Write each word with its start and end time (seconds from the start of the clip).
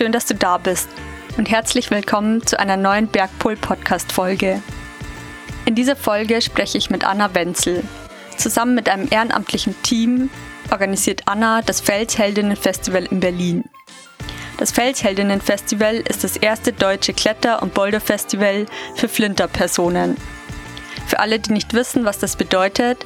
schön, 0.00 0.12
dass 0.12 0.24
du 0.24 0.34
da 0.34 0.56
bist 0.56 0.88
und 1.36 1.50
herzlich 1.50 1.90
willkommen 1.90 2.46
zu 2.46 2.58
einer 2.58 2.78
neuen 2.78 3.06
Bergpol-Podcast-Folge. 3.08 4.62
In 5.66 5.74
dieser 5.74 5.94
Folge 5.94 6.40
spreche 6.40 6.78
ich 6.78 6.88
mit 6.88 7.04
Anna 7.04 7.34
Wenzel. 7.34 7.84
Zusammen 8.38 8.74
mit 8.74 8.88
einem 8.88 9.08
ehrenamtlichen 9.10 9.74
Team 9.82 10.30
organisiert 10.70 11.24
Anna 11.26 11.60
das 11.60 11.82
Felsheldinnen-Festival 11.82 13.08
in 13.10 13.20
Berlin. 13.20 13.64
Das 14.56 14.72
Felsheldinnen-Festival 14.72 15.96
ist 15.96 16.24
das 16.24 16.38
erste 16.38 16.72
deutsche 16.72 17.12
Kletter- 17.12 17.62
und 17.62 17.74
Boulder-Festival 17.74 18.64
für 18.96 19.06
Flinter-Personen. 19.06 20.16
Für 21.08 21.18
alle, 21.18 21.40
die 21.40 21.52
nicht 21.52 21.74
wissen, 21.74 22.06
was 22.06 22.18
das 22.18 22.36
bedeutet, 22.36 23.04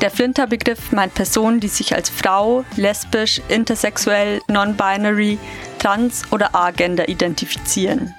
der 0.00 0.10
Flinter-Begriff 0.10 0.92
meint 0.92 1.14
Personen, 1.14 1.58
die 1.58 1.68
sich 1.68 1.94
als 1.94 2.10
Frau, 2.10 2.64
lesbisch, 2.76 3.40
intersexuell, 3.48 4.42
non-binary, 4.46 5.38
trans 5.86 6.24
oder 6.32 6.52
agender 6.52 7.08
identifizieren. 7.08 8.12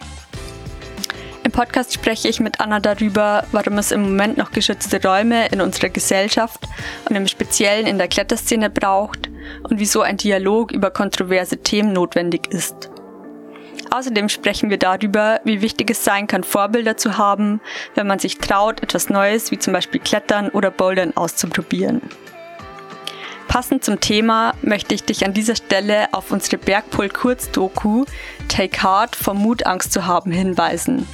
Im 1.43 1.51
Podcast 1.51 1.93
spreche 1.93 2.29
ich 2.29 2.39
mit 2.39 2.61
Anna 2.61 2.79
darüber, 2.79 3.43
warum 3.51 3.77
es 3.77 3.91
im 3.91 4.03
Moment 4.03 4.37
noch 4.37 4.51
geschützte 4.51 5.01
Räume 5.03 5.47
in 5.47 5.59
unserer 5.59 5.89
Gesellschaft 5.89 6.61
und 7.09 7.15
im 7.17 7.27
Speziellen 7.27 7.85
in 7.85 7.97
der 7.97 8.07
Kletterszene 8.07 8.69
braucht 8.69 9.29
und 9.63 9.79
wieso 9.79 10.01
ein 10.01 10.15
Dialog 10.15 10.71
über 10.71 10.91
kontroverse 10.91 11.57
Themen 11.57 11.91
notwendig 11.91 12.47
ist. 12.53 12.89
Außerdem 13.91 14.29
sprechen 14.29 14.69
wir 14.69 14.77
darüber, 14.77 15.41
wie 15.43 15.61
wichtig 15.61 15.91
es 15.91 16.05
sein 16.05 16.27
kann, 16.27 16.45
Vorbilder 16.45 16.95
zu 16.95 17.17
haben, 17.17 17.59
wenn 17.95 18.07
man 18.07 18.19
sich 18.19 18.37
traut, 18.37 18.81
etwas 18.81 19.09
Neues 19.09 19.51
wie 19.51 19.59
zum 19.59 19.73
Beispiel 19.73 19.99
Klettern 19.99 20.49
oder 20.49 20.71
Bouldern 20.71 21.15
auszuprobieren. 21.17 22.01
Passend 23.47 23.83
zum 23.83 23.99
Thema 23.99 24.53
möchte 24.61 24.93
ich 24.93 25.03
dich 25.03 25.25
an 25.25 25.33
dieser 25.33 25.55
Stelle 25.55 26.13
auf 26.13 26.31
unsere 26.31 26.57
Bergpol-Kurzdoku 26.57 28.05
Take 28.49 28.83
Heart 28.83 29.15
vor 29.15 29.33
Mut, 29.33 29.65
Angst 29.65 29.93
zu 29.93 30.05
haben 30.05 30.31
hinweisen. 30.31 31.07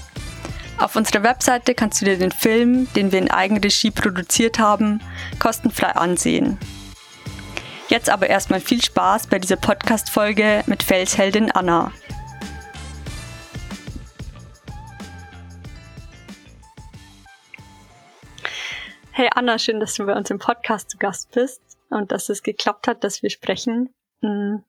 Auf 0.78 0.96
unserer 0.96 1.24
Webseite 1.24 1.76
kannst 1.76 2.02
du 2.02 2.06
dir 2.06 2.18
den 2.18 2.32
Film, 2.32 2.92
den 2.96 3.12
wir 3.12 3.20
in 3.20 3.32
Eigenregie 3.32 3.92
produziert 3.92 4.60
haben, 4.60 5.00
kostenfrei 5.40 5.96
ansehen. 5.96 6.58
Jetzt 7.88 8.10
aber 8.10 8.28
erstmal 8.28 8.60
viel 8.60 8.84
Spaß 8.84 9.28
bei 9.28 9.38
dieser 9.40 9.56
Podcast-Folge 9.56 10.64
mit 10.66 10.82
Felsheldin 10.82 11.52
Anna. 11.52 11.92
Hey 19.12 19.30
Anna, 19.34 19.60
schön, 19.60 19.80
dass 19.80 19.94
du 19.94 20.08
bei 20.08 20.14
uns 20.14 20.32
im 20.32 20.40
Podcast 20.40 20.90
zu 20.90 20.98
Gast 20.98 21.32
bist 21.32 21.63
und 21.94 22.12
dass 22.12 22.30
es 22.30 22.44
geklappt 22.44 22.88
hat, 22.88 23.04
dass 23.04 23.24
wir 23.24 23.30
sprechen. 23.30 23.94
Hm. 24.22 24.64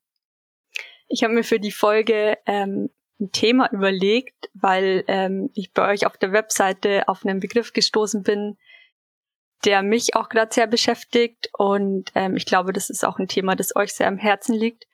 Ich 1.08 1.22
habe 1.22 1.34
mir 1.34 1.44
für 1.44 1.60
die 1.60 1.72
Folge 1.72 2.38
ähm, 2.46 2.90
ein 3.20 3.30
Thema 3.32 3.70
überlegt, 3.72 4.50
weil 4.54 5.04
ähm, 5.08 5.50
ich 5.54 5.72
bei 5.72 5.92
euch 5.92 6.06
auf 6.06 6.16
der 6.16 6.32
Webseite 6.32 7.08
auf 7.08 7.24
einen 7.24 7.40
Begriff 7.40 7.72
gestoßen 7.72 8.22
bin, 8.22 8.56
der 9.64 9.82
mich 9.82 10.14
auch 10.14 10.28
gerade 10.28 10.52
sehr 10.52 10.66
beschäftigt 10.66 11.48
und 11.56 12.10
ähm, 12.14 12.36
ich 12.36 12.46
glaube, 12.46 12.72
das 12.72 12.90
ist 12.90 13.04
auch 13.04 13.18
ein 13.18 13.28
Thema, 13.28 13.56
das 13.56 13.76
euch 13.76 13.94
sehr 13.94 14.08
am 14.08 14.18
Herzen 14.18 14.54
liegt. 14.54 14.84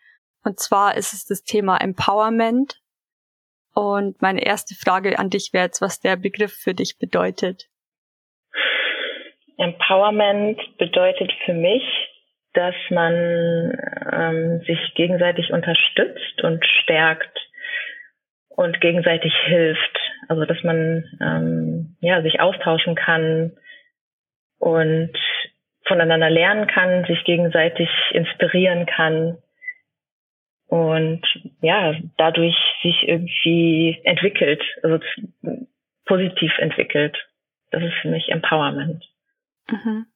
Und 0.45 0.61
zwar 0.61 0.97
ist 0.97 1.13
es 1.13 1.25
das 1.27 1.43
Thema 1.43 1.77
Empowerment. 1.79 2.81
Und 3.75 4.21
meine 4.23 4.45
erste 4.45 4.75
Frage 4.75 5.19
an 5.19 5.31
dich 5.31 5.53
wäre 5.53 5.67
jetzt, 5.67 5.81
was 5.81 6.01
der 6.01 6.17
Begriff 6.17 6.53
für 6.53 6.75
dich 6.75 6.99
bedeutet. 6.99 7.69
Empowerment 9.59 10.59
bedeutet 10.79 11.33
für 11.45 11.53
mich, 11.53 11.83
dass 12.55 12.75
man 12.91 13.77
ähm, 14.13 14.61
sich 14.67 14.79
gegenseitig 14.95 15.53
unterstützt 15.53 16.43
und 16.43 16.65
stärkt 16.83 17.39
und 18.49 18.81
gegenseitig 18.81 19.33
hilft. 19.45 19.99
Also 20.29 20.45
dass 20.45 20.63
man 20.63 21.05
ähm, 21.21 21.97
ja 22.01 22.23
sich 22.23 22.41
austauschen 22.41 22.95
kann 22.95 23.53
und 24.59 25.17
voneinander 25.87 26.31
lernen 26.31 26.67
kann, 26.67 27.05
sich 27.07 27.25
gegenseitig 27.25 27.89
inspirieren 28.13 28.87
kann 28.87 29.39
und 30.67 31.23
ja 31.63 31.95
dadurch 32.17 32.57
sich 32.83 33.09
irgendwie 33.09 34.01
entwickelt, 34.05 34.63
also 34.83 35.01
positiv 36.05 36.53
entwickelt. 36.59 37.17
Das 37.71 37.83
ist 37.83 37.95
für 38.03 38.09
mich 38.09 38.29
Empowerment. 38.29 39.05
Mhm. 39.69 40.07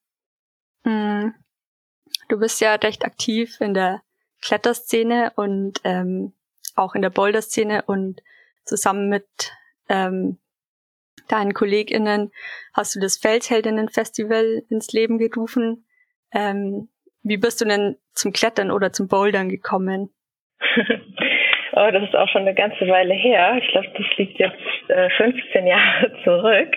Mhm. 0.84 1.34
Du 2.28 2.38
bist 2.38 2.60
ja 2.60 2.74
recht 2.74 3.04
aktiv 3.04 3.60
in 3.60 3.74
der 3.74 4.02
Kletterszene 4.42 5.32
und 5.36 5.80
ähm, 5.84 6.32
auch 6.76 6.94
in 6.94 7.02
der 7.02 7.10
Boulder-Szene 7.10 7.82
und 7.86 8.20
zusammen 8.64 9.08
mit 9.08 9.26
ähm, 9.88 10.38
deinen 11.28 11.54
KollegInnen 11.54 12.32
hast 12.72 12.94
du 12.94 13.00
das 13.00 13.16
Felsheldinnen-Festival 13.16 14.62
ins 14.68 14.92
Leben 14.92 15.18
gerufen. 15.18 15.86
Ähm, 16.32 16.88
wie 17.22 17.38
bist 17.38 17.60
du 17.60 17.64
denn 17.64 17.96
zum 18.12 18.32
Klettern 18.32 18.70
oder 18.70 18.92
zum 18.92 19.08
Bouldern 19.08 19.48
gekommen? 19.48 20.10
oh, 21.72 21.90
das 21.90 22.02
ist 22.04 22.14
auch 22.14 22.28
schon 22.28 22.42
eine 22.42 22.54
ganze 22.54 22.86
Weile 22.86 23.14
her. 23.14 23.58
Ich 23.62 23.68
glaube, 23.68 23.88
das 23.96 24.06
liegt 24.16 24.38
jetzt 24.38 24.90
äh, 24.90 25.08
15 25.10 25.66
Jahre 25.66 26.12
zurück. 26.24 26.76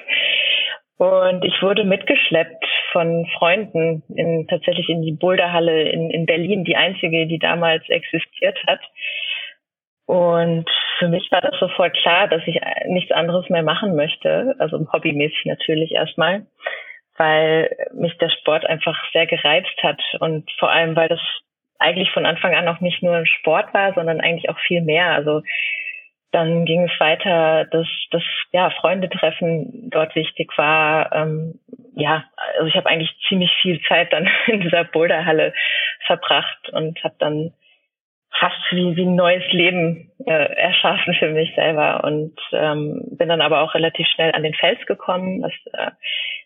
Und 0.98 1.44
ich 1.46 1.62
wurde 1.62 1.84
mitgeschleppt 1.84 2.66
von 2.98 3.28
Freunden 3.38 4.02
in, 4.10 4.48
tatsächlich 4.48 4.90
in 4.90 5.04
die 5.04 5.12
Boulderhalle 5.12 5.84
in, 5.84 6.10
in 6.10 6.26
Berlin, 6.26 6.64
die 6.64 6.76
einzige, 6.76 7.28
die 7.28 7.38
damals 7.38 7.88
existiert 7.90 8.58
hat. 8.66 8.80
Und 10.08 10.68
für 10.98 11.08
mich 11.08 11.32
war 11.32 11.42
das 11.42 11.60
sofort 11.60 11.96
klar, 12.02 12.28
dass 12.28 12.42
ich 12.48 12.60
nichts 12.88 13.12
anderes 13.12 13.50
mehr 13.50 13.62
machen 13.62 13.96
möchte, 13.96 14.56
also 14.58 14.80
hobbymäßig 14.92 15.46
natürlich 15.46 15.92
erstmal, 15.92 16.48
weil 17.18 17.70
mich 17.94 18.18
der 18.18 18.32
Sport 18.32 18.66
einfach 18.66 18.98
sehr 19.14 19.28
gereizt 19.28 19.78
hat 19.84 20.02
und 20.20 20.50
vor 20.58 20.72
allem, 20.72 20.96
weil 20.96 21.10
das 21.10 21.20
eigentlich 21.78 22.10
von 22.10 22.26
Anfang 22.26 22.56
an 22.56 22.68
auch 22.68 22.80
nicht 22.80 23.04
nur 23.04 23.28
Sport 23.28 23.76
war, 23.76 23.94
sondern 23.94 24.22
eigentlich 24.22 24.50
auch 24.50 24.58
viel 24.66 24.82
mehr. 24.82 25.12
Also 25.12 25.44
dann 26.32 26.66
ging 26.66 26.84
es 26.84 27.00
weiter, 27.00 27.66
dass 27.66 27.88
das 28.12 28.24
ja 28.52 28.72
Freundetreffen 28.82 29.90
dort 29.92 30.16
wichtig 30.16 30.52
war. 30.58 31.14
Ähm, 31.14 31.60
ja, 31.98 32.26
also 32.36 32.68
ich 32.68 32.76
habe 32.76 32.90
eigentlich 32.90 33.12
ziemlich 33.28 33.52
viel 33.62 33.82
Zeit 33.88 34.14
dann 34.14 34.30
in 34.48 34.62
dieser 34.62 34.84
Boulderhalle 34.84 35.54
verbracht 36.06 36.70
und 36.70 37.04
habe 37.04 37.16
dann 37.20 37.54
fast 38.40 38.58
wie, 38.70 38.96
wie 38.96 39.06
ein 39.06 39.16
neues 39.16 39.44
Leben 39.52 40.12
äh, 40.26 40.32
erschaffen 40.32 41.16
für 41.16 41.30
mich 41.30 41.56
selber 41.56 42.04
und 42.04 42.38
ähm, 42.52 43.04
bin 43.18 43.30
dann 43.30 43.42
aber 43.42 43.62
auch 43.62 43.74
relativ 43.74 44.06
schnell 44.08 44.32
an 44.34 44.44
den 44.44 44.54
Fels 44.54 44.86
gekommen, 44.86 45.42
was 45.42 45.54
äh, 45.74 45.92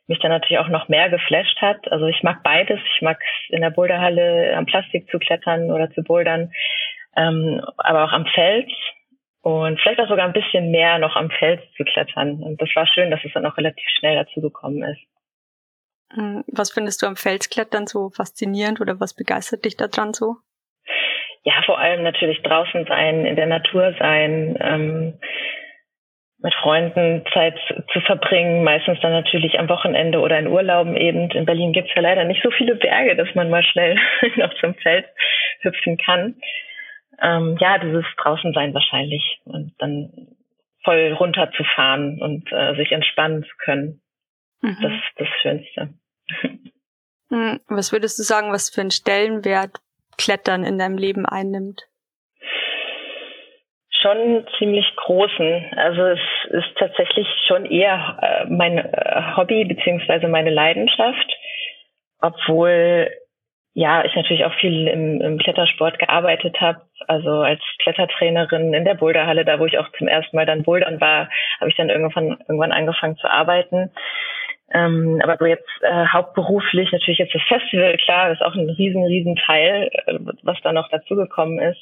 mich 0.07 0.19
dann 0.19 0.31
natürlich 0.31 0.59
auch 0.59 0.69
noch 0.69 0.88
mehr 0.88 1.09
geflasht 1.09 1.59
hat. 1.59 1.91
Also 1.91 2.06
ich 2.06 2.23
mag 2.23 2.44
beides. 2.44 2.79
Ich 2.95 3.01
mag 3.01 3.19
in 3.50 3.62
der 3.62 3.72
Boulderhalle 3.72 4.56
am 4.56 4.66
Plastik 4.66 5.09
zu 5.09 5.19
klettern 5.19 5.69
oder 5.69 5.91
zu 5.91 6.01
bouldern, 6.01 6.53
ähm, 7.18 7.62
aber 7.78 8.06
auch 8.06 8.13
am 8.13 8.25
Fels 8.25 8.72
und 9.41 9.81
vielleicht 9.81 10.00
auch 10.00 10.07
sogar 10.07 10.25
ein 10.25 10.33
bisschen 10.33 10.72
mehr 10.72 10.97
noch 11.00 11.16
am 11.16 11.29
Fels 11.29 11.62
zu 11.75 11.83
klettern. 11.83 12.41
Und 12.41 12.62
das 12.62 12.69
war 12.75 12.88
schön, 12.88 13.12
dass 13.12 13.19
es 13.25 13.33
dann 13.33 13.45
auch 13.45 13.57
relativ 13.57 13.83
schnell 14.00 14.16
dazu 14.16 14.39
gekommen 14.39 14.83
ist. 14.83 15.01
Hm, 16.14 16.44
was 16.48 16.72
findest 16.72 17.02
du 17.02 17.08
am 17.08 17.16
Felsklettern 17.16 17.88
so 17.88 18.10
faszinierend 18.10 18.82
oder 18.82 19.00
was 19.00 19.16
begeistert 19.16 19.66
dich 19.66 19.78
daran 19.78 20.14
so? 20.14 20.36
Ja, 21.44 21.62
vor 21.66 21.80
allem 21.80 22.04
natürlich 22.04 22.42
draußen 22.44 22.86
sein, 22.86 23.26
in 23.26 23.36
der 23.36 23.48
Natur 23.48 23.96
sein, 23.98 24.58
ähm, 24.60 25.20
mit 26.44 26.54
Freunden 26.56 27.24
Zeit 27.34 27.56
zu 27.94 28.02
verbringen, 28.02 28.63
meistens 28.63 29.00
dann 29.02 29.12
natürlich 29.12 29.60
am 29.60 29.69
Wochenende 29.69 30.19
oder 30.19 30.40
in 30.40 30.48
Urlauben 30.48 30.96
eben. 30.96 31.30
In 31.31 31.46
Berlin 31.46 31.72
gibt's 31.72 31.92
ja 31.96 32.02
leider 32.02 32.24
nicht 32.25 32.42
so 32.44 32.52
viele 32.52 32.75
Berge, 32.75 33.16
dass 33.16 33.34
man 33.36 33.50
mal 33.50 33.64
schnell 33.64 33.96
noch 34.36 34.54
zum 34.60 34.75
Fels 34.75 35.06
hüpfen 35.62 35.98
kann 35.98 36.36
ähm, 37.22 37.57
ja, 37.60 37.78
dieses 37.78 38.06
Draußensein 38.18 38.74
wahrscheinlich 38.74 39.40
und 39.46 39.74
dann 39.78 40.12
voll 40.84 41.14
runterzufahren 41.14 42.19
und 42.22 42.52
äh, 42.52 42.75
sich 42.75 42.92
entspannen 42.92 43.44
zu 43.44 43.56
können. 43.64 44.00
Mhm. 44.62 44.78
Das 44.81 44.92
ist 44.92 45.13
das 45.18 45.28
Schönste. 45.42 45.94
Hm, 47.30 47.62
was 47.68 47.92
würdest 47.92 48.19
du 48.19 48.24
sagen, 48.24 48.52
was 48.52 48.69
für 48.69 48.81
einen 48.81 48.92
Stellenwert 48.92 49.78
Klettern 50.18 50.63
in 50.63 50.78
deinem 50.78 50.98
Leben 50.98 51.25
einnimmt? 51.25 51.81
Schon 54.02 54.46
ziemlich 54.58 54.86
großen. 54.98 55.74
Also 55.78 56.02
es 56.08 56.19
ist 56.50 56.78
tatsächlich 56.78 57.28
schon 57.48 57.66
eher 57.66 58.18
äh, 58.22 58.46
mein 58.50 58.78
äh, 58.78 59.36
Hobby 59.38 59.63
beziehungsweise 59.66 60.28
meine 60.28 60.50
Leidenschaft, 60.50 61.31
obwohl 62.19 63.10
ja, 63.74 64.04
ich 64.04 64.14
natürlich 64.16 64.44
auch 64.44 64.54
viel 64.56 64.88
im, 64.88 65.22
im 65.22 65.38
Klettersport 65.38 65.98
gearbeitet 65.98 66.60
habe. 66.60 66.81
Also 67.07 67.30
als 67.30 67.62
Klettertrainerin 67.81 68.74
in 68.74 68.84
der 68.84 68.96
Boulderhalle, 68.96 69.46
da 69.46 69.60
wo 69.60 69.66
ich 69.66 69.78
auch 69.78 69.90
zum 69.98 70.07
ersten 70.07 70.36
Mal 70.36 70.46
dann 70.46 70.64
bouldern 70.64 71.00
war, 71.00 71.30
habe 71.60 71.69
ich 71.69 71.78
dann 71.78 71.90
irgendwann, 71.90 72.38
irgendwann 72.48 72.74
angefangen 72.74 73.16
zu 73.18 73.30
arbeiten. 73.30 73.92
Ähm, 74.73 75.19
aber 75.23 75.38
so 75.38 75.45
jetzt 75.45 75.68
äh, 75.81 76.06
hauptberuflich 76.07 76.91
natürlich 76.91 77.19
jetzt 77.19 77.35
das 77.35 77.41
Festival, 77.47 77.97
klar, 77.97 78.29
das 78.29 78.39
ist 78.39 78.45
auch 78.45 78.56
ein 78.56 78.69
riesen, 78.69 79.03
riesen 79.03 79.35
Teil, 79.35 79.89
äh, 80.06 80.19
was 80.44 80.57
da 80.63 80.71
noch 80.71 80.89
dazugekommen 80.89 81.59
ist. 81.59 81.79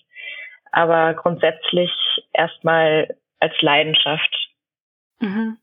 aber 0.71 1.13
grundsätzlich 1.13 1.91
erstmal 2.33 3.15
als 3.39 3.53
Leidenschaft. 3.61 4.49
Mhm. 5.19 5.57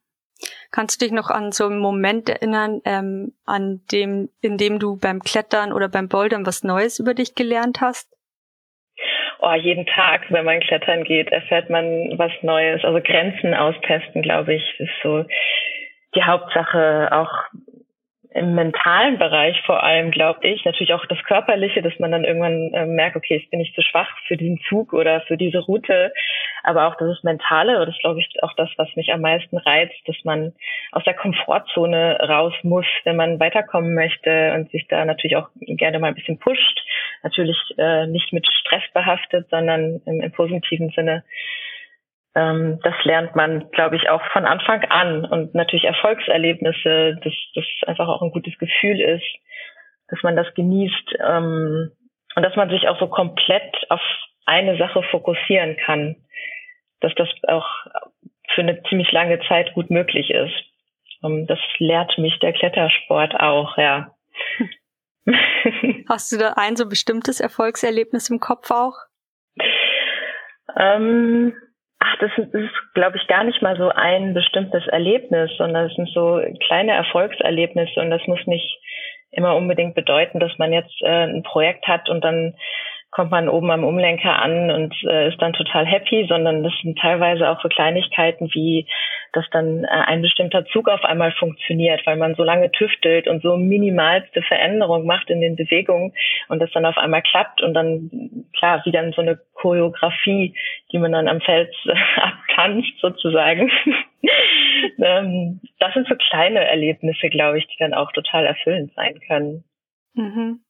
Kannst 0.71 1.01
du 1.01 1.07
dich 1.07 1.13
noch 1.13 1.31
an 1.31 1.53
so 1.53 1.67
einen 1.67 1.79
Moment 1.79 2.29
erinnern, 2.29 2.83
ähm, 2.85 3.33
an 3.47 3.81
dem, 3.91 4.29
in 4.43 4.59
dem 4.59 4.79
du 4.79 4.99
beim 4.99 5.21
Klettern 5.21 5.73
oder 5.73 5.89
beim 5.89 6.09
Bouldern 6.09 6.45
was 6.45 6.65
Neues 6.65 6.99
über 6.99 7.15
dich 7.15 7.35
gelernt 7.35 7.81
hast? 7.81 8.13
Oh, 9.39 9.55
jeden 9.55 9.87
Tag, 9.87 10.23
wenn 10.31 10.45
man 10.45 10.61
klettern 10.61 11.05
geht, 11.05 11.31
erfährt 11.31 11.71
man 11.71 12.19
was 12.19 12.33
Neues. 12.43 12.85
Also 12.85 13.01
Grenzen 13.01 13.55
austesten, 13.55 14.23
glaube 14.23 14.55
ich, 14.55 14.81
ist 14.81 14.91
so 15.03 15.25
die 16.17 16.25
Hauptsache. 16.25 17.09
Auch 17.13 17.33
im 18.37 18.55
mentalen 18.55 19.19
Bereich 19.19 19.59
vor 19.65 19.83
allem, 19.83 20.11
glaube 20.11 20.47
ich, 20.47 20.63
natürlich 20.67 20.93
auch 20.93 21.07
das 21.07 21.23
Körperliche, 21.25 21.81
dass 21.81 21.99
man 21.99 22.13
dann 22.13 22.25
irgendwann 22.25 22.71
äh, 22.75 22.85
merkt, 22.85 23.17
okay, 23.17 23.37
ich 23.37 23.49
bin 23.49 23.61
nicht 23.61 23.75
zu 23.75 23.81
schwach 23.81 24.11
für 24.27 24.37
diesen 24.37 24.61
Zug 24.69 24.93
oder 24.93 25.23
für 25.23 25.39
diese 25.39 25.59
Route, 25.61 26.13
aber 26.63 26.87
auch 26.87 26.97
das 26.97 27.23
Mentale, 27.23 27.87
das 27.87 27.97
glaube 27.99 28.21
ich 28.21 28.29
auch 28.43 28.53
das, 28.55 28.69
was 28.77 28.95
mich 28.95 29.11
am 29.11 29.23
meisten 29.23 29.57
reizt, 29.57 29.97
dass 30.05 30.17
man 30.25 30.53
aus 30.93 31.03
der 31.05 31.15
Komfortzone 31.15 32.19
raus 32.29 32.53
muss, 32.63 32.87
wenn 33.05 33.17
man 33.17 33.41
weiterkommen 33.41 33.95
möchte 33.95 34.53
und 34.55 34.71
sich 34.71 34.87
da 34.89 35.07
natürlich 35.07 35.37
auch 35.37 35.49
gerne 35.61 35.99
mal 35.99 36.09
ein 36.09 36.15
bisschen 36.15 36.39
pusht, 36.39 36.85
natürlich 37.23 37.57
äh, 37.79 38.07
nicht 38.07 38.35
mit 38.35 38.47
Stress 38.47 38.83
behaftet, 38.93 39.49
sondern 39.49 40.03
im, 40.05 40.21
im 40.21 40.33
positiven 40.33 40.91
Sinne 40.91 41.25
ähm, 42.37 42.79
das 42.83 42.95
lernt 43.05 43.35
man, 43.35 43.71
glaube 43.71 43.97
ich, 43.97 44.11
auch 44.11 44.21
von 44.33 44.45
Anfang 44.45 44.85
an. 44.85 45.25
Und 45.25 45.55
natürlich 45.55 45.85
Erfolgserlebnisse, 45.85 47.19
dass 47.25 47.33
das 47.55 47.65
einfach 47.87 48.09
auch 48.09 48.21
ein 48.21 48.31
gutes 48.31 48.57
Gefühl 48.59 49.01
ist, 49.01 49.25
dass 50.09 50.23
man 50.23 50.37
das 50.37 50.53
genießt 50.55 51.17
ähm, 51.27 51.91
und 52.37 52.43
dass 52.43 52.55
man 52.55 52.69
sich 52.69 52.89
auch 52.89 53.01
so 53.01 53.09
komplett 53.09 53.75
auf 53.89 54.03
eine 54.45 54.77
Sache 54.77 55.03
fokussieren 55.05 55.79
kann. 55.79 56.17
Dass 57.01 57.15
das 57.15 57.29
auch 57.49 57.67
für 58.55 58.61
eine 58.61 58.83
ziemlich 58.85 59.11
lange 59.13 59.41
Zeit 59.49 59.73
gut 59.73 59.89
möglich 59.91 60.29
ist. 60.29 60.55
Ähm, 61.25 61.47
das 61.47 61.59
lehrt 61.79 62.19
mich 62.19 62.39
der 62.41 62.53
Klettersport 62.53 63.35
auch, 63.35 63.79
ja. 63.79 64.15
Hast 66.09 66.31
du 66.33 66.37
da 66.37 66.53
ein 66.57 66.77
so 66.77 66.87
bestimmtes 66.87 67.41
Erfolgserlebnis 67.41 68.29
im 68.29 68.41
Kopf 68.41 68.71
auch? 68.71 68.99
Ähm, 70.79 71.55
Ach, 71.99 72.17
das 72.21 72.31
ist, 72.37 72.55
ist 72.55 72.95
glaube 72.95 73.17
ich, 73.17 73.27
gar 73.27 73.45
nicht 73.45 73.63
mal 73.63 73.77
so 73.77 73.89
ein 73.89 74.35
bestimmtes 74.35 74.87
Erlebnis, 74.87 75.51
sondern 75.57 75.87
es 75.87 75.95
sind 75.95 76.09
so 76.11 76.41
kleine 76.67 76.93
Erfolgserlebnisse 76.93 78.01
und 78.01 78.11
das 78.11 78.27
muss 78.27 78.47
nicht 78.47 78.79
immer 79.31 79.57
unbedingt 79.57 79.95
bedeuten, 79.95 80.41
dass 80.41 80.57
man 80.59 80.73
jetzt 80.73 80.95
äh, 81.03 81.25
ein 81.25 81.43
Projekt 81.43 81.87
hat 81.87 82.09
und 82.09 82.23
dann 82.23 82.55
kommt 83.11 83.31
man 83.31 83.49
oben 83.49 83.71
am 83.71 83.85
Umlenker 83.85 84.43
an 84.43 84.71
und 84.71 84.95
äh, 85.05 85.29
ist 85.29 85.41
dann 85.41 85.53
total 85.53 85.87
happy, 85.87 86.27
sondern 86.29 86.63
das 86.63 86.73
sind 86.83 86.99
teilweise 86.99 87.49
auch 87.49 87.63
so 87.63 87.69
Kleinigkeiten 87.69 88.51
wie, 88.53 88.87
dass 89.33 89.45
dann 89.53 89.85
äh, 89.85 89.89
ein 89.89 90.23
bestimmter 90.23 90.67
Zug 90.67 90.89
auf 90.89 91.05
einmal 91.05 91.33
funktioniert, 91.33 92.05
weil 92.05 92.17
man 92.17 92.35
so 92.35 92.43
lange 92.43 92.71
tüftelt 92.73 93.27
und 93.29 93.43
so 93.43 93.57
minimalste 93.57 94.43
Veränderung 94.43 95.07
macht 95.07 95.31
in 95.31 95.41
den 95.41 95.57
Bewegungen 95.57 96.13
und 96.49 96.61
das 96.61 96.71
dann 96.73 96.85
auf 96.85 96.99
einmal 96.99 97.23
klappt 97.23 97.63
und 97.63 97.75
dann, 97.75 98.47
klar, 98.59 98.83
wie 98.85 98.93
dann 98.93 99.13
so 99.13 99.23
eine 99.23 99.39
Choreografie, 99.55 100.55
die 100.93 100.99
man 100.99 101.13
dann 101.13 101.29
am 101.29 101.41
Fels 101.41 101.75
äh, 101.87 101.95
abtanzt 102.21 102.99
sozusagen. 103.01 103.71
ähm, 104.99 105.61
das 105.79 105.95
sind 105.95 106.07
so 106.09 106.17
kleine 106.29 106.67
Erlebnisse, 106.69 107.29
glaube 107.31 107.59
ich, 107.59 107.67
die 107.67 107.79
dann 107.79 107.95
auch 107.95 108.13
total 108.13 108.45
erfüllend 108.45 108.93
sein 108.95 109.21
können. 109.27 109.65
Mhm. 110.15 110.61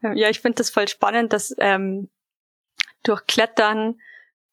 Ja, 0.00 0.28
ich 0.28 0.40
finde 0.40 0.56
das 0.56 0.70
voll 0.70 0.88
spannend, 0.88 1.32
dass 1.32 1.54
ähm, 1.58 2.08
durch 3.02 3.26
Klettern 3.26 4.00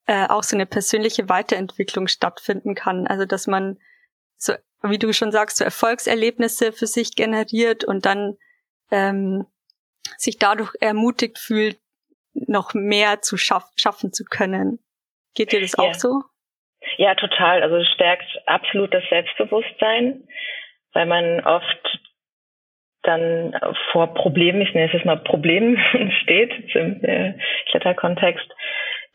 äh, 0.06 0.26
auch 0.28 0.42
so 0.42 0.56
eine 0.56 0.66
persönliche 0.66 1.28
Weiterentwicklung 1.28 2.08
stattfinden 2.08 2.74
kann. 2.74 3.06
Also 3.06 3.24
dass 3.24 3.46
man 3.46 3.78
so, 4.36 4.54
wie 4.82 4.98
du 4.98 5.12
schon 5.12 5.32
sagst, 5.32 5.58
so 5.58 5.64
Erfolgserlebnisse 5.64 6.72
für 6.72 6.86
sich 6.86 7.16
generiert 7.16 7.84
und 7.84 8.06
dann 8.06 8.36
ähm, 8.90 9.46
sich 10.16 10.38
dadurch 10.38 10.72
ermutigt 10.80 11.38
fühlt, 11.38 11.78
noch 12.34 12.74
mehr 12.74 13.22
zu 13.22 13.36
schaff 13.36 13.70
schaffen 13.76 14.12
zu 14.12 14.24
können. 14.24 14.78
Geht 15.34 15.52
dir 15.52 15.60
das 15.60 15.74
ja. 15.76 15.84
auch 15.84 15.94
so? 15.94 16.22
Ja, 16.98 17.14
total. 17.14 17.62
Also 17.62 17.76
es 17.76 17.88
stärkt 17.94 18.26
absolut 18.46 18.92
das 18.92 19.02
Selbstbewusstsein, 19.08 20.28
weil 20.92 21.06
man 21.06 21.40
oft 21.40 22.00
dann 23.06 23.54
vor 23.92 24.14
Problemen, 24.14 24.60
ich 24.60 24.74
nenne 24.74 24.86
es 24.86 24.92
jetzt 24.92 25.04
mal 25.04 25.18
Problemen 25.18 25.78
steht 26.22 26.52
im 26.74 27.04
äh, 27.04 27.34
Kletterkontext, 27.70 28.46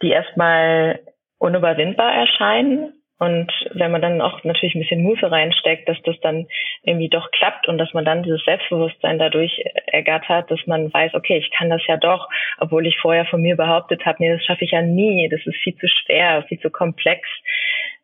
die 0.01 0.09
erstmal 0.09 0.99
unüberwindbar 1.37 2.13
erscheinen. 2.13 2.93
Und 3.19 3.51
wenn 3.75 3.91
man 3.91 4.01
dann 4.01 4.19
auch 4.19 4.43
natürlich 4.43 4.73
ein 4.73 4.81
bisschen 4.81 5.03
Muße 5.03 5.29
reinsteckt, 5.29 5.87
dass 5.87 6.01
das 6.05 6.19
dann 6.21 6.47
irgendwie 6.81 7.07
doch 7.07 7.29
klappt 7.29 7.67
und 7.67 7.77
dass 7.77 7.93
man 7.93 8.03
dann 8.03 8.23
dieses 8.23 8.43
Selbstbewusstsein 8.45 9.19
dadurch 9.19 9.63
ergattert, 9.85 10.49
dass 10.49 10.59
man 10.65 10.91
weiß, 10.91 11.13
okay, 11.13 11.37
ich 11.37 11.51
kann 11.51 11.69
das 11.69 11.85
ja 11.85 11.97
doch, 11.97 12.27
obwohl 12.57 12.87
ich 12.87 12.97
vorher 12.97 13.25
von 13.25 13.43
mir 13.43 13.55
behauptet 13.55 14.07
habe, 14.07 14.17
nee, 14.19 14.33
das 14.33 14.43
schaffe 14.43 14.65
ich 14.65 14.71
ja 14.71 14.81
nie, 14.81 15.29
das 15.29 15.41
ist 15.45 15.55
viel 15.57 15.75
zu 15.75 15.87
schwer, 15.87 16.43
viel 16.47 16.59
zu 16.61 16.71
komplex. 16.71 17.29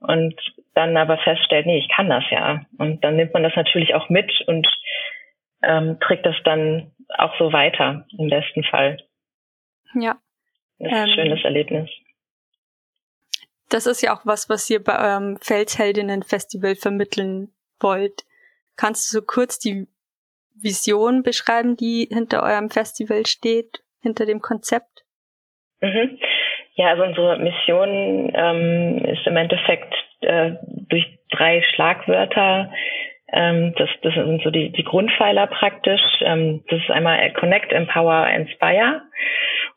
Und 0.01 0.35
dann 0.75 0.95
aber 0.95 1.17
feststellt, 1.17 1.65
nee, 1.65 1.79
ich 1.79 1.89
kann 1.89 2.09
das 2.09 2.23
ja. 2.29 2.61
Und 2.77 3.03
dann 3.03 3.15
nimmt 3.15 3.33
man 3.33 3.41
das 3.41 3.55
natürlich 3.55 3.95
auch 3.95 4.09
mit 4.09 4.31
und 4.45 4.67
ähm, 5.63 5.99
trägt 5.99 6.25
das 6.25 6.35
dann 6.43 6.91
auch 7.17 7.37
so 7.37 7.51
weiter 7.51 8.05
im 8.17 8.29
besten 8.29 8.63
Fall. 8.63 8.97
Ja. 9.93 10.17
Das 10.79 10.91
ist 10.91 10.97
ähm, 10.97 11.03
ein 11.03 11.09
schönes 11.09 11.43
Erlebnis. 11.43 11.89
Das 13.69 13.85
ist 13.85 14.01
ja 14.01 14.15
auch 14.15 14.25
was, 14.25 14.49
was 14.49 14.69
ihr 14.69 14.83
bei 14.83 14.97
eurem 14.97 15.37
Felsheldinnen-Festival 15.41 16.75
vermitteln 16.75 17.49
wollt. 17.79 18.23
Kannst 18.77 19.11
du 19.11 19.19
so 19.19 19.25
kurz 19.25 19.59
die 19.59 19.87
Vision 20.55 21.23
beschreiben, 21.23 21.75
die 21.75 22.07
hinter 22.11 22.43
eurem 22.43 22.69
Festival 22.69 23.25
steht, 23.25 23.83
hinter 24.01 24.25
dem 24.25 24.41
Konzept? 24.41 25.03
Mhm. 25.81 26.17
Ja, 26.75 26.89
also 26.89 27.03
unsere 27.03 27.39
Mission 27.39 28.31
ähm, 28.33 29.03
ist 29.05 29.25
im 29.25 29.35
Endeffekt 29.35 29.93
äh, 30.21 30.53
durch 30.89 31.05
drei 31.31 31.63
Schlagwörter 31.73 32.71
ähm, 33.33 33.73
das, 33.77 33.89
das 34.03 34.13
sind 34.13 34.41
so 34.43 34.51
die, 34.51 34.71
die 34.71 34.83
Grundpfeiler 34.83 35.47
praktisch. 35.47 36.01
Ähm, 36.21 36.63
das 36.69 36.79
ist 36.79 36.91
einmal 36.91 37.31
Connect, 37.33 37.73
Empower, 37.73 38.27
Inspire. 38.27 39.01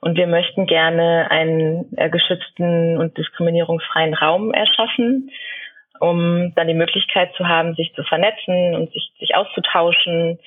Und 0.01 0.17
wir 0.17 0.27
möchten 0.27 0.67
gerne 0.67 1.31
einen 1.31 1.87
äh, 1.97 2.09
geschützten 2.11 2.97
und 2.97 3.19
diskriminierungsfreien 3.19 4.15
Raum 4.15 4.53
erschaffen, 4.53 5.31
um 5.99 6.55
dann 6.55 6.69
die 6.69 6.75
Möglichkeit 6.75 7.35
zu 7.35 7.47
haben, 7.47 7.75
sich 7.75 7.93
zu 7.95 8.05
vernetzen 8.05 8.75
und 8.77 8.93
sich, 8.93 9.11
sich 9.19 9.35
auszutauschen 9.35 10.39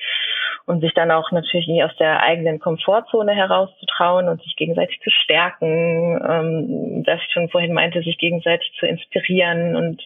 und 0.65 0.79
sich 0.79 0.93
dann 0.93 1.11
auch 1.11 1.31
natürlich 1.31 1.67
nicht 1.67 1.83
aus 1.83 1.95
der 1.97 2.23
eigenen 2.23 2.59
Komfortzone 2.59 3.33
herauszutrauen 3.33 4.29
und 4.29 4.41
sich 4.41 4.55
gegenseitig 4.55 4.99
zu 5.03 5.11
stärken, 5.11 6.21
ähm, 6.25 7.03
dass 7.03 7.19
ich 7.19 7.33
schon 7.33 7.49
vorhin 7.49 7.73
meinte, 7.73 8.01
sich 8.01 8.17
gegenseitig 8.17 8.71
zu 8.79 8.85
inspirieren 8.85 9.75
und 9.75 10.01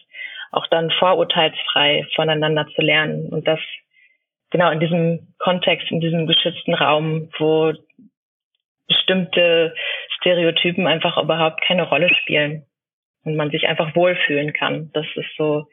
auch 0.50 0.66
dann 0.68 0.90
vorurteilsfrei 0.98 2.06
voneinander 2.14 2.66
zu 2.74 2.82
lernen 2.82 3.28
und 3.28 3.46
das 3.46 3.60
genau 4.50 4.70
in 4.70 4.80
diesem 4.80 5.34
Kontext, 5.38 5.90
in 5.90 6.00
diesem 6.00 6.26
geschützten 6.26 6.74
Raum, 6.74 7.30
wo 7.38 7.72
bestimmte 8.86 9.74
Stereotypen 10.16 10.86
einfach 10.86 11.18
überhaupt 11.22 11.62
keine 11.62 11.88
Rolle 11.88 12.08
spielen 12.14 12.64
und 13.24 13.36
man 13.36 13.50
sich 13.50 13.66
einfach 13.66 13.94
wohlfühlen 13.94 14.52
kann. 14.52 14.90
Das 14.94 15.06
ist 15.14 15.28
so 15.36 15.66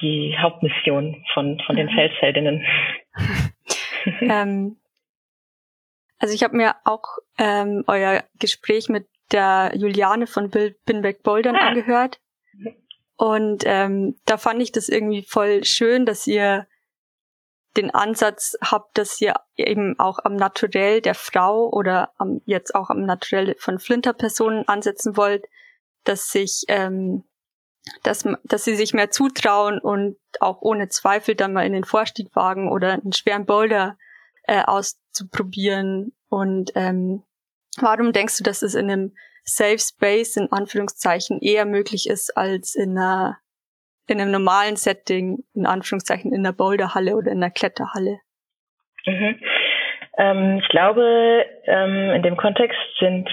die 0.00 0.36
Hauptmission 0.38 1.24
von, 1.32 1.60
von 1.66 1.76
den 1.76 1.86
mhm. 1.86 1.94
Felsheldinnen. 1.94 2.64
ähm, 4.22 4.76
also 6.18 6.34
ich 6.34 6.42
habe 6.42 6.56
mir 6.56 6.74
auch 6.84 7.18
ähm, 7.38 7.84
euer 7.86 8.24
Gespräch 8.38 8.88
mit 8.88 9.06
der 9.32 9.72
Juliane 9.74 10.26
von 10.26 10.50
Binbeck 10.86 11.22
Bouldern 11.22 11.56
ah. 11.56 11.68
angehört. 11.68 12.18
Und 13.16 13.62
ähm, 13.66 14.18
da 14.26 14.38
fand 14.38 14.60
ich 14.60 14.72
das 14.72 14.88
irgendwie 14.88 15.24
voll 15.28 15.64
schön, 15.64 16.04
dass 16.06 16.26
ihr 16.26 16.66
den 17.76 17.90
Ansatz 17.90 18.56
habt, 18.62 18.96
dass 18.98 19.20
ihr 19.20 19.34
eben 19.56 19.98
auch 19.98 20.20
am 20.24 20.36
Naturell 20.36 21.00
der 21.00 21.14
Frau 21.14 21.68
oder 21.70 22.12
am, 22.18 22.40
jetzt 22.44 22.74
auch 22.74 22.90
am 22.90 23.04
Naturell 23.04 23.56
von 23.58 23.78
Flinterpersonen 23.78 24.68
ansetzen 24.68 25.16
wollt, 25.16 25.46
dass 26.04 26.30
sich, 26.30 26.64
ähm, 26.68 27.24
dass, 28.02 28.24
dass 28.44 28.64
sie 28.64 28.76
sich 28.76 28.94
mehr 28.94 29.10
zutrauen 29.10 29.78
und 29.78 30.16
auch 30.40 30.62
ohne 30.62 30.88
Zweifel 30.88 31.34
dann 31.34 31.52
mal 31.52 31.66
in 31.66 31.72
den 31.72 31.84
Vorstieg 31.84 32.34
wagen 32.34 32.70
oder 32.70 32.92
einen 32.92 33.12
schweren 33.12 33.46
Boulder 33.46 33.98
äh, 34.44 34.62
auszuprobieren. 34.62 36.14
Und 36.28 36.72
ähm, 36.74 37.22
warum 37.78 38.12
denkst 38.12 38.38
du, 38.38 38.44
dass 38.44 38.62
es 38.62 38.74
in 38.74 38.90
einem 38.90 39.16
Safe 39.44 39.78
Space 39.78 40.36
in 40.36 40.50
Anführungszeichen 40.50 41.40
eher 41.40 41.66
möglich 41.66 42.08
ist 42.08 42.36
als 42.36 42.74
in 42.74 42.98
einer 42.98 43.38
in 44.06 44.20
einem 44.20 44.32
normalen 44.32 44.76
Setting, 44.76 45.38
in 45.54 45.66
Anführungszeichen 45.66 46.32
in 46.32 46.40
einer 46.40 46.52
Boulderhalle 46.52 47.16
oder 47.16 47.32
in 47.32 47.42
einer 47.42 47.50
Kletterhalle. 47.50 48.18
Mhm. 49.06 49.40
Ähm, 50.18 50.58
ich 50.62 50.68
glaube, 50.68 51.46
ähm, 51.64 52.10
in 52.10 52.22
dem 52.22 52.36
Kontext 52.36 52.78
sind 52.98 53.28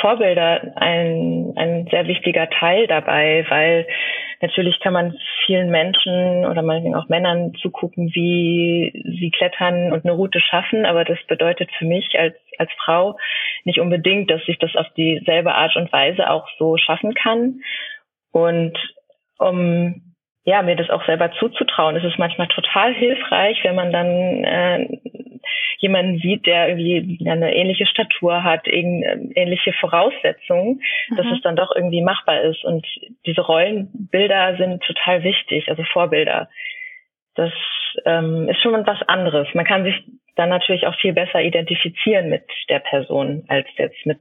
Vorbilder 0.00 0.72
ein, 0.76 1.54
ein 1.56 1.86
sehr 1.90 2.06
wichtiger 2.06 2.50
Teil 2.50 2.86
dabei, 2.86 3.46
weil 3.48 3.86
natürlich 4.40 4.80
kann 4.80 4.92
man 4.92 5.16
vielen 5.46 5.70
Menschen 5.70 6.46
oder 6.46 6.62
meinetwegen 6.62 6.94
auch 6.94 7.08
Männern 7.08 7.54
zugucken, 7.60 8.10
wie 8.14 8.92
sie 9.18 9.30
klettern 9.30 9.92
und 9.92 10.04
eine 10.04 10.14
Route 10.14 10.40
schaffen, 10.40 10.86
aber 10.86 11.04
das 11.04 11.18
bedeutet 11.26 11.70
für 11.78 11.86
mich 11.86 12.18
als, 12.18 12.36
als 12.58 12.70
Frau 12.84 13.16
nicht 13.64 13.80
unbedingt, 13.80 14.30
dass 14.30 14.42
ich 14.46 14.58
das 14.58 14.74
auf 14.76 14.86
dieselbe 14.96 15.54
Art 15.54 15.76
und 15.76 15.92
Weise 15.92 16.30
auch 16.30 16.48
so 16.58 16.76
schaffen 16.76 17.14
kann. 17.14 17.60
Und 18.32 18.76
um 19.38 20.08
ja, 20.48 20.62
mir 20.62 20.76
das 20.76 20.88
auch 20.88 21.04
selber 21.04 21.30
zuzutrauen. 21.38 21.96
Es 21.96 22.04
ist 22.04 22.18
manchmal 22.18 22.48
total 22.48 22.94
hilfreich, 22.94 23.58
wenn 23.64 23.74
man 23.74 23.92
dann 23.92 24.44
äh, 24.44 24.98
jemanden 25.78 26.18
sieht, 26.18 26.46
der 26.46 26.68
irgendwie 26.68 27.28
eine 27.28 27.54
ähnliche 27.54 27.86
Statur 27.86 28.42
hat, 28.42 28.66
ähnliche 28.66 29.72
Voraussetzungen, 29.74 30.80
mhm. 31.08 31.16
dass 31.16 31.26
es 31.26 31.40
dann 31.42 31.56
doch 31.56 31.74
irgendwie 31.74 32.02
machbar 32.02 32.42
ist. 32.42 32.64
Und 32.64 32.86
diese 33.26 33.42
Rollenbilder 33.42 34.56
sind 34.56 34.82
total 34.82 35.22
wichtig, 35.22 35.68
also 35.68 35.82
Vorbilder. 35.84 36.48
Das 37.34 37.52
ähm, 38.04 38.48
ist 38.48 38.60
schon 38.60 38.72
was 38.86 39.02
anderes. 39.06 39.48
Man 39.54 39.64
kann 39.64 39.84
sich 39.84 39.94
dann 40.38 40.50
natürlich 40.50 40.86
auch 40.86 40.94
viel 41.00 41.12
besser 41.12 41.42
identifizieren 41.42 42.28
mit 42.28 42.44
der 42.68 42.78
Person 42.78 43.44
als 43.48 43.66
jetzt 43.76 44.06
mit, 44.06 44.20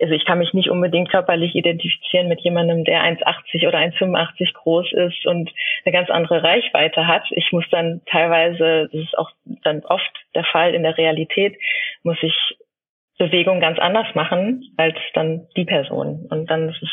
also 0.00 0.14
ich 0.14 0.24
kann 0.24 0.38
mich 0.38 0.54
nicht 0.54 0.70
unbedingt 0.70 1.10
körperlich 1.10 1.54
identifizieren 1.54 2.28
mit 2.28 2.40
jemandem, 2.40 2.84
der 2.84 3.02
1,80 3.02 3.66
oder 3.66 3.78
1,85 3.78 4.52
groß 4.54 4.92
ist 4.92 5.26
und 5.26 5.50
eine 5.84 5.92
ganz 5.92 6.10
andere 6.10 6.42
Reichweite 6.42 7.08
hat. 7.08 7.24
Ich 7.30 7.50
muss 7.50 7.64
dann 7.70 8.02
teilweise, 8.06 8.88
das 8.92 9.02
ist 9.02 9.18
auch 9.18 9.30
dann 9.64 9.84
oft 9.84 10.10
der 10.36 10.44
Fall 10.44 10.74
in 10.74 10.84
der 10.84 10.96
Realität, 10.96 11.58
muss 12.04 12.18
ich 12.22 12.56
Bewegung 13.18 13.60
ganz 13.60 13.78
anders 13.78 14.14
machen 14.14 14.72
als 14.76 14.96
dann 15.14 15.48
die 15.56 15.64
Person. 15.64 16.26
Und 16.30 16.50
dann 16.50 16.68
ist 16.68 16.82
es 16.82 16.90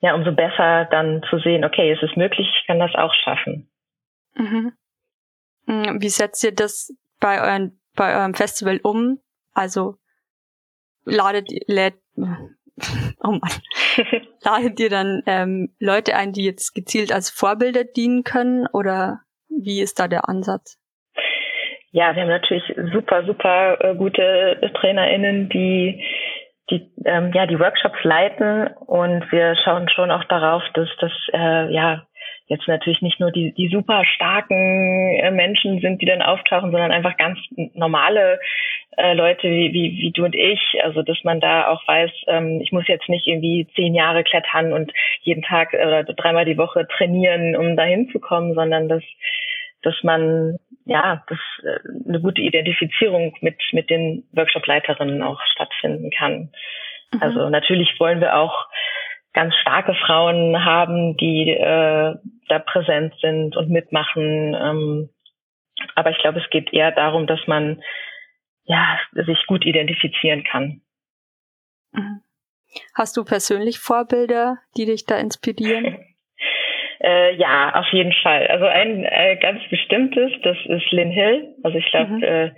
ja 0.00 0.14
umso 0.14 0.32
besser 0.32 0.86
dann 0.90 1.22
zu 1.28 1.38
sehen, 1.38 1.64
okay, 1.64 1.90
es 1.92 2.02
ist 2.02 2.16
möglich, 2.16 2.48
ich 2.48 2.66
kann 2.66 2.78
das 2.78 2.94
auch 2.94 3.14
schaffen. 3.14 3.68
Mhm. 4.34 4.72
Mm, 5.66 6.00
wie 6.00 6.08
setzt 6.08 6.42
ihr 6.44 6.54
das 6.54 6.94
bei, 7.20 7.40
euren, 7.40 7.80
bei 7.94 8.16
eurem 8.16 8.34
Festival 8.34 8.80
um? 8.82 9.18
Also 9.54 9.96
ladet, 11.04 11.48
lädt, 11.66 11.96
oh 12.16 13.32
Mann, 13.32 13.40
ladet 14.44 14.80
ihr 14.80 14.90
dann 14.90 15.22
ähm, 15.26 15.74
Leute 15.78 16.14
ein, 16.16 16.32
die 16.32 16.44
jetzt 16.44 16.74
gezielt 16.74 17.12
als 17.12 17.30
Vorbilder 17.30 17.84
dienen 17.84 18.24
können 18.24 18.66
oder 18.72 19.20
wie 19.48 19.80
ist 19.80 19.98
da 19.98 20.08
der 20.08 20.28
Ansatz? 20.28 20.78
Ja, 21.90 22.14
wir 22.14 22.22
haben 22.22 22.28
natürlich 22.28 22.64
super, 22.92 23.24
super 23.24 23.78
äh, 23.80 23.94
gute 23.96 24.60
TrainerInnen, 24.74 25.48
die 25.48 26.04
die 26.70 26.92
ähm, 27.06 27.32
ja 27.32 27.46
die 27.46 27.58
Workshops 27.58 27.98
leiten 28.02 28.68
und 28.86 29.32
wir 29.32 29.56
schauen 29.64 29.88
schon 29.88 30.10
auch 30.10 30.24
darauf, 30.24 30.62
dass 30.74 30.88
das 31.00 31.12
äh, 31.32 31.72
ja 31.72 32.06
jetzt 32.48 32.66
natürlich 32.66 33.02
nicht 33.02 33.20
nur 33.20 33.30
die, 33.30 33.52
die 33.52 33.68
super 33.68 34.04
starken 34.04 35.18
äh, 35.20 35.30
Menschen 35.30 35.80
sind, 35.80 36.00
die 36.00 36.06
dann 36.06 36.22
auftauchen, 36.22 36.70
sondern 36.70 36.92
einfach 36.92 37.16
ganz 37.16 37.38
normale 37.74 38.40
äh, 38.96 39.14
Leute 39.14 39.48
wie, 39.48 39.72
wie, 39.72 39.98
wie 40.00 40.12
du 40.12 40.24
und 40.24 40.34
ich. 40.34 40.60
Also 40.82 41.02
dass 41.02 41.22
man 41.24 41.40
da 41.40 41.68
auch 41.68 41.86
weiß, 41.86 42.10
ähm, 42.26 42.60
ich 42.62 42.72
muss 42.72 42.88
jetzt 42.88 43.08
nicht 43.08 43.26
irgendwie 43.26 43.68
zehn 43.76 43.94
Jahre 43.94 44.24
klettern 44.24 44.72
und 44.72 44.92
jeden 45.20 45.42
Tag 45.42 45.74
oder 45.74 46.04
dreimal 46.04 46.46
die 46.46 46.58
Woche 46.58 46.88
trainieren, 46.88 47.54
um 47.54 47.76
dahin 47.76 48.08
zu 48.10 48.18
kommen, 48.18 48.54
sondern 48.54 48.88
dass 48.88 49.04
dass 49.82 49.94
man 50.02 50.58
ja, 50.86 51.22
dass 51.28 51.38
äh, 51.62 51.78
eine 52.08 52.20
gute 52.20 52.40
Identifizierung 52.40 53.36
mit 53.42 53.56
mit 53.72 53.90
den 53.90 54.24
Workshop-Leiterinnen 54.32 55.22
auch 55.22 55.40
stattfinden 55.52 56.10
kann. 56.10 56.50
Mhm. 57.12 57.22
Also 57.22 57.50
natürlich 57.50 57.94
wollen 58.00 58.20
wir 58.20 58.36
auch 58.36 58.66
ganz 59.32 59.54
starke 59.56 59.94
Frauen 59.94 60.64
haben, 60.64 61.16
die 61.16 61.50
äh, 61.50 62.14
da 62.48 62.58
präsent 62.58 63.14
sind 63.20 63.56
und 63.56 63.70
mitmachen. 63.70 64.54
Ähm, 64.54 65.10
aber 65.94 66.10
ich 66.10 66.18
glaube, 66.18 66.40
es 66.40 66.50
geht 66.50 66.72
eher 66.72 66.92
darum, 66.92 67.26
dass 67.26 67.40
man 67.46 67.82
ja 68.64 68.98
sich 69.12 69.46
gut 69.46 69.64
identifizieren 69.64 70.44
kann. 70.44 70.80
Mhm. 71.92 72.20
Hast 72.94 73.16
du 73.16 73.24
persönlich 73.24 73.78
Vorbilder, 73.78 74.58
die 74.76 74.84
dich 74.84 75.06
da 75.06 75.18
inspirieren? 75.18 76.04
äh, 77.00 77.34
ja, 77.36 77.74
auf 77.74 77.86
jeden 77.92 78.12
Fall. 78.22 78.46
Also 78.48 78.66
ein 78.66 79.04
äh, 79.04 79.36
ganz 79.36 79.60
bestimmtes, 79.70 80.32
das 80.42 80.56
ist 80.66 80.90
Lynn 80.90 81.10
Hill. 81.10 81.54
Also 81.62 81.78
ich 81.78 81.90
glaube, 81.90 82.12
mhm. 82.12 82.22
äh, 82.22 82.50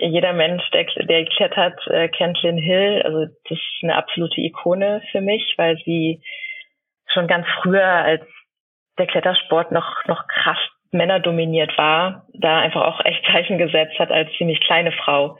jeder 0.00 0.32
Mensch, 0.32 0.62
der, 0.70 0.84
der 0.84 1.24
geklettert, 1.24 1.86
äh, 1.88 2.08
kennt 2.08 2.42
Lynn 2.42 2.58
Hill. 2.58 3.02
Also 3.04 3.26
das 3.48 3.58
ist 3.58 3.82
eine 3.82 3.96
absolute 3.96 4.40
Ikone 4.40 5.02
für 5.10 5.20
mich, 5.20 5.54
weil 5.56 5.76
sie 5.84 6.22
schon 7.12 7.26
ganz 7.26 7.46
früher, 7.62 7.84
als 7.84 8.22
der 8.98 9.06
Klettersport 9.06 9.72
noch, 9.72 10.04
noch 10.06 10.26
krass 10.26 10.58
männerdominiert 10.92 11.76
war, 11.76 12.26
da 12.34 12.60
einfach 12.60 12.82
auch 12.82 13.04
echt 13.04 13.24
Zeichen 13.26 13.58
gesetzt 13.58 13.98
hat 13.98 14.10
als 14.10 14.30
ziemlich 14.38 14.60
kleine 14.60 14.92
Frau. 14.92 15.38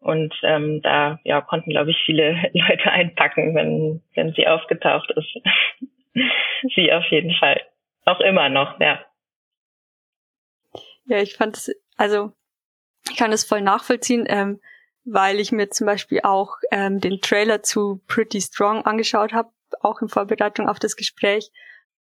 Und 0.00 0.34
ähm, 0.42 0.80
da 0.82 1.18
ja, 1.24 1.40
konnten, 1.40 1.70
glaube 1.70 1.90
ich, 1.90 1.96
viele 2.04 2.32
Leute 2.52 2.90
einpacken, 2.90 3.54
wenn, 3.54 4.02
wenn 4.14 4.32
sie 4.34 4.46
aufgetaucht 4.46 5.10
ist. 5.10 5.34
sie 6.74 6.92
auf 6.92 7.04
jeden 7.06 7.34
Fall. 7.34 7.60
Auch 8.04 8.20
immer 8.20 8.48
noch, 8.48 8.78
ja. 8.80 9.04
Ja, 11.06 11.18
ich 11.22 11.34
fand 11.34 11.56
es, 11.56 11.70
also 11.96 12.32
ich 13.10 13.16
kann 13.16 13.32
es 13.32 13.44
voll 13.44 13.60
nachvollziehen, 13.60 14.24
ähm, 14.28 14.60
weil 15.04 15.38
ich 15.38 15.52
mir 15.52 15.70
zum 15.70 15.86
Beispiel 15.86 16.20
auch 16.22 16.56
ähm, 16.70 17.00
den 17.00 17.20
Trailer 17.20 17.62
zu 17.62 18.02
Pretty 18.06 18.40
Strong 18.40 18.84
angeschaut 18.84 19.32
habe, 19.32 19.50
auch 19.80 20.02
in 20.02 20.08
Vorbereitung 20.08 20.68
auf 20.68 20.78
das 20.78 20.96
Gespräch. 20.96 21.50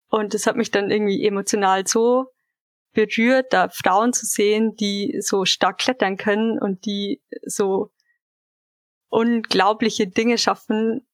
Und 0.09 0.35
das 0.35 0.47
hat 0.47 0.57
mich 0.57 0.71
dann 0.71 0.91
irgendwie 0.91 1.25
emotional 1.27 1.87
so 1.87 2.27
berührt, 2.93 3.53
da 3.53 3.69
Frauen 3.71 4.13
zu 4.13 4.27
sehen, 4.27 4.77
die 4.77 5.19
so 5.21 5.45
stark 5.45 5.79
klettern 5.79 6.17
können 6.17 6.59
und 6.59 6.85
die 6.85 7.23
so 7.45 7.91
unglaubliche 9.09 10.07
Dinge 10.07 10.39
schaffen. 10.39 11.07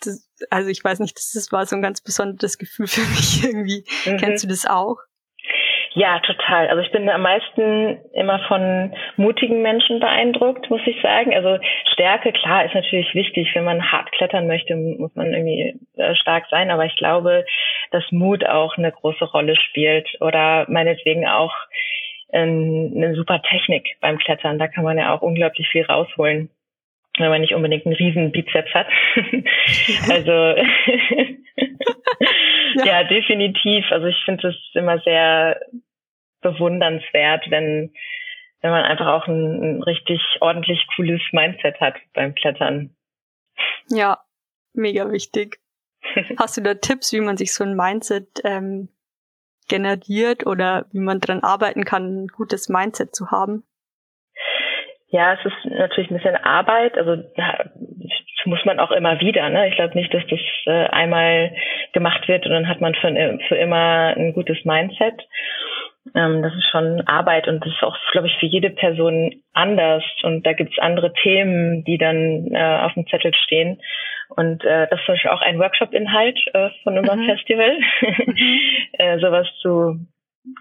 Das, 0.00 0.28
also 0.50 0.68
ich 0.68 0.82
weiß 0.82 0.98
nicht, 0.98 1.16
das 1.16 1.52
war 1.52 1.66
so 1.66 1.76
ein 1.76 1.82
ganz 1.82 2.00
besonderes 2.00 2.58
Gefühl 2.58 2.86
für 2.88 3.00
mich 3.16 3.44
irgendwie. 3.44 3.84
Mhm. 4.04 4.16
Kennst 4.18 4.44
du 4.44 4.48
das 4.48 4.66
auch? 4.66 4.98
Ja, 5.94 6.20
total. 6.20 6.68
Also 6.68 6.82
ich 6.82 6.90
bin 6.90 7.08
am 7.08 7.20
meisten 7.20 8.00
immer 8.14 8.38
von 8.48 8.94
mutigen 9.16 9.60
Menschen 9.60 10.00
beeindruckt, 10.00 10.70
muss 10.70 10.80
ich 10.86 11.00
sagen. 11.02 11.34
Also 11.34 11.58
Stärke, 11.92 12.32
klar, 12.32 12.64
ist 12.64 12.74
natürlich 12.74 13.14
wichtig. 13.14 13.50
Wenn 13.54 13.64
man 13.64 13.92
hart 13.92 14.10
klettern 14.12 14.46
möchte, 14.46 14.74
muss 14.74 15.14
man 15.14 15.34
irgendwie 15.34 15.78
äh, 15.96 16.14
stark 16.14 16.46
sein. 16.50 16.70
Aber 16.70 16.86
ich 16.86 16.96
glaube, 16.96 17.44
dass 17.90 18.04
Mut 18.10 18.46
auch 18.46 18.78
eine 18.78 18.90
große 18.90 19.24
Rolle 19.24 19.54
spielt 19.56 20.08
oder 20.20 20.64
meinetwegen 20.68 21.28
auch 21.28 21.54
ähm, 22.32 22.94
eine 22.96 23.14
super 23.14 23.42
Technik 23.42 23.96
beim 24.00 24.18
Klettern. 24.18 24.58
Da 24.58 24.68
kann 24.68 24.84
man 24.84 24.96
ja 24.96 25.14
auch 25.14 25.20
unglaublich 25.20 25.68
viel 25.68 25.84
rausholen 25.84 26.50
wenn 27.18 27.28
man 27.28 27.42
nicht 27.42 27.54
unbedingt 27.54 27.84
einen 27.84 27.94
riesen 27.94 28.32
Bizeps 28.32 28.72
hat. 28.72 28.86
also 30.10 30.54
ja. 32.84 33.04
definitiv. 33.04 33.84
Also 33.90 34.06
ich 34.06 34.22
finde 34.24 34.48
es 34.48 34.56
immer 34.74 34.98
sehr 35.00 35.60
bewundernswert, 36.40 37.50
wenn 37.50 37.92
wenn 38.62 38.70
man 38.70 38.84
einfach 38.84 39.06
auch 39.08 39.26
ein, 39.26 39.60
ein 39.60 39.82
richtig 39.82 40.20
ordentlich 40.40 40.86
cooles 40.94 41.20
Mindset 41.32 41.80
hat 41.80 41.96
beim 42.14 42.34
Klettern. 42.34 42.94
Ja, 43.88 44.20
mega 44.72 45.10
wichtig. 45.10 45.58
Hast 46.38 46.56
du 46.56 46.62
da 46.62 46.74
Tipps, 46.74 47.12
wie 47.12 47.20
man 47.20 47.36
sich 47.36 47.52
so 47.52 47.64
ein 47.64 47.74
Mindset 47.74 48.40
ähm, 48.44 48.88
generiert 49.68 50.46
oder 50.46 50.86
wie 50.92 51.00
man 51.00 51.20
dran 51.20 51.42
arbeiten 51.42 51.84
kann, 51.84 52.24
ein 52.24 52.26
gutes 52.28 52.68
Mindset 52.68 53.14
zu 53.14 53.30
haben? 53.30 53.64
Ja, 55.12 55.34
es 55.34 55.44
ist 55.44 55.70
natürlich 55.70 56.10
ein 56.10 56.16
bisschen 56.16 56.36
Arbeit. 56.36 56.96
Also 56.96 57.22
ja, 57.36 57.64
das 57.64 58.46
muss 58.46 58.64
man 58.64 58.80
auch 58.80 58.90
immer 58.90 59.20
wieder. 59.20 59.48
Ne? 59.50 59.68
Ich 59.68 59.76
glaube 59.76 59.94
nicht, 59.94 60.12
dass 60.12 60.26
das 60.26 60.40
äh, 60.64 60.88
einmal 60.88 61.52
gemacht 61.92 62.26
wird 62.28 62.46
und 62.46 62.52
dann 62.52 62.66
hat 62.66 62.80
man 62.80 62.94
für, 62.94 63.38
für 63.46 63.56
immer 63.56 64.14
ein 64.16 64.32
gutes 64.32 64.64
Mindset. 64.64 65.20
Ähm, 66.14 66.42
das 66.42 66.54
ist 66.54 66.68
schon 66.70 67.06
Arbeit 67.06 67.46
und 67.46 67.60
das 67.60 67.74
ist 67.74 67.82
auch, 67.82 67.96
glaube 68.12 68.26
ich, 68.26 68.36
für 68.38 68.46
jede 68.46 68.70
Person 68.70 69.34
anders. 69.52 70.02
Und 70.22 70.46
da 70.46 70.54
gibt 70.54 70.72
es 70.72 70.78
andere 70.78 71.12
Themen, 71.12 71.84
die 71.84 71.98
dann 71.98 72.48
äh, 72.50 72.78
auf 72.82 72.94
dem 72.94 73.06
Zettel 73.06 73.34
stehen. 73.34 73.82
Und 74.30 74.64
äh, 74.64 74.88
das 74.88 74.98
ist 74.98 75.04
zum 75.04 75.14
Beispiel 75.14 75.30
auch 75.30 75.42
ein 75.42 75.58
Workshop-Inhalt 75.58 76.38
äh, 76.54 76.70
von 76.84 76.96
unserem 76.96 77.20
mhm. 77.20 77.26
Festival, 77.26 77.76
äh, 78.92 79.18
sowas 79.18 79.46
zu 79.60 80.06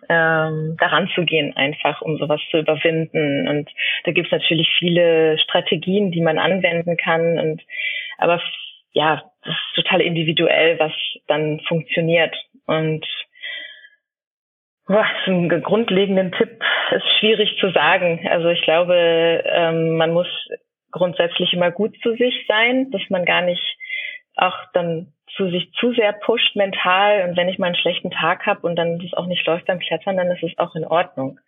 ähm, 0.10 0.78
daran 0.80 1.10
zu 1.16 1.24
gehen, 1.24 1.56
einfach 1.56 2.02
um 2.02 2.18
sowas 2.18 2.42
zu 2.52 2.60
überwinden. 2.60 3.48
Und 3.48 3.70
da 4.04 4.12
gibt 4.12 4.28
es 4.28 4.32
natürlich 4.32 4.70
viele 4.78 5.38
Strategien, 5.40 6.12
die 6.12 6.22
man 6.22 6.38
anwenden 6.38 6.98
kann. 6.98 7.40
Und 7.40 7.62
aber 8.18 8.42
ja, 8.94 9.24
das 9.44 9.56
ist 9.56 9.76
total 9.84 10.02
individuell, 10.02 10.78
was 10.80 10.92
dann 11.28 11.60
funktioniert. 11.68 12.36
Und 12.66 13.06
boah, 14.88 15.06
einen 15.26 15.50
grundlegenden 15.62 16.32
Tipp 16.34 16.62
ist 16.92 17.20
schwierig 17.20 17.58
zu 17.60 17.72
sagen. 17.72 18.28
Also 18.30 18.50
ich 18.50 18.62
glaube, 18.64 19.44
ähm, 19.46 19.98
man 19.98 20.12
muss 20.12 20.28
grundsätzlich 20.92 21.54
immer 21.54 21.72
gut 21.72 21.96
zu 22.04 22.16
sich 22.16 22.46
sein, 22.48 22.92
dass 22.92 23.02
man 23.10 23.26
gar 23.26 23.42
nicht 23.42 23.64
auch 24.36 24.58
dann 24.74 25.14
zu 25.36 25.50
sich 25.50 25.72
zu 25.80 25.94
sehr 25.94 26.14
pusht 26.14 26.56
mental 26.56 27.28
und 27.28 27.38
wenn 27.38 27.50
ich 27.50 27.58
mal 27.58 27.68
einen 27.68 27.76
schlechten 27.76 28.12
Tag 28.12 28.46
habe 28.46 28.62
und 28.62 28.76
dann 28.76 29.00
das 29.00 29.14
auch 29.14 29.28
nicht 29.28 29.46
läuft 29.46 29.66
beim 29.66 29.80
Klettern, 29.80 30.18
dann 30.18 30.32
ist 30.32 30.44
es 30.44 30.58
auch 30.58 30.76
in 30.76 30.86
Ordnung. 30.86 31.40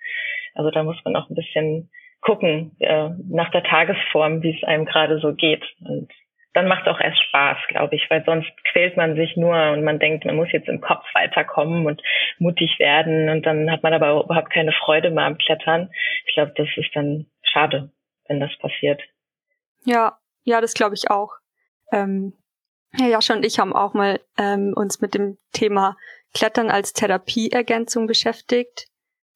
Also 0.54 0.72
da 0.72 0.84
muss 0.84 0.98
man 1.04 1.16
auch 1.16 1.30
ein 1.30 1.36
bisschen 1.36 1.90
gucken 2.22 2.76
äh, 2.80 3.10
nach 3.30 3.52
der 3.52 3.64
Tagesform, 3.64 4.42
wie 4.44 4.56
es 4.56 4.64
einem 4.64 4.86
gerade 4.86 5.20
so 5.20 5.34
geht. 5.34 5.64
Und 5.82 6.12
dann 6.54 6.68
macht 6.68 6.84
es 6.86 6.94
auch 6.94 7.00
erst 7.00 7.22
Spaß, 7.24 7.58
glaube 7.68 7.96
ich, 7.96 8.10
weil 8.10 8.24
sonst 8.26 8.52
quält 8.72 8.96
man 8.96 9.16
sich 9.16 9.36
nur 9.36 9.72
und 9.72 9.84
man 9.84 10.00
denkt, 10.00 10.24
man 10.26 10.36
muss 10.36 10.52
jetzt 10.52 10.68
im 10.70 10.82
Kopf 10.82 11.04
weiterkommen 11.14 11.86
und 11.86 12.02
mutig 12.38 12.78
werden 12.80 13.30
und 13.30 13.46
dann 13.46 13.72
hat 13.72 13.84
man 13.84 13.94
aber 13.94 14.24
überhaupt 14.24 14.52
keine 14.52 14.72
Freude 14.72 15.10
mehr 15.10 15.26
am 15.26 15.38
Klettern. 15.38 15.90
Ich 16.28 16.34
glaube, 16.34 16.54
das 16.56 16.68
ist 16.76 16.96
dann 16.96 17.26
schade, 17.42 17.92
wenn 18.28 18.40
das 18.40 18.56
passiert. 18.60 19.02
Ja, 19.84 20.18
ja, 20.44 20.62
das 20.62 20.74
glaube 20.74 20.96
ich 20.96 21.10
auch. 21.10 21.32
Ähm, 21.92 22.34
ja, 22.98 23.08
Jascha 23.08 23.34
und 23.34 23.44
ich 23.46 23.60
haben 23.60 23.74
auch 23.74 23.94
mal 23.94 24.20
ähm, 24.38 24.74
uns 24.76 25.02
mit 25.02 25.14
dem 25.14 25.38
Thema 25.52 25.98
Klettern 26.34 26.70
als 26.70 26.94
Therapieergänzung 26.94 28.08
beschäftigt 28.08 28.88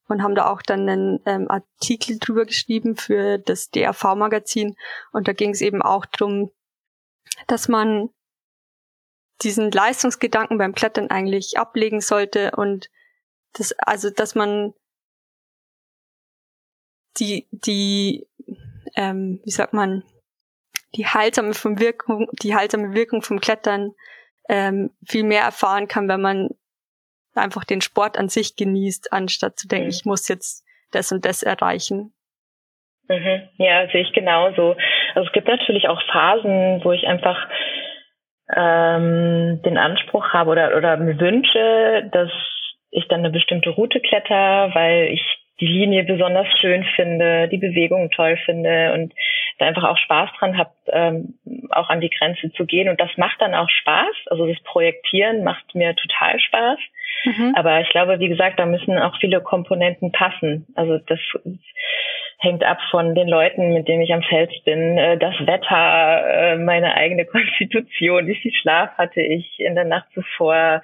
und 0.08 0.24
haben 0.24 0.36
da 0.36 0.50
auch 0.52 0.62
dann 0.62 0.88
einen 0.88 1.20
ähm, 1.26 1.50
Artikel 1.50 2.18
drüber 2.20 2.46
geschrieben 2.46 2.96
für 2.96 3.38
das 3.38 3.70
DRV-Magazin. 3.70 4.76
Und 5.12 5.28
da 5.28 5.34
ging 5.34 5.52
es 5.52 5.62
eben 5.62 5.82
auch 5.82 6.06
drum, 6.06 6.52
dass 7.48 7.68
man 7.68 8.10
diesen 9.44 9.72
Leistungsgedanken 9.72 10.58
beim 10.58 10.74
Klettern 10.74 11.10
eigentlich 11.10 11.60
ablegen 11.60 12.02
sollte 12.02 12.52
und 12.52 12.90
das, 13.54 13.74
also 13.74 14.10
dass 14.10 14.34
man 14.34 14.74
die, 17.18 17.48
die, 17.52 18.28
ähm, 18.96 19.40
wie 19.44 19.52
sagt 19.52 19.74
man, 19.74 20.04
die 20.96 21.06
heilsame 21.06 21.54
vom 21.54 21.80
Wirkung, 21.80 22.30
die 22.42 22.56
heilsame 22.56 22.94
Wirkung 22.94 23.22
vom 23.22 23.40
Klettern 23.40 23.92
ähm, 24.50 24.92
viel 25.06 25.24
mehr 25.24 25.42
erfahren 25.42 25.88
kann, 25.88 26.08
wenn 26.08 26.22
man 26.22 26.50
einfach 27.36 27.66
den 27.66 27.82
Sport 27.82 28.18
an 28.18 28.30
sich 28.30 28.56
genießt, 28.56 29.14
anstatt 29.14 29.58
zu 29.60 29.68
denken, 29.68 29.86
mhm. 29.86 29.92
ich 29.92 30.06
muss 30.06 30.28
jetzt 30.28 30.66
das 30.92 31.12
und 31.12 31.26
das 31.26 31.44
erreichen. 31.44 32.14
Mhm. 33.10 33.50
Ja, 33.58 33.88
sehe 33.92 34.02
ich 34.02 34.14
genauso. 34.14 34.76
Also 35.16 35.28
es 35.28 35.34
gibt 35.34 35.48
natürlich 35.48 35.88
auch 35.88 36.02
Phasen, 36.12 36.82
wo 36.84 36.92
ich 36.92 37.08
einfach 37.08 37.48
ähm, 38.56 39.62
den 39.64 39.78
Anspruch 39.78 40.30
habe 40.34 40.52
oder, 40.52 40.76
oder 40.76 40.98
mir 40.98 41.20
wünsche, 41.20 42.10
dass 42.12 42.32
ich 42.92 43.08
dann 43.08 43.20
eine 43.20 43.30
bestimmte 43.30 43.70
Route 43.70 44.00
kletter, 44.00 44.72
weil 44.74 45.10
ich 45.12 45.22
die 45.60 45.68
Linie 45.68 46.04
besonders 46.04 46.48
schön 46.60 46.84
finde, 46.96 47.48
die 47.50 47.58
Bewegung 47.58 48.12
toll 48.12 48.38
finde 48.46 48.94
und 48.94 49.14
da 49.58 49.66
einfach 49.66 49.84
auch 49.84 49.98
Spaß 49.98 50.30
dran 50.40 50.58
habe, 50.58 50.72
ähm, 50.88 51.36
auch 51.72 51.90
an 51.90 52.02
die 52.02 52.10
Grenze 52.10 52.52
zu 52.54 52.66
gehen. 52.66 52.90
Und 52.90 53.00
das 53.00 53.10
macht 53.18 53.42
dann 53.42 53.56
auch 53.56 53.70
Spaß. 53.70 54.16
Also 54.28 54.46
das 54.46 54.60
Projektieren 54.64 55.44
macht 55.44 55.74
mir 55.74 55.96
total 55.96 56.40
Spaß. 56.40 56.80
Mhm. 57.26 57.54
Aber 57.56 57.82
ich 57.82 57.90
glaube, 57.90 58.20
wie 58.20 58.30
gesagt, 58.30 58.60
da 58.60 58.66
müssen 58.66 58.98
auch 59.00 59.18
viele 59.20 59.42
Komponenten 59.42 60.12
passen. 60.12 60.68
Also 60.76 61.00
das 61.00 61.20
hängt 62.40 62.64
ab 62.64 62.78
von 62.92 63.16
den 63.16 63.28
Leuten, 63.28 63.74
mit 63.74 63.88
denen 63.88 64.04
ich 64.04 64.14
am 64.14 64.22
Feld 64.22 64.52
bin, 64.64 64.98
äh, 64.98 65.18
das 65.18 65.34
Wetter, 65.46 66.54
äh, 66.54 66.58
meine 66.58 66.94
eigene 66.94 67.26
Konstitution, 67.26 68.28
wie 68.28 68.36
viel 68.36 68.54
Schlaf 68.54 68.92
hatte 68.98 69.22
ich 69.22 69.60
in 69.60 69.76
der 69.76 69.86
Nacht 69.86 70.08
zuvor, 70.14 70.82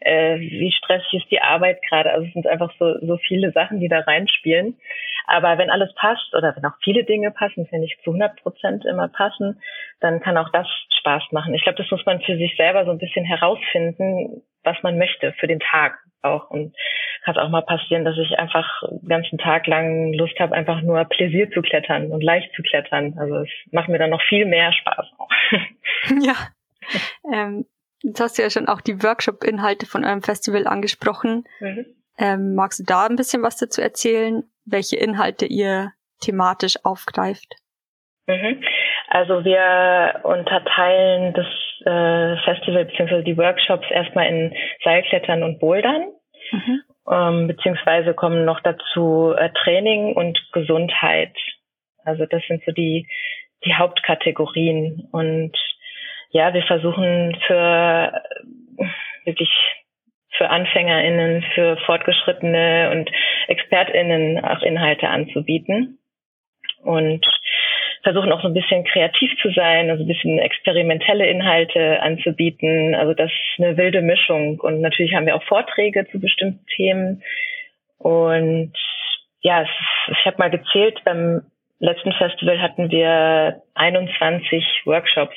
äh, 0.00 0.38
wie 0.38 0.72
stressig 0.72 1.14
ist 1.14 1.30
die 1.30 1.40
Arbeit 1.40 1.80
gerade. 1.88 2.10
Also 2.12 2.26
es 2.26 2.32
sind 2.32 2.46
einfach 2.46 2.72
so, 2.78 2.94
so 3.00 3.16
viele 3.18 3.52
Sachen, 3.52 3.80
die 3.80 3.88
da 3.88 4.00
reinspielen. 4.00 4.78
Aber 5.26 5.56
wenn 5.58 5.70
alles 5.70 5.94
passt 5.94 6.34
oder 6.34 6.54
wenn 6.54 6.64
auch 6.64 6.76
viele 6.82 7.04
Dinge 7.04 7.30
passen, 7.30 7.66
wenn 7.70 7.80
nicht 7.80 7.98
zu 8.02 8.10
100 8.10 8.36
Prozent 8.42 8.84
immer 8.84 9.08
passen, 9.08 9.60
dann 10.00 10.20
kann 10.20 10.36
auch 10.36 10.50
das 10.50 10.66
Spaß 11.00 11.24
machen. 11.32 11.54
Ich 11.54 11.62
glaube, 11.62 11.78
das 11.78 11.90
muss 11.90 12.04
man 12.04 12.20
für 12.20 12.36
sich 12.36 12.54
selber 12.56 12.84
so 12.84 12.90
ein 12.90 12.98
bisschen 12.98 13.24
herausfinden, 13.24 14.42
was 14.62 14.76
man 14.82 14.98
möchte 14.98 15.32
für 15.34 15.46
den 15.46 15.60
Tag 15.60 15.98
auch. 16.22 16.50
Und 16.50 16.74
kann 17.24 17.38
auch 17.38 17.48
mal 17.48 17.62
passieren, 17.62 18.04
dass 18.04 18.16
ich 18.18 18.38
einfach 18.38 18.68
den 18.82 19.08
ganzen 19.08 19.38
Tag 19.38 19.66
lang 19.66 20.12
Lust 20.12 20.38
habe, 20.38 20.54
einfach 20.54 20.82
nur 20.82 21.02
Pläsier 21.04 21.50
zu 21.50 21.62
klettern 21.62 22.10
und 22.10 22.22
leicht 22.22 22.52
zu 22.54 22.62
klettern. 22.62 23.14
Also 23.18 23.36
es 23.36 23.48
macht 23.72 23.88
mir 23.88 23.98
dann 23.98 24.10
noch 24.10 24.22
viel 24.22 24.44
mehr 24.44 24.72
Spaß. 24.72 25.06
ja. 26.22 26.34
Ähm, 27.32 27.64
jetzt 28.04 28.20
hast 28.20 28.38
du 28.38 28.42
ja 28.42 28.50
schon 28.50 28.68
auch 28.68 28.80
die 28.80 29.02
Workshop-Inhalte 29.02 29.86
von 29.86 30.04
eurem 30.04 30.22
Festival 30.22 30.66
angesprochen. 30.66 31.44
Mhm. 31.60 31.86
Ähm, 32.18 32.54
magst 32.54 32.80
du 32.80 32.84
da 32.84 33.06
ein 33.06 33.16
bisschen 33.16 33.42
was 33.42 33.56
dazu 33.56 33.80
erzählen, 33.80 34.44
welche 34.64 34.96
Inhalte 34.96 35.46
ihr 35.46 35.92
thematisch 36.20 36.76
aufgreift? 36.84 37.56
Mhm. 38.26 38.62
Also 39.08 39.44
wir 39.44 40.20
unterteilen 40.22 41.34
das 41.34 41.46
äh, 41.84 42.36
Festival 42.44 42.84
bzw. 42.84 43.22
die 43.22 43.36
Workshops 43.36 43.86
erstmal 43.90 44.28
in 44.28 44.54
Seilklettern 44.82 45.42
und 45.42 45.58
Bouldern. 45.58 46.12
Mhm. 46.52 46.82
Ähm, 47.10 47.46
beziehungsweise 47.48 48.14
kommen 48.14 48.44
noch 48.44 48.60
dazu 48.60 49.34
äh, 49.36 49.50
Training 49.62 50.14
und 50.14 50.38
Gesundheit. 50.52 51.36
Also 52.04 52.26
das 52.26 52.42
sind 52.48 52.62
so 52.64 52.72
die, 52.72 53.06
die 53.64 53.74
Hauptkategorien. 53.74 55.08
Und 55.12 55.52
ja, 56.34 56.52
wir 56.52 56.64
versuchen 56.64 57.36
für 57.46 58.12
wirklich 59.24 59.50
für 60.36 60.50
AnfängerInnen, 60.50 61.44
für 61.54 61.76
Fortgeschrittene 61.86 62.90
und 62.90 63.08
ExpertInnen 63.46 64.44
auch 64.44 64.60
Inhalte 64.62 65.08
anzubieten. 65.08 65.98
Und 66.82 67.24
versuchen 68.02 68.32
auch 68.32 68.42
so 68.42 68.48
ein 68.48 68.54
bisschen 68.54 68.84
kreativ 68.84 69.30
zu 69.40 69.50
sein, 69.52 69.88
also 69.88 70.02
ein 70.02 70.08
bisschen 70.08 70.38
experimentelle 70.40 71.26
Inhalte 71.26 72.02
anzubieten. 72.02 72.96
Also 72.96 73.14
das 73.14 73.30
ist 73.30 73.64
eine 73.64 73.76
wilde 73.76 74.02
Mischung. 74.02 74.58
Und 74.58 74.80
natürlich 74.80 75.14
haben 75.14 75.26
wir 75.26 75.36
auch 75.36 75.44
Vorträge 75.44 76.06
zu 76.10 76.20
bestimmten 76.20 76.66
Themen. 76.74 77.22
Und 77.98 78.72
ja, 79.40 79.64
ich 80.08 80.26
habe 80.26 80.38
mal 80.38 80.50
gezählt, 80.50 81.00
beim 81.04 81.42
letzten 81.78 82.12
Festival 82.12 82.60
hatten 82.60 82.90
wir 82.90 83.62
21 83.74 84.82
Workshops, 84.84 85.36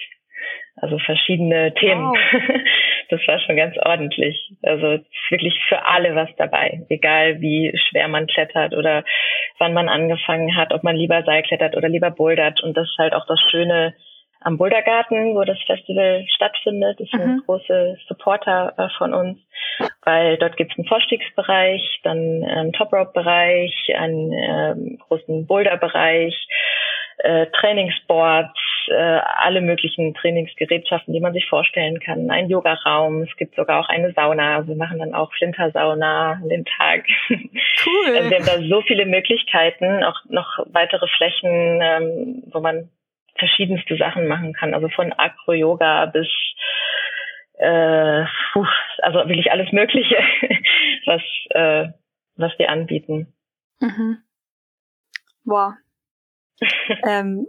also 0.77 0.99
verschiedene 0.99 1.73
Themen. 1.73 2.05
Wow. 2.05 2.17
Das 3.09 3.21
war 3.25 3.39
schon 3.39 3.55
ganz 3.55 3.73
ordentlich. 3.77 4.51
Also 4.63 4.99
wirklich 5.29 5.57
für 5.69 5.85
alle 5.85 6.13
was 6.13 6.27
dabei, 6.35 6.81
egal 6.89 7.39
wie 7.39 7.71
schwer 7.87 8.09
man 8.09 8.27
klettert 8.27 8.75
oder 8.75 9.05
wann 9.59 9.73
man 9.73 9.87
angefangen 9.87 10.57
hat, 10.57 10.73
ob 10.73 10.83
man 10.83 10.97
lieber 10.97 11.23
Seil 11.23 11.41
klettert 11.43 11.77
oder 11.77 11.87
lieber 11.87 12.11
bouldert. 12.11 12.61
Und 12.61 12.75
das 12.75 12.89
ist 12.89 12.97
halt 12.97 13.13
auch 13.13 13.25
das 13.25 13.39
Schöne 13.49 13.93
am 14.41 14.57
Bouldergarten, 14.57 15.35
wo 15.35 15.43
das 15.43 15.57
Festival 15.65 16.25
stattfindet. 16.27 16.99
Das 16.99 17.07
ist 17.07 17.13
mhm. 17.13 17.43
großer 17.45 17.95
Supporter 18.07 18.73
äh, 18.77 18.89
von 18.97 19.13
uns, 19.13 19.39
weil 20.03 20.37
dort 20.37 20.57
gibt 20.57 20.71
es 20.71 20.77
einen 20.77 20.87
Vorstiegsbereich, 20.87 21.99
dann 22.03 22.43
einen 22.43 22.73
Top-Rope-Bereich, 22.73 23.73
einen 23.97 24.33
ähm, 24.33 24.97
großen 25.07 25.47
Boulder-Bereich, 25.47 26.35
äh, 27.19 27.47
Trainingsboards, 27.47 28.59
äh, 28.89 28.93
alle 28.93 29.61
möglichen 29.61 30.13
Trainingsgerätschaften, 30.13 31.13
die 31.13 31.19
man 31.19 31.33
sich 31.33 31.47
vorstellen 31.47 31.99
kann. 31.99 32.29
Ein 32.29 32.49
Yogaraum, 32.49 33.23
es 33.23 33.35
gibt 33.37 33.55
sogar 33.55 33.79
auch 33.79 33.89
eine 33.89 34.11
Sauna. 34.13 34.67
Wir 34.67 34.75
machen 34.75 34.99
dann 34.99 35.13
auch 35.13 35.31
Flintersauna 35.33 36.33
an 36.33 36.49
dem 36.49 36.65
Tag. 36.65 37.05
Cool. 37.29 38.15
Also 38.15 38.29
wir 38.29 38.37
haben 38.37 38.45
da 38.45 38.59
so 38.67 38.81
viele 38.81 39.05
Möglichkeiten, 39.05 40.03
auch 40.03 40.19
noch 40.29 40.65
weitere 40.67 41.07
Flächen, 41.17 41.79
ähm, 41.81 42.43
wo 42.51 42.59
man 42.59 42.89
verschiedenste 43.37 43.95
Sachen 43.97 44.27
machen 44.27 44.53
kann. 44.53 44.73
Also 44.73 44.89
von 44.89 45.13
Acro-Yoga 45.13 46.07
bis 46.07 46.27
äh, 47.59 48.25
puh, 48.53 48.65
also 48.99 49.19
wirklich 49.27 49.51
alles 49.51 49.71
Mögliche, 49.71 50.15
was 51.05 51.21
äh, 51.49 51.91
was 52.35 52.51
wir 52.57 52.69
anbieten. 52.69 53.33
Mhm. 53.79 54.17
Wow. 55.45 55.73
ähm, 57.07 57.47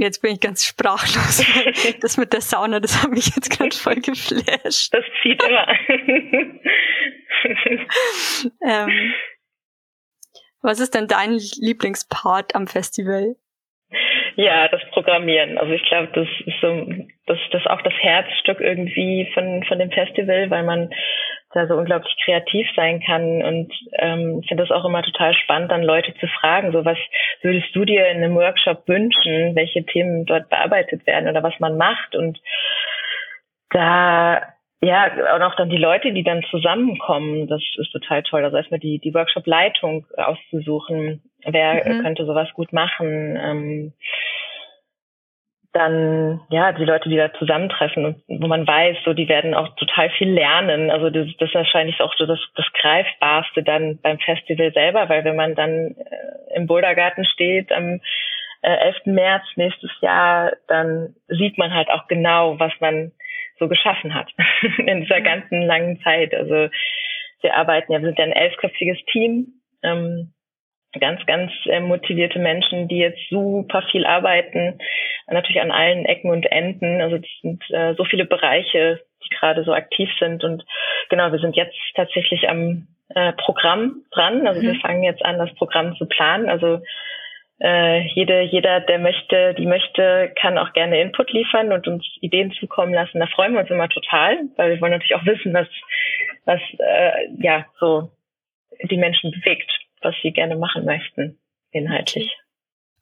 Jetzt 0.00 0.22
bin 0.22 0.32
ich 0.32 0.40
ganz 0.40 0.64
sprachlos. 0.64 1.44
Das 2.00 2.16
mit 2.16 2.32
der 2.32 2.40
Sauna, 2.40 2.80
das 2.80 3.02
hat 3.02 3.10
mich 3.10 3.36
jetzt 3.36 3.58
ganz 3.58 3.76
voll 3.76 3.96
geflasht. 3.96 4.94
Das 4.94 5.04
zieht 5.22 5.42
immer. 5.42 5.66
ähm, 8.66 9.12
was 10.62 10.80
ist 10.80 10.94
denn 10.94 11.06
dein 11.06 11.32
Lieblingspart 11.32 12.54
am 12.54 12.66
Festival? 12.66 13.36
Ja, 14.36 14.68
das 14.68 14.80
Programmieren. 14.92 15.58
Also 15.58 15.72
ich 15.72 15.82
glaube, 15.84 16.08
das 16.14 16.28
ist 16.46 16.60
so, 16.60 16.86
das, 17.26 17.38
das 17.52 17.62
ist 17.62 17.70
auch 17.70 17.82
das 17.82 17.94
Herzstück 17.94 18.60
irgendwie 18.60 19.30
von, 19.34 19.62
von 19.64 19.78
dem 19.78 19.90
Festival, 19.90 20.50
weil 20.50 20.62
man 20.62 20.90
da 21.52 21.66
so 21.66 21.74
unglaublich 21.74 22.14
kreativ 22.24 22.68
sein 22.76 23.02
kann 23.04 23.42
und 23.42 23.72
ähm, 23.98 24.42
finde 24.46 24.62
das 24.62 24.70
auch 24.70 24.84
immer 24.84 25.02
total 25.02 25.34
spannend, 25.34 25.72
dann 25.72 25.82
Leute 25.82 26.14
zu 26.14 26.28
fragen, 26.28 26.70
so 26.70 26.84
was 26.84 26.98
würdest 27.42 27.74
du 27.74 27.84
dir 27.84 28.06
in 28.08 28.18
einem 28.18 28.36
Workshop 28.36 28.86
wünschen, 28.86 29.56
welche 29.56 29.84
Themen 29.84 30.26
dort 30.26 30.48
bearbeitet 30.48 31.06
werden 31.06 31.28
oder 31.28 31.42
was 31.42 31.58
man 31.58 31.76
macht 31.76 32.14
und 32.14 32.38
da 33.70 34.42
ja, 34.82 35.34
und 35.36 35.42
auch 35.42 35.56
dann 35.56 35.68
die 35.68 35.76
Leute, 35.76 36.12
die 36.12 36.22
dann 36.22 36.42
zusammenkommen, 36.50 37.46
das 37.48 37.60
ist 37.76 37.92
total 37.92 38.22
toll. 38.22 38.44
Also 38.44 38.56
erstmal 38.56 38.80
die, 38.80 38.98
die 38.98 39.12
Workshop-Leitung 39.12 40.06
auszusuchen, 40.16 41.22
wer 41.44 41.86
mhm. 41.86 42.02
könnte 42.02 42.24
sowas 42.24 42.48
gut 42.54 42.72
machen. 42.72 43.38
Ähm, 43.40 43.92
dann 45.72 46.40
ja 46.50 46.72
die 46.72 46.84
Leute, 46.84 47.08
die 47.08 47.16
da 47.16 47.32
zusammentreffen 47.34 48.04
und 48.04 48.22
wo 48.28 48.48
man 48.48 48.66
weiß, 48.66 48.96
so 49.04 49.14
die 49.14 49.28
werden 49.28 49.54
auch 49.54 49.76
total 49.76 50.10
viel 50.10 50.30
lernen. 50.30 50.90
Also 50.90 51.10
das, 51.10 51.28
das 51.38 51.48
ist 51.48 51.54
wahrscheinlich 51.54 52.00
auch 52.00 52.12
so 52.16 52.26
das, 52.26 52.40
das 52.56 52.66
greifbarste 52.80 53.62
dann 53.62 54.00
beim 54.02 54.18
Festival 54.18 54.72
selber, 54.72 55.08
weil 55.08 55.24
wenn 55.24 55.36
man 55.36 55.54
dann 55.54 55.94
äh, 55.96 56.56
im 56.56 56.66
Bouldergarten 56.66 57.24
steht 57.24 57.70
am 57.70 58.00
äh, 58.62 58.76
11. 58.86 59.06
März 59.06 59.44
nächstes 59.54 59.92
Jahr, 60.00 60.52
dann 60.66 61.14
sieht 61.28 61.56
man 61.56 61.72
halt 61.72 61.88
auch 61.88 62.08
genau, 62.08 62.58
was 62.58 62.72
man 62.80 63.12
so 63.60 63.68
geschaffen 63.68 64.14
hat 64.14 64.28
in 64.78 65.02
dieser 65.02 65.20
mhm. 65.20 65.24
ganzen 65.24 65.62
langen 65.62 66.00
Zeit. 66.00 66.34
Also 66.34 66.68
wir 67.42 67.54
arbeiten 67.54 67.92
ja, 67.92 68.00
wir 68.00 68.08
sind 68.08 68.18
ja 68.18 68.24
ein 68.24 68.32
elfköpfiges 68.32 68.98
Team. 69.12 69.52
Ähm, 69.82 70.32
ganz, 70.98 71.24
ganz 71.26 71.52
äh, 71.66 71.80
motivierte 71.80 72.38
Menschen, 72.38 72.88
die 72.88 72.98
jetzt 72.98 73.20
super 73.28 73.82
viel 73.90 74.04
arbeiten, 74.04 74.78
natürlich 75.28 75.60
an 75.60 75.70
allen 75.70 76.04
Ecken 76.04 76.30
und 76.30 76.50
Enden. 76.50 77.00
Also 77.00 77.18
das 77.18 77.30
sind 77.42 77.62
äh, 77.70 77.94
so 77.94 78.04
viele 78.04 78.24
Bereiche, 78.24 79.00
die 79.24 79.28
gerade 79.36 79.62
so 79.62 79.72
aktiv 79.72 80.08
sind. 80.18 80.42
Und 80.42 80.64
genau, 81.08 81.30
wir 81.30 81.38
sind 81.38 81.54
jetzt 81.54 81.76
tatsächlich 81.94 82.48
am 82.48 82.88
äh, 83.14 83.32
Programm 83.34 84.02
dran. 84.10 84.46
Also 84.48 84.60
mhm. 84.60 84.66
wir 84.66 84.80
fangen 84.80 85.04
jetzt 85.04 85.24
an, 85.24 85.38
das 85.38 85.54
Programm 85.54 85.94
zu 85.96 86.06
planen. 86.06 86.48
Also 86.48 86.80
äh, 87.60 88.00
jede, 88.14 88.40
jeder, 88.40 88.80
der 88.80 88.98
möchte, 88.98 89.54
die 89.54 89.66
möchte, 89.66 90.32
kann 90.40 90.58
auch 90.58 90.72
gerne 90.72 91.00
Input 91.00 91.32
liefern 91.32 91.72
und 91.72 91.86
uns 91.86 92.04
Ideen 92.20 92.50
zukommen 92.52 92.94
lassen. 92.94 93.20
Da 93.20 93.26
freuen 93.26 93.52
wir 93.52 93.60
uns 93.60 93.70
immer 93.70 93.88
total, 93.88 94.38
weil 94.56 94.70
wir 94.70 94.80
wollen 94.80 94.92
natürlich 94.92 95.14
auch 95.14 95.26
wissen, 95.26 95.54
was, 95.54 95.68
was 96.46 96.60
äh, 96.78 97.28
ja 97.38 97.66
so 97.78 98.10
die 98.82 98.96
Menschen 98.96 99.30
bewegt 99.30 99.70
was 100.02 100.14
sie 100.22 100.32
gerne 100.32 100.56
machen 100.56 100.84
möchten, 100.84 101.38
inhaltlich. 101.70 102.30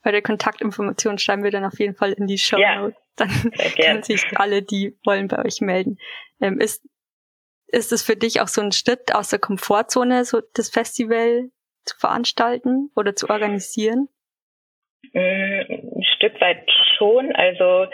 Bei 0.03 0.13
der 0.13 0.23
Kontaktinformation 0.23 1.19
schreiben 1.19 1.43
wir 1.43 1.51
dann 1.51 1.65
auf 1.65 1.79
jeden 1.79 1.95
Fall 1.95 2.13
in 2.13 2.27
die 2.27 2.39
Show. 2.39 2.59
Ja, 2.59 2.91
dann 3.17 3.29
können 3.77 4.03
sich 4.03 4.25
alle, 4.37 4.63
die 4.63 4.97
wollen, 5.05 5.29
bei 5.29 5.45
euch 5.45 5.61
melden. 5.61 5.99
Ähm, 6.41 6.61
ist, 6.61 6.89
ist 7.67 7.93
es 7.93 8.03
für 8.03 8.17
dich 8.17 8.41
auch 8.41 8.49
so 8.49 8.61
ein 8.61 8.73
Schritt 8.73 9.15
aus 9.15 9.29
der 9.29 9.39
Komfortzone, 9.39 10.25
so 10.25 10.41
das 10.55 10.71
Festival 10.71 11.51
zu 11.85 11.97
veranstalten 11.99 12.91
oder 12.95 13.17
zu 13.17 13.29
organisieren? 13.29 14.09
Mm, 15.13 15.19
ein 15.19 16.05
Stück 16.17 16.41
weit 16.41 16.69
schon. 16.97 17.33
Also 17.35 17.87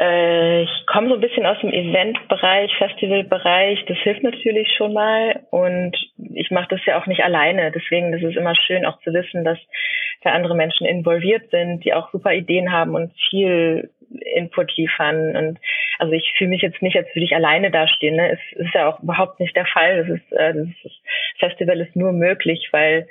ich 0.00 0.86
komme 0.86 1.08
so 1.08 1.14
ein 1.14 1.20
bisschen 1.20 1.44
aus 1.44 1.58
dem 1.60 1.72
Eventbereich, 1.72 2.70
Festivalbereich. 2.78 3.84
Das 3.86 3.98
hilft 3.98 4.22
natürlich 4.22 4.72
schon 4.76 4.92
mal. 4.92 5.40
Und 5.50 5.96
ich 6.34 6.52
mache 6.52 6.68
das 6.70 6.84
ja 6.86 7.00
auch 7.00 7.06
nicht 7.06 7.24
alleine. 7.24 7.72
Deswegen 7.72 8.12
das 8.12 8.22
ist 8.22 8.36
immer 8.36 8.54
schön 8.54 8.86
auch 8.86 9.00
zu 9.00 9.12
wissen, 9.12 9.44
dass 9.44 9.58
da 10.22 10.30
andere 10.30 10.54
Menschen 10.54 10.86
involviert 10.86 11.50
sind, 11.50 11.84
die 11.84 11.94
auch 11.94 12.12
super 12.12 12.32
Ideen 12.32 12.72
haben 12.72 12.94
und 12.94 13.12
viel 13.28 13.90
Input 14.36 14.76
liefern. 14.76 15.36
Und 15.36 15.58
also 15.98 16.12
ich 16.12 16.32
fühle 16.38 16.50
mich 16.50 16.62
jetzt 16.62 16.80
nicht, 16.80 16.96
als 16.96 17.08
würde 17.08 17.24
ich 17.24 17.34
alleine 17.34 17.72
dastehen. 17.72 18.14
Ne? 18.14 18.30
Es 18.30 18.56
ist 18.56 18.74
ja 18.74 18.88
auch 18.88 19.02
überhaupt 19.02 19.40
nicht 19.40 19.56
der 19.56 19.66
Fall. 19.66 20.06
Das 20.06 20.08
ist, 20.08 20.32
äh, 20.32 20.54
das 20.54 20.92
Festival 21.40 21.80
ist 21.80 21.96
nur 21.96 22.12
möglich, 22.12 22.68
weil 22.70 23.08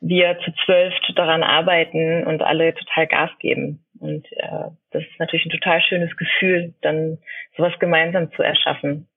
wir 0.00 0.38
zu 0.44 0.52
zwölf 0.64 0.94
daran 1.14 1.42
arbeiten 1.42 2.26
und 2.26 2.42
alle 2.42 2.74
total 2.74 3.06
Gas 3.06 3.30
geben. 3.38 3.84
Und 3.98 4.26
äh, 4.32 4.70
das 4.90 5.02
ist 5.02 5.18
natürlich 5.18 5.44
ein 5.46 5.50
total 5.50 5.82
schönes 5.82 6.16
Gefühl, 6.16 6.74
dann 6.80 7.18
sowas 7.56 7.74
gemeinsam 7.78 8.32
zu 8.32 8.42
erschaffen. 8.42 9.08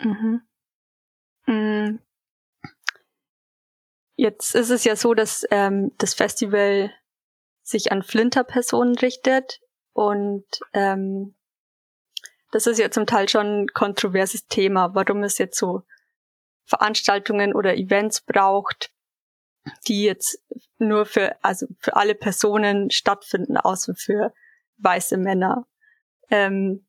Mhm. 0.00 0.40
Mhm. 1.46 2.00
Jetzt 4.16 4.54
ist 4.54 4.70
es 4.70 4.84
ja 4.84 4.96
so, 4.96 5.14
dass 5.14 5.46
ähm, 5.50 5.92
das 5.98 6.14
Festival 6.14 6.90
sich 7.62 7.92
an 7.92 8.02
Flinter-Personen 8.02 8.96
richtet 8.96 9.60
und 9.92 10.46
ähm, 10.72 11.34
das 12.52 12.66
ist 12.66 12.78
ja 12.78 12.90
zum 12.90 13.06
Teil 13.06 13.28
schon 13.28 13.62
ein 13.62 13.66
kontroverses 13.68 14.46
Thema, 14.46 14.94
warum 14.94 15.22
es 15.22 15.38
jetzt 15.38 15.58
so 15.58 15.82
Veranstaltungen 16.64 17.54
oder 17.54 17.76
Events 17.76 18.22
braucht, 18.22 18.90
die 19.88 20.04
jetzt 20.04 20.42
nur 20.78 21.06
für, 21.06 21.36
also 21.42 21.66
für 21.80 21.96
alle 21.96 22.14
Personen 22.14 22.90
stattfinden, 22.90 23.56
außer 23.56 23.94
für 23.94 24.32
weiße 24.78 25.16
Männer. 25.16 25.64
Ähm, 26.30 26.86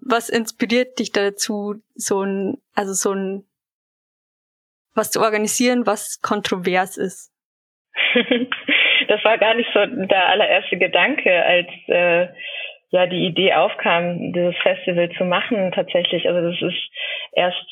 was 0.00 0.28
inspiriert 0.28 0.98
dich 0.98 1.12
dazu, 1.12 1.82
so 1.94 2.22
ein, 2.22 2.58
also 2.74 2.92
so 2.92 3.12
ein, 3.12 3.44
was 4.94 5.10
zu 5.10 5.20
organisieren, 5.20 5.86
was 5.86 6.20
kontrovers 6.22 6.96
ist? 6.96 7.32
das 9.08 9.24
war 9.24 9.38
gar 9.38 9.54
nicht 9.54 9.68
so 9.72 9.84
der 9.84 10.28
allererste 10.28 10.78
Gedanke, 10.78 11.44
als 11.44 11.68
äh, 11.88 12.28
ja 12.90 13.06
die 13.06 13.26
Idee 13.26 13.52
aufkam, 13.54 14.32
dieses 14.32 14.56
Festival 14.62 15.10
zu 15.16 15.24
machen 15.24 15.72
tatsächlich. 15.72 16.26
Also 16.26 16.50
das 16.50 16.62
ist 16.62 16.90
erst 17.32 17.66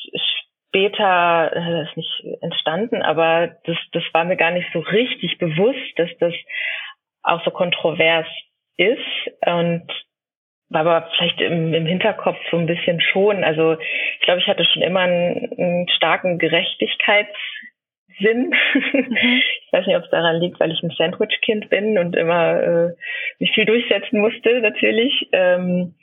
später 0.69 1.51
äh, 1.53 1.71
das 1.71 1.89
ist 1.89 1.97
nicht 1.97 2.41
entstanden, 2.41 3.01
aber 3.01 3.55
das, 3.65 3.77
das 3.93 4.03
war 4.13 4.25
mir 4.25 4.37
gar 4.37 4.51
nicht 4.51 4.67
so 4.73 4.79
richtig 4.79 5.37
bewusst, 5.37 5.97
dass 5.97 6.09
das 6.19 6.33
auch 7.23 7.43
so 7.43 7.51
kontrovers 7.51 8.27
ist 8.77 8.99
und 9.45 9.87
war 10.69 10.81
aber 10.81 11.09
vielleicht 11.15 11.39
im, 11.41 11.73
im 11.73 11.85
Hinterkopf 11.85 12.37
so 12.51 12.57
ein 12.57 12.65
bisschen 12.65 12.99
schon. 12.99 13.43
Also 13.43 13.77
ich 14.19 14.25
glaube, 14.25 14.41
ich 14.41 14.47
hatte 14.47 14.65
schon 14.65 14.81
immer 14.81 15.01
einen, 15.01 15.51
einen 15.57 15.89
starken 15.89 16.37
Gerechtigkeitssinn. 16.39 17.33
Mhm. 18.93 19.41
Ich 19.67 19.73
weiß 19.73 19.85
nicht, 19.85 19.95
ob 19.95 20.05
es 20.05 20.09
daran 20.09 20.39
liegt, 20.39 20.59
weil 20.59 20.71
ich 20.71 20.81
ein 20.81 20.89
Sandwich-Kind 20.89 21.69
bin 21.69 21.99
und 21.99 22.15
immer 22.15 22.63
äh, 22.63 22.95
mich 23.37 23.51
viel 23.53 23.65
durchsetzen 23.65 24.19
musste, 24.19 24.59
natürlich. 24.59 25.29
Ähm, 25.33 25.93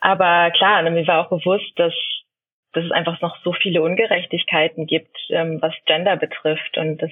aber 0.00 0.52
klar, 0.52 0.88
mir 0.88 1.06
war 1.08 1.26
auch 1.26 1.30
bewusst, 1.30 1.72
dass 1.76 1.92
dass 2.76 2.84
es 2.84 2.92
einfach 2.92 3.20
noch 3.22 3.36
so 3.42 3.52
viele 3.52 3.82
Ungerechtigkeiten 3.82 4.86
gibt, 4.86 5.16
ähm, 5.30 5.60
was 5.62 5.72
Gender 5.86 6.16
betrifft. 6.16 6.76
Und 6.76 7.02
das 7.02 7.10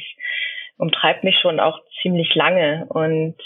umtreibt 0.77 1.24
mich 1.24 1.38
schon 1.40 1.59
auch 1.59 1.81
ziemlich 2.03 2.35
lange. 2.35 2.87
Und 2.90 3.37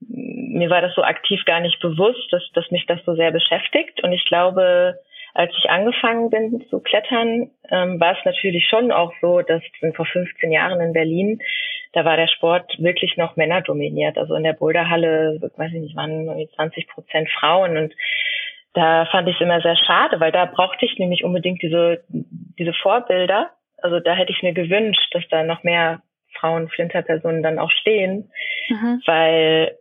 mir 0.00 0.70
war 0.70 0.80
das 0.80 0.94
so 0.94 1.02
aktiv 1.02 1.44
gar 1.44 1.60
nicht 1.60 1.80
bewusst, 1.80 2.32
dass, 2.32 2.42
dass 2.54 2.70
mich 2.70 2.86
das 2.86 3.00
so 3.04 3.14
sehr 3.16 3.32
beschäftigt. 3.32 4.02
Und 4.04 4.12
ich 4.12 4.24
glaube, 4.26 4.98
als 5.34 5.52
ich 5.58 5.68
angefangen 5.68 6.30
bin 6.30 6.64
zu 6.70 6.80
klettern, 6.80 7.50
ähm, 7.70 8.00
war 8.00 8.16
es 8.16 8.24
natürlich 8.24 8.66
schon 8.68 8.92
auch 8.92 9.12
so, 9.20 9.40
dass 9.42 9.62
vor 9.94 10.06
15 10.06 10.52
Jahren 10.52 10.80
in 10.80 10.92
Berlin, 10.92 11.40
da 11.92 12.04
war 12.04 12.16
der 12.16 12.28
Sport 12.28 12.76
wirklich 12.78 13.16
noch 13.16 13.36
männerdominiert. 13.36 14.16
Also 14.16 14.34
in 14.34 14.44
der 14.44 14.52
Boulderhalle, 14.52 15.40
weiß 15.56 15.72
ich 15.72 15.80
nicht, 15.80 15.96
waren 15.96 16.28
20 16.54 16.88
Prozent 16.88 17.28
Frauen 17.30 17.76
und 17.76 17.94
da 18.78 19.06
fand 19.06 19.28
ich 19.28 19.34
es 19.34 19.40
immer 19.40 19.60
sehr 19.60 19.76
schade, 19.76 20.20
weil 20.20 20.30
da 20.30 20.44
brauchte 20.44 20.86
ich 20.86 20.98
nämlich 20.98 21.24
unbedingt 21.24 21.60
diese, 21.62 22.04
diese 22.08 22.72
Vorbilder. 22.72 23.50
Also 23.78 23.98
da 23.98 24.14
hätte 24.14 24.30
ich 24.30 24.42
mir 24.42 24.52
gewünscht, 24.52 25.08
dass 25.12 25.24
da 25.30 25.42
noch 25.42 25.64
mehr 25.64 26.02
Frauen, 26.38 26.68
Flinterpersonen 26.68 27.42
dann 27.42 27.58
auch 27.58 27.72
stehen, 27.72 28.30
mhm. 28.68 29.02
weil 29.04 29.76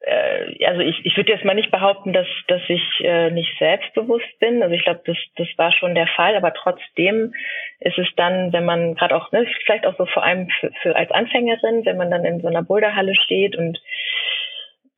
äh, 0.00 0.64
also 0.64 0.80
ich, 0.80 1.04
ich 1.04 1.16
würde 1.16 1.32
jetzt 1.32 1.44
mal 1.44 1.54
nicht 1.54 1.70
behaupten, 1.70 2.14
dass, 2.14 2.26
dass 2.48 2.62
ich 2.68 2.82
äh, 3.00 3.30
nicht 3.30 3.50
selbstbewusst 3.58 4.38
bin. 4.38 4.62
Also 4.62 4.74
ich 4.74 4.84
glaube, 4.84 5.02
das, 5.04 5.18
das 5.36 5.48
war 5.56 5.72
schon 5.72 5.94
der 5.94 6.06
Fall, 6.06 6.34
aber 6.34 6.54
trotzdem 6.54 7.34
ist 7.80 7.98
es 7.98 8.08
dann, 8.16 8.54
wenn 8.54 8.64
man 8.64 8.94
gerade 8.94 9.14
auch, 9.16 9.30
ne, 9.32 9.46
vielleicht 9.66 9.86
auch 9.86 9.96
so 9.98 10.06
vor 10.06 10.24
allem 10.24 10.48
für, 10.60 10.70
für 10.80 10.96
als 10.96 11.10
Anfängerin, 11.10 11.84
wenn 11.84 11.98
man 11.98 12.10
dann 12.10 12.24
in 12.24 12.40
so 12.40 12.48
einer 12.48 12.62
Boulderhalle 12.62 13.14
steht 13.14 13.56
und 13.56 13.78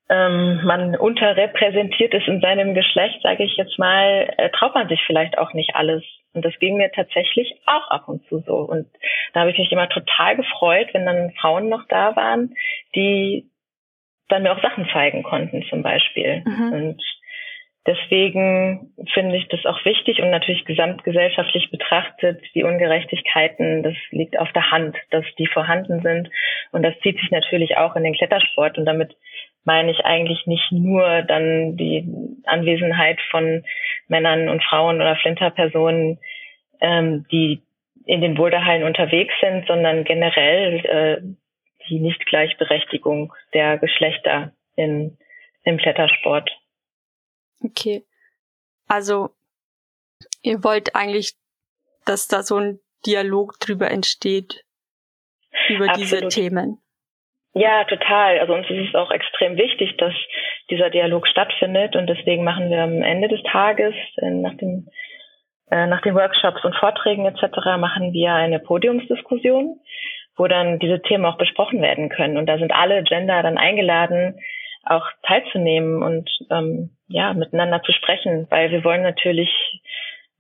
ähm, 0.09 0.61
man 0.65 0.97
unterrepräsentiert 0.97 2.13
ist 2.15 2.29
in 2.29 2.41
seinem 2.41 2.75
Geschlecht, 2.75 3.21
sage 3.23 3.45
ich 3.45 3.57
jetzt 3.57 3.79
mal, 3.79 4.33
äh, 4.37 4.51
traut 4.51 4.75
man 4.75 4.89
sich 4.89 5.01
vielleicht 5.07 5.39
auch 5.39 5.53
nicht 5.55 5.75
alles. 5.75 6.03
Und 6.35 6.45
das 6.45 6.59
ging 6.59 6.77
mir 6.77 6.91
tatsächlich 6.91 7.55
auch 7.67 7.89
ab 7.91 8.09
und 8.09 8.25
zu 8.27 8.41
so. 8.41 8.57
Und 8.57 8.87
da 9.33 9.41
habe 9.41 9.51
ich 9.51 9.59
mich 9.59 9.71
immer 9.71 9.89
total 9.89 10.37
gefreut, 10.37 10.89
wenn 10.93 11.07
dann 11.07 11.33
Frauen 11.41 11.69
noch 11.69 11.87
da 11.89 12.17
waren, 12.17 12.55
die 12.95 13.49
dann 14.29 14.43
mir 14.43 14.53
auch 14.53 14.63
Sachen 14.63 14.89
zeigen 14.93 15.23
konnten 15.23 15.63
zum 15.69 15.83
Beispiel. 15.83 16.43
Mhm. 16.45 16.73
Und 16.73 17.03
deswegen 17.87 18.93
finde 19.13 19.37
ich 19.37 19.49
das 19.49 19.65
auch 19.67 19.85
wichtig 19.85 20.21
und 20.21 20.31
natürlich 20.31 20.65
gesamtgesellschaftlich 20.65 21.71
betrachtet, 21.71 22.43
die 22.55 22.65
Ungerechtigkeiten, 22.65 23.83
das 23.83 23.95
liegt 24.11 24.39
auf 24.39 24.51
der 24.53 24.71
Hand, 24.71 24.97
dass 25.11 25.25
die 25.39 25.47
vorhanden 25.47 26.01
sind. 26.01 26.31
Und 26.71 26.83
das 26.83 26.99
zieht 27.03 27.19
sich 27.21 27.31
natürlich 27.31 27.77
auch 27.77 27.95
in 27.97 28.05
den 28.05 28.15
Klettersport 28.15 28.79
und 28.79 28.87
damit 28.87 29.15
meine 29.65 29.91
ich 29.91 30.05
eigentlich 30.05 30.47
nicht 30.47 30.73
nur 30.73 31.23
dann 31.23 31.77
die 31.77 32.09
Anwesenheit 32.45 33.21
von 33.31 33.65
Männern 34.09 34.49
und 34.49 34.63
Frauen 34.65 34.97
oder 34.97 35.17
Flinterpersonen, 35.17 36.19
ähm, 36.81 37.27
die 37.31 37.63
in 38.05 38.21
den 38.21 38.35
Boulderhallen 38.35 38.83
unterwegs 38.83 39.33
sind, 39.41 39.67
sondern 39.67 40.05
generell 40.05 40.85
äh, 40.85 41.23
die 41.89 42.01
Nichtgleichberechtigung 42.01 43.33
der 43.55 43.79
Geschlechter 43.79 44.53
in, 44.75 45.17
im 45.63 45.77
Klettersport. 45.79 46.51
Okay. 47.63 48.03
Also 48.89 49.31
Ihr 50.43 50.65
wollt 50.65 50.95
eigentlich, 50.95 51.35
dass 52.05 52.27
da 52.27 52.43
so 52.43 52.57
ein 52.57 52.81
Dialog 53.07 53.59
drüber 53.61 53.91
entsteht, 53.91 54.65
über 55.69 55.89
Absolut. 55.89 55.99
diese 55.99 56.29
Themen. 56.29 56.82
Ja, 57.55 57.85
total. 57.85 58.39
Also 58.39 58.55
uns 58.55 58.69
ist 58.71 58.89
es 58.89 58.95
auch 58.95 59.11
extrem 59.11 59.57
wichtig, 59.57 59.97
dass 59.99 60.15
dieser 60.71 60.89
Dialog 60.89 61.27
stattfindet 61.29 61.97
und 61.97 62.07
deswegen 62.07 62.45
machen 62.45 62.71
wir 62.71 62.83
am 62.83 63.03
Ende 63.03 63.29
des 63.29 63.43
Tages, 63.43 63.95
äh, 64.17 64.31
nach, 64.31 64.55
dem, 64.55 64.89
äh, 65.71 65.87
nach 65.87 66.01
den 66.01 66.15
Workshops 66.15 66.65
und 66.65 66.75
Vorträgen 66.77 67.27
etc., 67.27 67.77
machen 67.79 68.13
wir 68.15 68.33
eine 68.33 68.59
Podiumsdiskussion, 68.59 69.81
wo 70.37 70.47
dann 70.47 70.79
diese 70.79 71.03
Themen 71.03 71.27
auch 71.27 71.37
besprochen 71.37 71.83
werden 71.83 72.09
können. 72.09 72.39
Und 72.39 72.47
da 72.47 72.57
sind 72.57 72.73
alle 72.73 73.03
Gender 73.03 73.43
dann 73.43 73.59
eingeladen, 73.59 74.39
auch 74.85 75.07
teilzunehmen 75.23 76.03
und 76.03 76.31
ähm, 76.51 76.97
ja 77.09 77.35
miteinander 77.35 77.83
zu 77.83 77.93
sprechen, 77.93 78.47
weil 78.51 78.71
wir 78.71 78.83
wollen 78.83 79.03
natürlich 79.03 79.51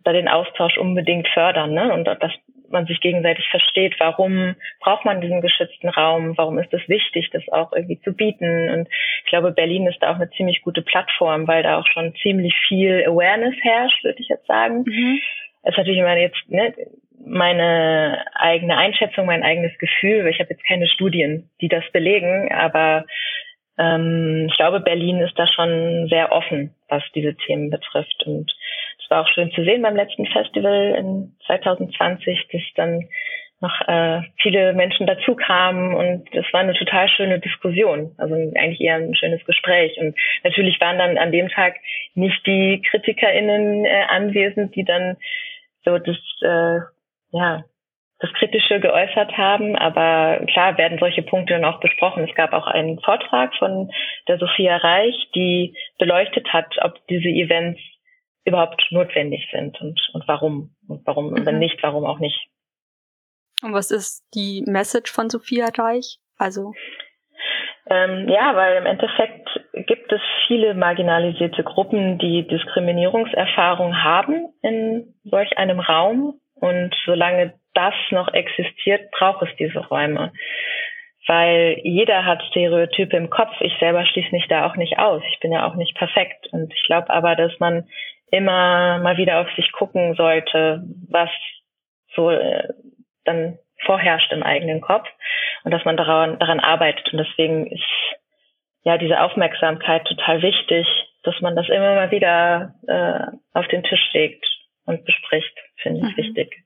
da 0.03 0.13
den 0.13 0.29
Austausch 0.29 0.79
unbedingt 0.79 1.29
fördern 1.29 1.75
ne? 1.75 1.93
und 1.93 2.07
dass 2.07 2.33
man 2.73 2.87
sich 2.87 3.01
gegenseitig 3.01 3.49
versteht, 3.51 3.95
warum 3.99 4.57
braucht 4.81 5.05
man 5.05 5.21
diesen 5.21 5.41
geschützten 5.41 5.89
Raum, 5.89 6.37
warum 6.37 6.59
ist 6.59 6.73
es 6.73 6.89
wichtig, 6.89 7.31
das 7.33 7.43
auch 7.51 7.73
irgendwie 7.73 8.01
zu 8.01 8.13
bieten. 8.15 8.71
Und 8.71 8.89
ich 9.25 9.31
glaube, 9.31 9.53
Berlin 9.53 9.87
ist 9.87 9.99
da 10.01 10.11
auch 10.11 10.17
eine 10.17 10.31
ziemlich 10.31 10.63
gute 10.63 10.83
Plattform, 10.83 11.47
weil 11.47 11.63
da 11.63 11.79
auch 11.79 11.87
schon 11.87 12.15
ziemlich 12.23 12.55
viel 12.69 13.05
Awareness 13.07 13.55
herrscht, 13.63 14.03
würde 14.05 14.21
ich 14.21 14.29
jetzt 14.29 14.47
sagen. 14.47 14.85
Mhm. 14.87 15.21
Das 15.63 15.73
ist 15.73 15.79
natürlich 15.79 16.01
immer 16.01 16.17
jetzt 16.17 16.49
ne, 16.49 16.75
meine 17.25 18.25
eigene 18.35 18.77
Einschätzung, 18.77 19.27
mein 19.27 19.43
eigenes 19.43 19.77
Gefühl, 19.79 20.25
weil 20.25 20.33
ich 20.33 20.41
habe 20.41 20.51
jetzt 20.51 20.65
keine 20.65 20.89
Studien, 20.89 21.51
die 21.61 21.69
das 21.69 21.85
belegen, 21.93 22.53
aber 22.53 23.05
ähm, 23.79 24.47
ich 24.51 24.57
glaube, 24.57 24.81
Berlin 24.81 25.21
ist 25.21 25.39
da 25.39 25.47
schon 25.47 26.09
sehr 26.09 26.33
offen, 26.33 26.75
was 26.89 27.03
diese 27.15 27.35
Themen 27.35 27.71
betrifft. 27.71 28.25
Und 28.27 28.53
war 29.13 29.23
auch 29.23 29.29
schön 29.29 29.53
zu 29.53 29.63
sehen 29.63 29.83
beim 29.83 29.95
letzten 29.95 30.27
Festival 30.27 30.95
in 30.99 31.37
2020, 31.47 32.49
dass 32.51 32.63
dann 32.75 33.09
noch 33.61 33.81
äh, 33.87 34.23
viele 34.41 34.73
Menschen 34.73 35.07
dazu 35.07 35.37
kamen 35.37 35.95
und 35.95 36.35
es 36.35 36.51
war 36.53 36.61
eine 36.61 36.75
total 36.75 37.09
schöne 37.09 37.39
Diskussion, 37.39 38.13
also 38.19 38.35
eigentlich 38.35 38.81
eher 38.81 38.97
ein 38.97 39.15
schönes 39.15 39.45
Gespräch. 39.45 39.97
Und 39.99 40.19
natürlich 40.43 40.81
waren 40.81 40.99
dann 40.99 41.19
an 41.19 41.31
dem 41.31 41.49
Tag 41.49 41.77
nicht 42.15 42.45
die 42.47 42.83
KritikerInnen 42.91 43.85
äh, 43.85 44.05
anwesend, 44.09 44.75
die 44.75 44.85
dann 44.85 45.17
so 45.85 45.99
das 45.99 46.17
äh, 46.43 46.81
ja 47.31 47.65
das 48.19 48.33
Kritische 48.35 48.81
geäußert 48.81 49.37
haben. 49.37 49.77
Aber 49.77 50.45
klar 50.47 50.79
werden 50.79 50.99
solche 50.99 51.23
Punkte 51.23 51.55
dann 51.55 51.65
auch 51.65 51.81
besprochen. 51.81 52.27
Es 52.29 52.35
gab 52.35 52.53
auch 52.53 52.67
einen 52.67 52.99
Vortrag 53.01 53.55
von 53.57 53.91
der 54.29 54.39
Sophia 54.39 54.77
Reich, 54.77 55.15
die 55.35 55.75
beleuchtet 55.99 56.53
hat, 56.53 56.77
ob 56.81 56.95
diese 57.09 57.29
Events 57.29 57.81
überhaupt 58.45 58.83
notwendig 58.91 59.49
sind 59.53 59.81
und, 59.81 60.01
und 60.13 60.27
warum. 60.27 60.75
Und 60.89 61.07
warum, 61.07 61.29
mhm. 61.29 61.35
und 61.35 61.47
wenn 61.47 61.59
nicht, 61.59 61.83
warum 61.83 62.05
auch 62.05 62.19
nicht. 62.19 62.49
Und 63.63 63.73
was 63.73 63.91
ist 63.91 64.25
die 64.35 64.65
Message 64.67 65.13
von 65.13 65.31
Sophia 65.31 65.69
Reich? 65.77 66.19
Also 66.37 66.73
ähm, 67.91 68.29
ja, 68.29 68.55
weil 68.55 68.77
im 68.77 68.87
Endeffekt 68.87 69.49
gibt 69.87 70.13
es 70.13 70.21
viele 70.47 70.75
marginalisierte 70.75 71.65
Gruppen, 71.65 72.19
die 72.19 72.47
Diskriminierungserfahrung 72.47 74.03
haben 74.03 74.53
in 74.63 75.15
solch 75.25 75.57
einem 75.59 75.81
Raum. 75.81 76.41
Und 76.55 76.95
solange 77.05 77.55
das 77.75 77.95
noch 78.11 78.33
existiert, 78.33 79.11
braucht 79.11 79.43
es 79.43 79.57
diese 79.59 79.81
Räume. 79.81 80.33
Weil 81.27 81.81
jeder 81.83 82.25
hat 82.25 82.43
Stereotype 82.51 83.17
im 83.17 83.31
Kopf. 83.31 83.53
Ich 83.61 83.77
selber 83.79 84.07
schließe 84.07 84.31
mich 84.33 84.47
da 84.49 84.67
auch 84.67 84.77
nicht 84.77 84.99
aus. 84.99 85.23
Ich 85.33 85.41
bin 85.41 85.53
ja 85.53 85.67
auch 85.67 85.75
nicht 85.75 85.97
perfekt. 85.97 86.47
Und 86.53 86.73
ich 86.73 86.83
glaube 86.85 87.11
aber, 87.11 87.35
dass 87.35 87.53
man 87.59 87.89
immer 88.33 88.99
mal 88.99 89.19
wieder 89.19 89.41
auf 89.41 89.49
sich 89.55 89.71
gucken 89.73 90.15
sollte, 90.15 90.83
was 91.09 91.29
so 92.17 92.31
äh, 92.31 92.69
dann 93.25 93.59
vorherrscht 93.85 94.33
im 94.33 94.43
eigenen 94.43 94.81
Kopf 94.81 95.07
und 95.65 95.71
dass 95.71 95.85
man 95.85 95.97
daran, 95.97 96.39
daran 96.39 96.59
arbeitet. 96.59 97.13
Und 97.13 97.19
deswegen 97.19 97.71
ist 97.71 97.85
ja 98.85 98.97
diese 98.97 99.21
Aufmerksamkeit 99.21 100.07
total 100.07 100.41
wichtig, 100.43 100.87
dass 101.25 101.35
man 101.41 101.55
das 101.55 101.69
immer 101.69 101.95
mal 101.95 102.11
wieder 102.11 102.75
äh, 102.89 103.37
auf 103.53 103.69
den 103.69 103.85
Tisch 103.85 104.11
legt 104.13 104.45
und 104.87 105.05
bespricht, 105.05 105.57
finde 105.77 106.01
ich 106.01 106.17
mhm. 106.17 106.17
wichtig. 106.17 106.65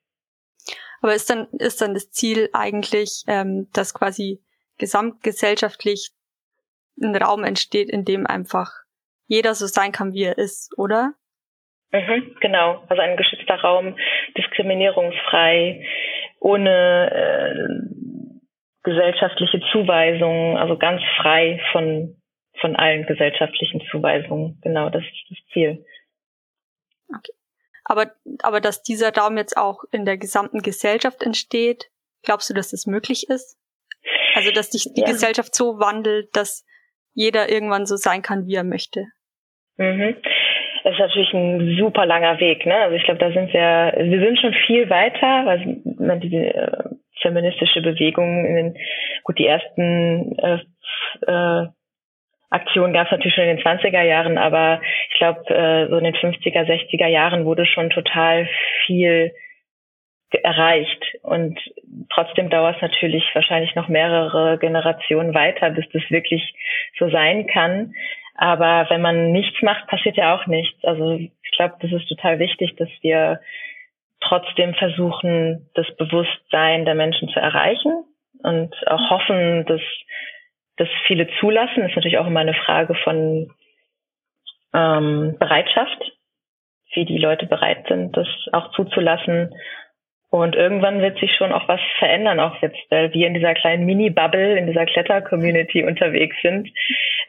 Aber 1.02 1.14
ist 1.14 1.28
dann, 1.28 1.48
ist 1.58 1.82
dann 1.82 1.94
das 1.94 2.10
Ziel 2.10 2.48
eigentlich, 2.52 3.24
ähm, 3.26 3.68
dass 3.72 3.92
quasi 3.92 4.40
gesamtgesellschaftlich 4.78 6.10
ein 7.02 7.16
Raum 7.16 7.44
entsteht, 7.44 7.90
in 7.90 8.04
dem 8.04 8.26
einfach 8.26 8.70
jeder 9.26 9.54
so 9.54 9.66
sein 9.66 9.92
kann, 9.92 10.12
wie 10.12 10.22
er 10.22 10.38
ist, 10.38 10.72
oder? 10.78 11.14
Mhm, 11.96 12.36
genau, 12.40 12.84
also 12.88 13.02
ein 13.02 13.16
geschützter 13.16 13.56
Raum, 13.56 13.96
diskriminierungsfrei, 14.36 15.84
ohne 16.40 17.10
äh, 17.10 17.96
gesellschaftliche 18.82 19.60
Zuweisungen, 19.72 20.56
also 20.56 20.76
ganz 20.78 21.02
frei 21.20 21.60
von, 21.72 22.16
von 22.60 22.76
allen 22.76 23.06
gesellschaftlichen 23.06 23.82
Zuweisungen. 23.90 24.58
Genau, 24.62 24.90
das 24.90 25.02
ist 25.02 25.30
das 25.30 25.38
Ziel. 25.52 25.84
Okay. 27.08 27.32
Aber, 27.84 28.12
aber 28.42 28.60
dass 28.60 28.82
dieser 28.82 29.14
Raum 29.14 29.36
jetzt 29.36 29.56
auch 29.56 29.84
in 29.92 30.04
der 30.04 30.18
gesamten 30.18 30.60
Gesellschaft 30.60 31.22
entsteht, 31.22 31.88
glaubst 32.22 32.50
du, 32.50 32.54
dass 32.54 32.70
das 32.70 32.86
möglich 32.86 33.28
ist? 33.28 33.56
Also, 34.34 34.50
dass 34.50 34.70
sich 34.70 34.92
die 34.94 35.00
ja. 35.00 35.06
Gesellschaft 35.06 35.54
so 35.54 35.78
wandelt, 35.78 36.34
dass 36.34 36.64
jeder 37.14 37.48
irgendwann 37.48 37.86
so 37.86 37.96
sein 37.96 38.22
kann, 38.22 38.46
wie 38.46 38.54
er 38.54 38.64
möchte. 38.64 39.06
Mhm. 39.78 40.16
Ist 40.96 41.00
natürlich 41.00 41.34
ein 41.34 41.76
super 41.78 42.06
langer 42.06 42.40
Weg, 42.40 42.64
ne? 42.64 42.74
Also 42.74 42.96
ich 42.96 43.04
glaube, 43.04 43.20
da 43.20 43.30
sind 43.30 43.52
wir, 43.52 43.92
wir 43.98 44.20
sind 44.20 44.38
schon 44.38 44.54
viel 44.66 44.88
weiter, 44.88 45.44
weil 45.44 45.76
man 45.98 46.20
diese 46.20 46.36
äh, 46.36 46.84
feministische 47.20 47.82
Bewegung 47.82 48.46
in 48.46 48.54
den, 48.54 48.76
gut, 49.22 49.38
die 49.38 49.46
ersten 49.46 50.38
äh, 50.38 50.58
äh, 51.26 51.66
Aktion 52.48 52.94
gab 52.94 53.06
es 53.06 53.10
natürlich 53.10 53.34
schon 53.34 53.44
in 53.44 53.56
den 53.56 53.64
20er 53.64 54.02
Jahren, 54.02 54.38
aber 54.38 54.80
ich 55.10 55.18
glaube, 55.18 55.40
äh, 55.54 55.88
so 55.88 55.98
in 55.98 56.04
den 56.04 56.14
50er, 56.14 56.64
60er 56.64 57.08
Jahren 57.08 57.44
wurde 57.44 57.66
schon 57.66 57.90
total 57.90 58.48
viel 58.86 59.32
erreicht. 60.42 61.04
Und 61.22 61.58
trotzdem 62.10 62.50
dauert 62.50 62.76
es 62.76 62.82
natürlich 62.82 63.24
wahrscheinlich 63.34 63.74
noch 63.74 63.88
mehrere 63.88 64.58
Generationen 64.58 65.34
weiter, 65.34 65.70
bis 65.70 65.84
das 65.92 66.02
wirklich 66.10 66.54
so 66.98 67.10
sein 67.10 67.46
kann. 67.46 67.94
Aber 68.36 68.86
wenn 68.90 69.00
man 69.00 69.32
nichts 69.32 69.60
macht, 69.62 69.86
passiert 69.86 70.16
ja 70.16 70.34
auch 70.34 70.46
nichts. 70.46 70.84
Also 70.84 71.12
ich 71.14 71.50
glaube, 71.56 71.76
das 71.80 71.92
ist 71.92 72.08
total 72.08 72.38
wichtig, 72.38 72.76
dass 72.76 72.88
wir 73.00 73.40
trotzdem 74.20 74.74
versuchen, 74.74 75.68
das 75.74 75.86
Bewusstsein 75.96 76.84
der 76.84 76.94
Menschen 76.94 77.28
zu 77.28 77.40
erreichen 77.40 78.04
und 78.42 78.74
auch 78.88 79.10
hoffen, 79.10 79.64
dass 79.66 79.80
das 80.76 80.88
viele 81.06 81.28
zulassen, 81.40 81.84
ist 81.84 81.96
natürlich 81.96 82.18
auch 82.18 82.26
immer 82.26 82.40
eine 82.40 82.54
Frage 82.54 82.94
von 82.96 83.50
ähm, 84.74 85.36
Bereitschaft, 85.38 86.12
wie 86.92 87.04
die 87.04 87.18
Leute 87.18 87.46
bereit 87.46 87.86
sind, 87.88 88.16
das 88.16 88.28
auch 88.52 88.72
zuzulassen. 88.72 89.54
Und 90.36 90.54
irgendwann 90.54 91.00
wird 91.00 91.18
sich 91.18 91.34
schon 91.34 91.50
auch 91.50 91.66
was 91.66 91.80
verändern, 91.98 92.40
auch 92.40 92.60
jetzt, 92.60 92.76
weil 92.90 93.10
wir 93.14 93.26
in 93.26 93.32
dieser 93.32 93.54
kleinen 93.54 93.86
Mini-Bubble, 93.86 94.58
in 94.58 94.66
dieser 94.66 94.84
Kletter-Community 94.84 95.82
unterwegs 95.82 96.36
sind. 96.42 96.68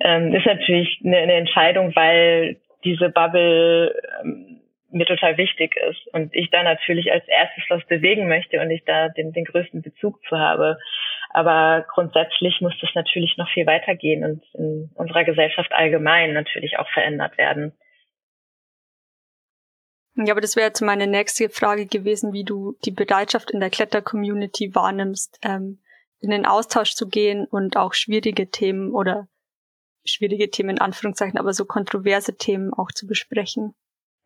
Ähm, 0.01 0.33
ist 0.33 0.45
natürlich 0.45 0.99
eine, 1.05 1.17
eine 1.17 1.33
Entscheidung, 1.35 1.95
weil 1.95 2.57
diese 2.83 3.09
Bubble 3.09 3.95
ähm, 4.21 4.59
mir 4.91 5.05
total 5.05 5.37
wichtig 5.37 5.77
ist 5.89 6.05
und 6.13 6.35
ich 6.35 6.49
da 6.49 6.63
natürlich 6.63 7.09
als 7.09 7.25
erstes 7.29 7.63
was 7.69 7.85
bewegen 7.85 8.27
möchte 8.27 8.59
und 8.59 8.71
ich 8.71 8.83
da 8.83 9.07
den, 9.07 9.31
den 9.31 9.45
größten 9.45 9.81
Bezug 9.81 10.21
zu 10.27 10.37
habe. 10.37 10.77
Aber 11.29 11.85
grundsätzlich 11.93 12.59
muss 12.59 12.77
das 12.81 12.89
natürlich 12.93 13.37
noch 13.37 13.49
viel 13.51 13.65
weitergehen 13.67 14.25
und 14.25 14.43
in 14.53 14.89
unserer 14.95 15.23
Gesellschaft 15.23 15.71
allgemein 15.71 16.33
natürlich 16.33 16.77
auch 16.77 16.89
verändert 16.89 17.37
werden. 17.37 17.71
Ja, 20.17 20.33
aber 20.33 20.41
das 20.41 20.55
wäre 20.55 20.67
jetzt 20.67 20.81
meine 20.81 21.05
nächste 21.05 21.49
Frage 21.49 21.85
gewesen, 21.85 22.33
wie 22.33 22.43
du 22.43 22.75
die 22.85 22.91
Bereitschaft 22.91 23.51
in 23.51 23.59
der 23.59 23.69
Kletter-Community 23.69 24.73
wahrnimmst, 24.73 25.39
ähm, 25.43 25.79
in 26.19 26.31
den 26.31 26.47
Austausch 26.47 26.95
zu 26.95 27.07
gehen 27.07 27.45
und 27.45 27.77
auch 27.77 27.93
schwierige 27.93 28.49
Themen 28.49 28.93
oder 28.93 29.27
schwierige 30.05 30.49
Themen 30.49 30.71
in 30.71 30.81
Anführungszeichen, 30.81 31.37
aber 31.37 31.53
so 31.53 31.65
kontroverse 31.65 32.35
Themen 32.35 32.73
auch 32.73 32.91
zu 32.91 33.05
besprechen. 33.05 33.75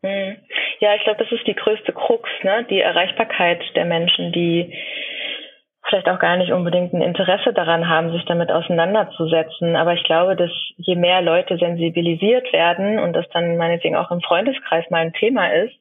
Hm. 0.03 0.37
Ja, 0.79 0.95
ich 0.95 1.03
glaube, 1.03 1.23
das 1.23 1.31
ist 1.31 1.45
die 1.45 1.55
größte 1.55 1.91
Krux, 1.93 2.29
ne? 2.43 2.65
die 2.69 2.79
Erreichbarkeit 2.79 3.61
der 3.75 3.85
Menschen, 3.85 4.31
die 4.31 4.73
vielleicht 5.91 6.09
auch 6.09 6.19
gar 6.19 6.37
nicht 6.37 6.51
unbedingt 6.51 6.93
ein 6.93 7.01
Interesse 7.01 7.53
daran 7.53 7.87
haben, 7.87 8.11
sich 8.11 8.25
damit 8.25 8.51
auseinanderzusetzen. 8.51 9.75
Aber 9.75 9.93
ich 9.93 10.03
glaube, 10.03 10.35
dass 10.35 10.49
je 10.77 10.95
mehr 10.95 11.21
Leute 11.21 11.57
sensibilisiert 11.57 12.51
werden 12.53 12.97
und 12.97 13.13
das 13.13 13.27
dann 13.29 13.57
meinetwegen 13.57 13.95
auch 13.95 14.09
im 14.09 14.21
Freundeskreis 14.21 14.89
mal 14.89 15.01
ein 15.01 15.13
Thema 15.13 15.53
ist, 15.53 15.75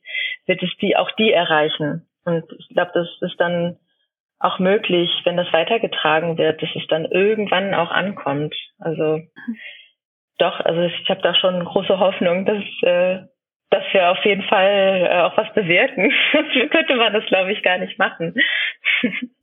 wird 0.46 0.62
es 0.62 0.70
die 0.82 0.96
auch 0.96 1.10
die 1.12 1.32
erreichen. 1.32 2.06
Und 2.24 2.44
ich 2.58 2.68
glaube, 2.68 2.90
das 2.92 3.08
ist 3.22 3.40
dann 3.40 3.78
auch 4.38 4.58
möglich, 4.58 5.10
wenn 5.24 5.36
das 5.36 5.52
weitergetragen 5.52 6.36
wird, 6.36 6.62
dass 6.62 6.70
es 6.74 6.86
dann 6.88 7.04
irgendwann 7.06 7.72
auch 7.72 7.90
ankommt. 7.90 8.54
Also 8.78 9.20
doch, 10.38 10.60
also 10.60 10.80
ich 10.82 11.08
habe 11.08 11.22
da 11.22 11.34
schon 11.34 11.64
große 11.64 11.98
Hoffnung, 11.98 12.44
dass 12.46 12.62
äh, 12.82 13.20
dass 13.70 13.84
wir 13.92 14.10
auf 14.10 14.24
jeden 14.24 14.42
Fall 14.42 15.08
äh, 15.08 15.20
auch 15.20 15.36
was 15.36 15.52
bewirken. 15.54 16.12
Sonst 16.32 16.52
könnte 16.70 16.96
man 16.96 17.12
das, 17.12 17.24
glaube 17.26 17.52
ich, 17.52 17.62
gar 17.62 17.78
nicht 17.78 17.98
machen. 17.98 18.34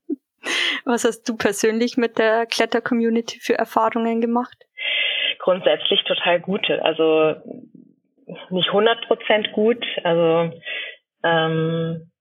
Was 0.86 1.04
hast 1.04 1.28
du 1.28 1.36
persönlich 1.36 1.98
mit 1.98 2.18
der 2.18 2.46
Kletter-Community 2.46 3.40
für 3.40 3.58
Erfahrungen 3.58 4.22
gemacht? 4.22 4.58
Grundsätzlich 5.40 6.04
total 6.04 6.40
gute. 6.40 6.84
Also 6.84 7.36
nicht 8.50 8.68
100 8.68 9.08
Prozent 9.08 9.52
gut, 9.54 9.86
also 10.04 10.52
ähm, 11.24 12.12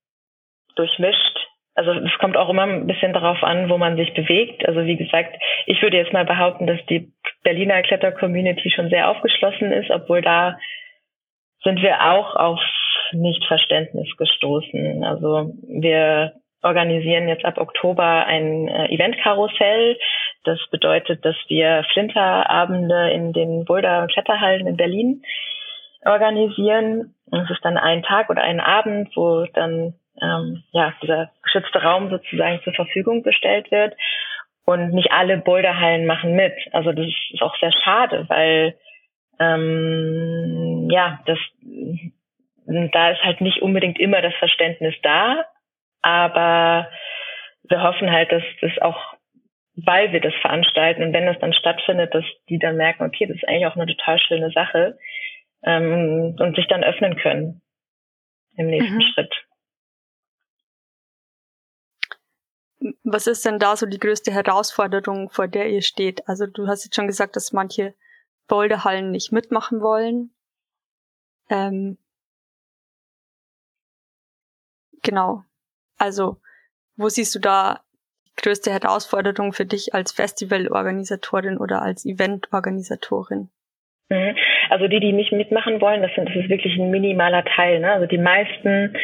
durchmischt. 0.76 1.38
Also 1.74 1.92
es 1.92 2.18
kommt 2.18 2.36
auch 2.36 2.48
immer 2.48 2.62
ein 2.62 2.86
bisschen 2.86 3.12
darauf 3.12 3.42
an, 3.42 3.68
wo 3.68 3.76
man 3.76 3.96
sich 3.96 4.14
bewegt. 4.14 4.66
Also 4.66 4.84
wie 4.86 4.96
gesagt, 4.96 5.36
ich 5.66 5.82
würde 5.82 5.98
jetzt 5.98 6.12
mal 6.12 6.24
behaupten, 6.24 6.66
dass 6.66 6.80
die 6.88 7.12
Berliner 7.42 7.82
Kletter-Community 7.82 8.70
schon 8.70 8.88
sehr 8.88 9.10
aufgeschlossen 9.10 9.72
ist, 9.72 9.90
obwohl 9.90 10.22
da 10.22 10.58
sind 11.62 11.82
wir 11.82 12.12
auch 12.12 12.34
auf 12.36 12.60
Nichtverständnis 13.12 14.16
gestoßen. 14.16 15.04
Also 15.04 15.52
wir 15.68 16.34
organisieren 16.66 17.28
jetzt 17.28 17.44
ab 17.44 17.58
Oktober 17.58 18.26
ein 18.26 18.68
äh, 18.68 18.86
Eventkarussell. 18.92 19.98
Das 20.44 20.58
bedeutet, 20.70 21.24
dass 21.24 21.36
wir 21.48 21.84
Flinterabende 21.92 23.10
in 23.10 23.32
den 23.32 23.64
Boulder- 23.64 24.02
und 24.02 24.12
Kletterhallen 24.12 24.66
in 24.66 24.76
Berlin 24.76 25.22
organisieren. 26.04 27.14
Es 27.30 27.50
ist 27.50 27.64
dann 27.64 27.78
ein 27.78 28.02
Tag 28.02 28.30
oder 28.30 28.42
ein 28.42 28.60
Abend, 28.60 29.10
wo 29.16 29.46
dann 29.54 29.94
ähm, 30.20 30.62
ja 30.72 30.92
dieser 31.02 31.30
geschützte 31.42 31.82
Raum 31.82 32.10
sozusagen 32.10 32.60
zur 32.64 32.74
Verfügung 32.74 33.22
gestellt 33.22 33.70
wird. 33.70 33.94
Und 34.64 34.92
nicht 34.92 35.12
alle 35.12 35.38
Boulderhallen 35.38 36.06
machen 36.06 36.34
mit. 36.34 36.52
Also 36.72 36.90
das 36.90 37.06
ist 37.06 37.40
auch 37.40 37.56
sehr 37.60 37.70
schade, 37.70 38.24
weil 38.28 38.74
ähm, 39.38 40.88
ja, 40.90 41.20
das 41.26 41.38
da 42.66 43.10
ist 43.10 43.22
halt 43.22 43.40
nicht 43.40 43.62
unbedingt 43.62 44.00
immer 44.00 44.20
das 44.22 44.34
Verständnis 44.34 44.94
da, 45.02 45.44
aber 46.06 46.88
wir 47.64 47.82
hoffen 47.82 48.12
halt, 48.12 48.30
dass 48.30 48.44
das 48.60 48.70
auch, 48.80 49.14
weil 49.74 50.12
wir 50.12 50.20
das 50.20 50.34
veranstalten 50.40 51.02
und 51.02 51.12
wenn 51.12 51.26
das 51.26 51.36
dann 51.40 51.52
stattfindet, 51.52 52.14
dass 52.14 52.24
die 52.48 52.60
dann 52.60 52.76
merken, 52.76 53.02
okay, 53.04 53.26
das 53.26 53.36
ist 53.36 53.48
eigentlich 53.48 53.66
auch 53.66 53.74
eine 53.74 53.86
total 53.86 54.20
schöne 54.20 54.52
Sache 54.52 54.96
ähm, 55.64 56.36
und 56.38 56.54
sich 56.54 56.68
dann 56.68 56.84
öffnen 56.84 57.16
können 57.16 57.60
im 58.56 58.68
nächsten 58.68 58.94
mhm. 58.94 59.02
Schritt. 59.02 59.34
Was 63.02 63.26
ist 63.26 63.44
denn 63.44 63.58
da 63.58 63.74
so 63.74 63.86
die 63.86 63.98
größte 63.98 64.30
Herausforderung, 64.30 65.30
vor 65.30 65.48
der 65.48 65.68
ihr 65.70 65.82
steht? 65.82 66.28
Also 66.28 66.46
du 66.46 66.68
hast 66.68 66.84
jetzt 66.84 66.94
schon 66.94 67.08
gesagt, 67.08 67.34
dass 67.34 67.52
manche 67.52 67.94
Boulderhallen 68.46 69.10
nicht 69.10 69.32
mitmachen 69.32 69.80
wollen. 69.80 70.30
Ähm, 71.50 71.98
genau. 75.02 75.45
Also, 75.98 76.36
wo 76.96 77.08
siehst 77.08 77.34
du 77.34 77.38
da 77.38 77.80
die 78.28 78.42
größte 78.42 78.70
Herausforderung 78.70 79.52
für 79.52 79.66
dich 79.66 79.94
als 79.94 80.12
Festivalorganisatorin 80.12 81.58
oder 81.58 81.82
als 81.82 82.04
Eventorganisatorin? 82.04 83.50
Mhm. 84.08 84.36
Also 84.70 84.88
die, 84.88 85.00
die 85.00 85.12
nicht 85.12 85.32
mitmachen 85.32 85.80
wollen, 85.80 86.02
das, 86.02 86.14
sind, 86.14 86.28
das 86.28 86.36
ist 86.36 86.48
wirklich 86.48 86.76
ein 86.78 86.90
minimaler 86.90 87.44
Teil. 87.44 87.80
Ne? 87.80 87.92
Also 87.92 88.06
die 88.06 88.18
meisten, 88.18 88.96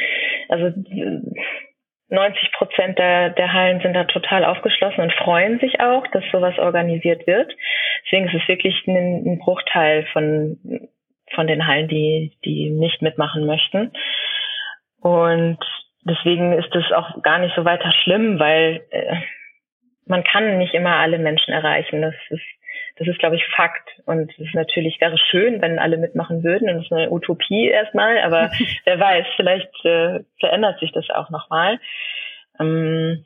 also 0.48 0.72
90 2.08 2.52
Prozent 2.52 2.98
der, 2.98 3.30
der 3.30 3.52
Hallen 3.52 3.80
sind 3.80 3.94
da 3.94 4.04
total 4.04 4.44
aufgeschlossen 4.44 5.00
und 5.00 5.12
freuen 5.14 5.58
sich 5.60 5.80
auch, 5.80 6.06
dass 6.08 6.22
sowas 6.30 6.58
organisiert 6.58 7.26
wird. 7.26 7.52
Deswegen 8.04 8.28
ist 8.28 8.42
es 8.42 8.48
wirklich 8.48 8.86
ein, 8.86 9.24
ein 9.26 9.38
Bruchteil 9.38 10.06
von, 10.12 10.90
von 11.34 11.46
den 11.46 11.66
Hallen, 11.66 11.88
die, 11.88 12.36
die 12.44 12.70
nicht 12.70 13.00
mitmachen 13.00 13.46
möchten. 13.46 13.92
Und 15.00 15.58
deswegen 16.04 16.52
ist 16.52 16.74
es 16.74 16.90
auch 16.92 17.22
gar 17.22 17.38
nicht 17.38 17.54
so 17.54 17.64
weiter 17.64 17.92
schlimm, 18.02 18.38
weil 18.38 18.82
äh, 18.90 19.16
man 20.06 20.24
kann 20.24 20.58
nicht 20.58 20.74
immer 20.74 20.96
alle 20.96 21.18
Menschen 21.18 21.52
erreichen. 21.52 22.02
Das 22.02 22.14
ist, 22.30 22.42
das 22.96 23.08
ist, 23.08 23.18
glaube 23.18 23.36
ich, 23.36 23.44
Fakt. 23.54 23.88
Und 24.06 24.30
es 24.32 24.38
ist 24.38 24.54
natürlich 24.54 25.00
wäre 25.00 25.16
schön, 25.18 25.60
wenn 25.62 25.78
alle 25.78 25.96
mitmachen 25.96 26.42
würden. 26.42 26.68
Und 26.68 26.76
das 26.76 26.84
ist 26.86 26.92
eine 26.92 27.10
Utopie 27.10 27.68
erstmal, 27.68 28.18
aber 28.20 28.50
wer 28.84 28.98
weiß, 28.98 29.26
vielleicht 29.36 29.84
äh, 29.84 30.20
verändert 30.40 30.80
sich 30.80 30.92
das 30.92 31.08
auch 31.10 31.30
nochmal. 31.30 31.78
Ähm, 32.58 33.24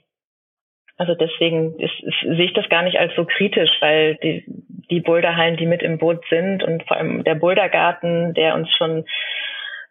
also 0.99 1.15
deswegen 1.15 1.79
ist, 1.79 1.99
ist, 2.01 2.21
sehe 2.21 2.47
ich 2.47 2.55
das 2.55 2.69
gar 2.71 2.83
nicht 2.83 2.99
als 2.99 3.15
so 3.17 3.27
kritisch, 3.27 3.71
weil 3.81 4.17
die, 4.17 4.45
die 4.91 5.01
Boulderhallen, 5.01 5.59
die 5.59 5.67
mit 5.67 5.83
im 5.83 5.99
Boot 5.99 6.25
sind 6.31 6.63
und 6.63 6.87
vor 6.87 6.97
allem 6.97 7.23
der 7.23 7.35
Bouldergarten, 7.35 8.33
der 8.33 8.55
uns 8.55 8.71
schon 8.77 9.05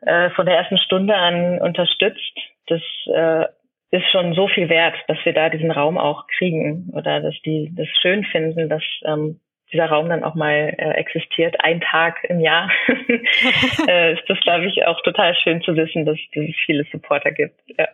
äh, 0.02 0.32
von 0.32 0.48
der 0.48 0.56
ersten 0.58 0.80
Stunde 0.80 1.16
an 1.16 1.60
unterstützt, 1.62 2.40
das 2.68 2.82
äh, 3.14 3.46
ist 3.92 4.10
schon 4.12 4.34
so 4.34 4.48
viel 4.48 4.70
wert, 4.70 4.96
dass 5.08 5.18
wir 5.24 5.34
da 5.34 5.50
diesen 5.50 5.72
Raum 5.72 5.98
auch 5.98 6.28
kriegen 6.38 6.90
oder 6.94 7.22
dass 7.22 7.36
die 7.46 7.72
das 7.76 7.88
schön 8.02 8.24
finden, 8.26 8.70
dass 8.70 8.84
ähm, 9.04 9.40
dieser 9.72 9.88
Raum 9.88 10.10
dann 10.10 10.24
auch 10.24 10.36
mal 10.36 10.74
äh, 10.78 10.92
existiert, 10.92 11.56
ein 11.60 11.82
Tag 11.82 12.24
im 12.24 12.40
Jahr, 12.40 12.70
äh, 13.88 14.14
ist 14.14 14.24
das, 14.28 14.40
glaube 14.42 14.66
ich, 14.66 14.86
auch 14.86 15.02
total 15.02 15.36
schön 15.36 15.62
zu 15.62 15.76
wissen, 15.76 16.06
dass 16.06 16.18
es 16.18 16.56
viele 16.66 16.84
Supporter 16.92 17.32
gibt. 17.32 17.60
Ja. 17.78 17.88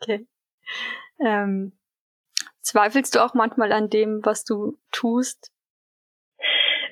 Okay. 0.00 0.26
Ähm, 1.24 1.72
zweifelst 2.60 3.14
du 3.14 3.24
auch 3.24 3.34
manchmal 3.34 3.72
an 3.72 3.88
dem, 3.88 4.20
was 4.24 4.44
du 4.44 4.76
tust? 4.92 5.50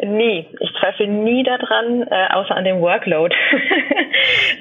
Nie. 0.00 0.48
Ich 0.60 0.70
zweifle 0.80 1.06
nie 1.06 1.42
daran, 1.44 2.02
äh, 2.02 2.28
außer 2.32 2.56
an 2.56 2.64
dem 2.64 2.80
Workload. 2.80 3.34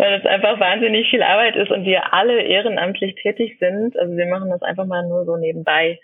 Weil 0.03 0.19
es 0.19 0.25
einfach 0.25 0.59
wahnsinnig 0.59 1.09
viel 1.09 1.23
Arbeit 1.23 1.55
ist 1.55 1.71
und 1.71 1.85
wir 1.85 2.13
alle 2.13 2.41
ehrenamtlich 2.41 3.15
tätig 3.15 3.55
sind. 3.57 3.97
Also 3.97 4.17
wir 4.17 4.25
machen 4.25 4.49
das 4.49 4.61
einfach 4.61 4.85
mal 4.85 5.07
nur 5.07 5.23
so 5.23 5.37
nebenbei 5.37 5.97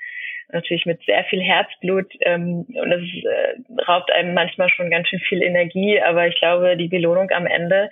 natürlich 0.51 0.85
mit 0.85 1.01
sehr 1.05 1.25
viel 1.25 1.41
Herzblut 1.41 2.07
ähm, 2.21 2.65
und 2.67 2.91
es 2.91 3.03
äh, 3.03 3.81
raubt 3.87 4.09
einem 4.11 4.33
manchmal 4.33 4.69
schon 4.69 4.89
ganz 4.89 5.09
schön 5.09 5.19
viel 5.19 5.41
Energie, 5.41 6.01
aber 6.01 6.27
ich 6.27 6.39
glaube, 6.39 6.75
die 6.77 6.87
Belohnung 6.87 7.29
am 7.31 7.45
Ende, 7.45 7.89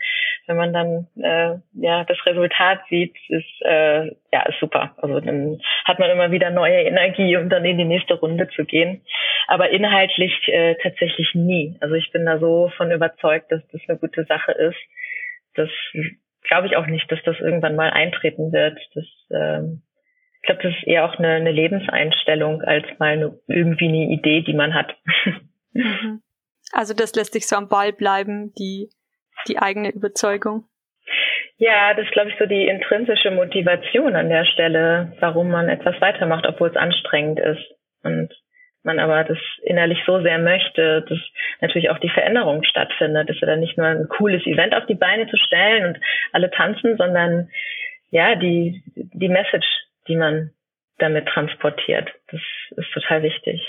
wenn 0.48 0.56
man 0.56 0.74
dann 0.74 1.08
äh, 1.22 1.60
ja 1.74 2.06
das 2.06 2.26
Resultat 2.26 2.80
sieht, 2.89 3.15
ist 3.28 3.62
äh, 3.65 4.08
ja 4.32 4.43
ist 4.48 4.60
super. 4.62 4.96
Also 4.98 5.20
dann 5.20 5.60
hat 5.84 6.00
man 6.00 6.10
immer 6.10 6.32
wieder 6.32 6.50
neue 6.50 6.84
Energie, 6.84 7.36
um 7.36 7.50
dann 7.50 7.65
in 7.65 7.78
die 7.78 7.86
nächste 7.86 8.15
Runde 8.15 8.48
zu 8.56 8.63
gehen. 8.63 9.02
Aber 9.48 9.70
inhaltlich 9.70 10.34
äh, 10.48 10.76
tatsächlich 10.82 11.36
nie. 11.36 11.76
Also 11.82 11.96
ich 11.96 12.12
bin 12.12 12.26
da 12.26 12.39
so 12.39 12.72
von 12.78 12.91
überzeugt, 12.91 13.52
dass 13.52 13.62
das 13.72 13.82
eine 13.88 13.98
gute 13.98 14.24
Sache 14.24 14.54
ist. 14.54 14.78
Das 15.58 15.70
glaube 16.43 16.67
ich 16.67 16.78
auch 16.78 16.88
nicht, 16.88 17.12
dass 17.12 17.20
das 17.26 17.39
irgendwann 17.39 17.76
mal 17.76 17.89
eintreten 17.89 18.52
wird. 18.52 18.80
Das 18.93 19.06
ähm, 19.32 19.84
ich 20.41 20.48
glaube, 20.48 20.63
das 20.63 20.74
ist 20.78 20.88
eher 20.88 21.04
auch 21.04 21.17
eine, 21.17 21.30
eine 21.30 21.52
Lebenseinstellung 21.52 22.62
als 22.62 22.86
mal 23.00 23.13
eine, 23.13 23.38
irgendwie 23.48 23.89
eine 23.89 24.10
Idee, 24.12 24.41
die 24.41 24.54
man 24.54 24.74
hat. 24.74 24.96
Mhm. 25.74 26.22
Also 26.72 26.93
das 26.93 27.13
lässt 27.15 27.34
sich 27.34 27.48
so 27.48 27.56
am 27.56 27.70
Ball 27.70 27.93
bleiben, 27.93 28.54
die, 28.58 28.89
die 29.48 29.60
eigene 29.60 29.91
Überzeugung. 29.91 30.65
Ja, 31.58 31.93
das 31.93 32.06
ist, 32.06 32.12
glaube 32.12 32.30
ich, 32.30 32.36
so 32.38 32.46
die 32.46 32.67
intrinsische 32.67 33.32
Motivation 33.32 34.15
an 34.15 34.30
der 34.30 34.46
Stelle, 34.46 35.13
warum 35.20 35.50
man 35.50 35.70
etwas 35.70 36.00
weitermacht, 36.02 36.46
obwohl 36.48 36.70
es 36.70 36.76
anstrengend 36.76 37.39
ist. 37.39 37.65
Und 38.04 38.34
man 38.88 38.97
aber 38.97 39.23
das 39.23 39.38
innerlich 39.62 40.00
so 40.08 40.19
sehr 40.21 40.39
möchte, 40.39 41.06
dass 41.08 41.19
natürlich 41.62 41.91
auch 41.91 42.00
die 42.00 42.10
Veränderung 42.10 42.63
stattfindet. 42.63 43.30
Ist 43.30 43.41
ja 43.41 43.47
dann 43.47 43.60
nicht 43.60 43.78
nur 43.78 43.86
ein 43.86 44.08
cooles 44.10 44.43
Event 44.47 44.73
auf 44.73 44.88
die 44.88 44.95
Beine 44.95 45.30
zu 45.30 45.38
stellen 45.38 45.86
und 45.86 46.00
alle 46.34 46.50
tanzen, 46.50 46.97
sondern 46.97 47.50
ja, 48.10 48.34
die, 48.34 48.82
die 48.95 49.30
Message 49.30 49.67
die 50.08 50.15
man 50.15 50.52
damit 50.97 51.28
transportiert. 51.28 52.10
Das 52.32 52.41
ist 52.76 52.91
total 52.93 53.23
wichtig. 53.23 53.62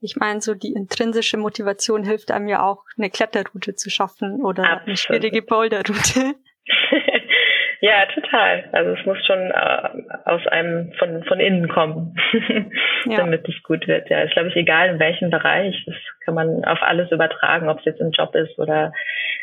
Ich 0.00 0.16
meine, 0.16 0.40
so 0.40 0.54
die 0.54 0.74
intrinsische 0.74 1.38
Motivation 1.38 2.04
hilft 2.04 2.30
einem 2.30 2.48
ja 2.48 2.62
auch, 2.62 2.84
eine 2.98 3.10
Kletterroute 3.10 3.74
zu 3.74 3.90
schaffen 3.90 4.44
oder 4.44 4.64
Absolut. 4.64 4.86
eine 4.86 4.96
schwierige 4.96 5.42
Boulderroute. 5.42 6.34
ja, 7.84 8.06
total. 8.14 8.70
Also 8.72 8.92
es 8.92 9.04
muss 9.04 9.18
schon 9.26 9.50
äh, 9.50 9.88
aus 10.24 10.40
einem 10.46 10.90
von, 10.98 11.22
von 11.24 11.38
innen 11.38 11.68
kommen, 11.68 12.16
ja. 13.04 13.18
damit 13.18 13.46
es 13.46 13.62
gut 13.62 13.86
wird. 13.86 14.08
Ja, 14.08 14.22
ist 14.22 14.32
glaube 14.32 14.48
ich 14.48 14.56
egal 14.56 14.88
in 14.88 14.98
welchem 14.98 15.28
Bereich. 15.28 15.76
Das 15.84 15.94
kann 16.24 16.34
man 16.34 16.64
auf 16.64 16.80
alles 16.80 17.12
übertragen, 17.12 17.68
ob 17.68 17.80
es 17.80 17.84
jetzt 17.84 18.00
im 18.00 18.12
Job 18.12 18.34
ist 18.34 18.58
oder 18.58 18.94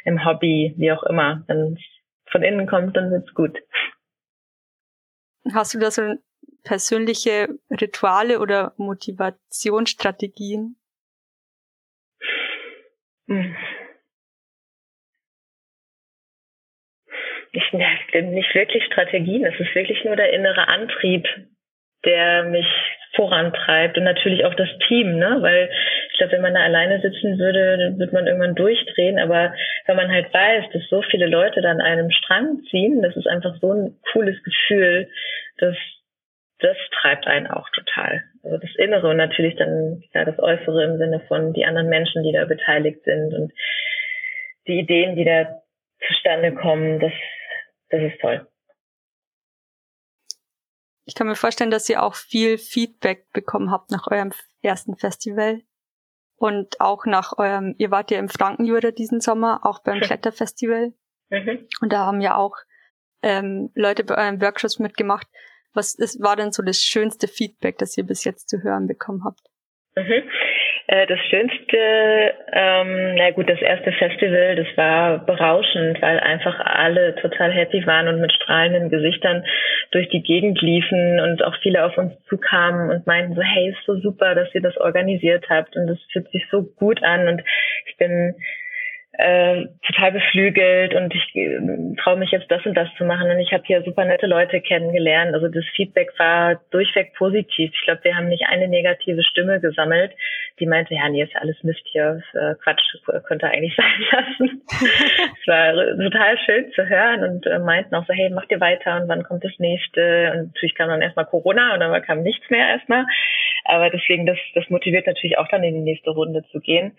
im 0.05 0.25
Hobby, 0.25 0.73
wie 0.77 0.91
auch 0.91 1.03
immer. 1.03 1.43
Wenn 1.45 1.73
es 1.73 1.81
von 2.31 2.41
innen 2.41 2.65
kommt, 2.65 2.97
dann 2.97 3.11
wird's 3.11 3.31
gut. 3.35 3.59
Hast 5.53 5.75
du 5.75 5.79
da 5.79 5.91
so 5.91 6.15
persönliche 6.63 7.47
Rituale 7.69 8.39
oder 8.39 8.73
Motivationsstrategien? 8.77 10.77
Hm. 13.27 13.55
Ich, 17.51 17.63
nicht 17.73 18.55
wirklich 18.55 18.83
Strategien, 18.85 19.45
es 19.45 19.59
ist 19.59 19.75
wirklich 19.75 20.03
nur 20.03 20.15
der 20.15 20.33
innere 20.33 20.67
Antrieb, 20.67 21.27
der 22.05 22.43
mich 22.45 22.67
vorantreibt 23.15 23.97
und 23.97 24.05
natürlich 24.05 24.45
auch 24.45 24.53
das 24.55 24.69
Team, 24.87 25.17
ne? 25.17 25.37
Weil 25.41 25.69
ich 26.11 26.17
glaube, 26.17 26.33
wenn 26.33 26.41
man 26.41 26.53
da 26.53 26.61
alleine 26.61 27.01
sitzen 27.01 27.37
würde, 27.37 27.77
dann 27.77 27.99
wird 27.99 28.13
man 28.13 28.25
irgendwann 28.25 28.55
durchdrehen. 28.55 29.19
Aber 29.19 29.53
wenn 29.85 29.95
man 29.97 30.09
halt 30.09 30.33
weiß, 30.33 30.65
dass 30.73 30.83
so 30.89 31.01
viele 31.03 31.27
Leute 31.27 31.61
dann 31.61 31.81
einem 31.81 32.09
Strang 32.11 32.61
ziehen, 32.69 33.01
das 33.01 33.15
ist 33.15 33.27
einfach 33.27 33.55
so 33.59 33.73
ein 33.73 33.97
cooles 34.13 34.41
Gefühl, 34.43 35.09
dass 35.57 35.75
das 36.59 36.77
treibt 37.01 37.27
einen 37.27 37.47
auch 37.47 37.67
total. 37.71 38.23
Also 38.43 38.57
das 38.57 38.69
Innere 38.77 39.09
und 39.09 39.17
natürlich 39.17 39.55
dann 39.55 40.03
ja, 40.13 40.25
das 40.25 40.39
Äußere 40.39 40.83
im 40.83 40.97
Sinne 40.97 41.19
von 41.27 41.53
die 41.53 41.65
anderen 41.65 41.89
Menschen, 41.89 42.23
die 42.23 42.31
da 42.31 42.45
beteiligt 42.45 43.03
sind 43.03 43.33
und 43.33 43.51
die 44.67 44.79
Ideen, 44.79 45.15
die 45.15 45.25
da 45.25 45.61
zustande 46.07 46.53
kommen, 46.53 46.99
das, 46.99 47.13
das 47.91 48.01
ist 48.01 48.19
toll. 48.21 48.47
Ich 51.05 51.15
kann 51.15 51.27
mir 51.27 51.35
vorstellen, 51.35 51.71
dass 51.71 51.89
ihr 51.89 52.01
auch 52.03 52.15
viel 52.15 52.57
Feedback 52.57 53.31
bekommen 53.33 53.71
habt 53.71 53.91
nach 53.91 54.07
eurem 54.07 54.31
ersten 54.61 54.95
Festival. 54.95 55.61
Und 56.35 56.79
auch 56.79 57.05
nach 57.05 57.37
eurem, 57.37 57.75
ihr 57.77 57.91
wart 57.91 58.09
ja 58.09 58.17
im 58.17 58.29
Frankenjura 58.29 58.91
diesen 58.91 59.21
Sommer, 59.21 59.59
auch 59.63 59.83
beim 59.83 59.99
Kletterfestival. 59.99 60.93
Mhm. 61.29 61.67
Und 61.81 61.93
da 61.93 62.05
haben 62.05 62.21
ja 62.21 62.35
auch 62.35 62.55
ähm, 63.21 63.71
Leute 63.75 64.03
bei 64.03 64.17
euren 64.17 64.41
Workshops 64.41 64.79
mitgemacht. 64.79 65.27
Was 65.73 65.93
ist, 65.93 66.21
war 66.21 66.35
denn 66.35 66.51
so 66.51 66.63
das 66.63 66.77
schönste 66.77 67.27
Feedback, 67.27 67.77
das 67.77 67.97
ihr 67.97 68.05
bis 68.05 68.23
jetzt 68.23 68.49
zu 68.49 68.63
hören 68.63 68.87
bekommen 68.87 69.23
habt? 69.23 69.41
Mhm. 69.95 70.29
Äh, 70.91 71.07
das 71.07 71.19
Schönste, 71.29 71.77
ähm, 72.51 73.15
na 73.15 73.31
gut, 73.31 73.49
das 73.49 73.61
erste 73.61 73.93
Festival, 73.93 74.57
das 74.57 74.67
war 74.75 75.25
berauschend, 75.25 76.01
weil 76.01 76.19
einfach 76.19 76.59
alle 76.59 77.15
total 77.15 77.49
happy 77.49 77.87
waren 77.87 78.09
und 78.09 78.19
mit 78.19 78.33
strahlenden 78.33 78.89
Gesichtern 78.89 79.45
durch 79.91 80.09
die 80.09 80.21
Gegend 80.21 80.61
liefen 80.61 81.21
und 81.21 81.45
auch 81.45 81.55
viele 81.61 81.85
auf 81.85 81.97
uns 81.97 82.11
zukamen 82.27 82.89
und 82.89 83.07
meinten 83.07 83.35
so, 83.35 83.41
hey, 83.41 83.69
ist 83.69 83.85
so 83.85 83.95
super, 84.01 84.35
dass 84.35 84.53
ihr 84.53 84.61
das 84.61 84.75
organisiert 84.75 85.45
habt 85.49 85.77
und 85.77 85.87
das 85.87 85.97
fühlt 86.11 86.29
sich 86.31 86.45
so 86.51 86.63
gut 86.63 87.01
an 87.03 87.29
und 87.29 87.41
ich 87.85 87.95
bin 87.95 88.35
äh, 89.13 89.65
total 89.85 90.13
beflügelt 90.13 90.93
und 90.95 91.13
ich 91.13 91.35
äh, 91.35 91.59
traue 92.01 92.17
mich 92.17 92.31
jetzt 92.31 92.49
das 92.49 92.65
und 92.65 92.75
das 92.75 92.87
zu 92.97 93.03
machen 93.03 93.29
und 93.29 93.39
ich 93.39 93.51
habe 93.51 93.63
hier 93.65 93.83
super 93.83 94.05
nette 94.05 94.25
Leute 94.25 94.61
kennengelernt. 94.61 95.33
Also 95.33 95.49
das 95.49 95.65
Feedback 95.75 96.11
war 96.17 96.61
durchweg 96.71 97.13
positiv. 97.15 97.71
Ich 97.73 97.85
glaube, 97.85 98.03
wir 98.03 98.15
haben 98.15 98.29
nicht 98.29 98.45
eine 98.47 98.69
negative 98.69 99.21
Stimme 99.23 99.59
gesammelt, 99.59 100.13
die 100.59 100.65
meinte, 100.65 100.93
ja, 100.93 101.09
nee, 101.09 101.23
ist 101.23 101.35
alles 101.35 101.61
Mist 101.63 101.81
hier, 101.91 102.21
äh, 102.33 102.55
Quatsch, 102.63 102.81
könnte 103.25 103.47
eigentlich 103.47 103.75
sein 103.77 104.05
lassen. 104.11 104.61
es 104.69 105.47
war 105.47 105.73
total 105.97 106.37
schön 106.45 106.71
zu 106.71 106.87
hören 106.87 107.23
und 107.23 107.45
äh, 107.47 107.59
meinten 107.59 107.95
auch 107.95 108.05
so, 108.05 108.13
hey, 108.13 108.29
macht 108.29 108.49
ihr 108.49 108.61
weiter 108.61 108.95
und 108.95 109.09
wann 109.09 109.23
kommt 109.23 109.43
das 109.43 109.57
nächste? 109.59 110.31
Und 110.31 110.47
natürlich 110.47 110.75
kam 110.75 110.87
dann 110.87 111.01
erstmal 111.01 111.25
Corona 111.25 111.73
und 111.73 111.81
dann 111.81 112.01
kam 112.03 112.23
nichts 112.23 112.49
mehr 112.49 112.65
erstmal. 112.65 113.05
Aber 113.65 113.89
deswegen, 113.89 114.25
das, 114.25 114.37
das 114.55 114.69
motiviert 114.69 115.05
natürlich 115.05 115.37
auch 115.37 115.47
dann 115.49 115.63
in 115.63 115.75
die 115.75 115.81
nächste 115.81 116.11
Runde 116.11 116.43
zu 116.51 116.59
gehen. 116.59 116.93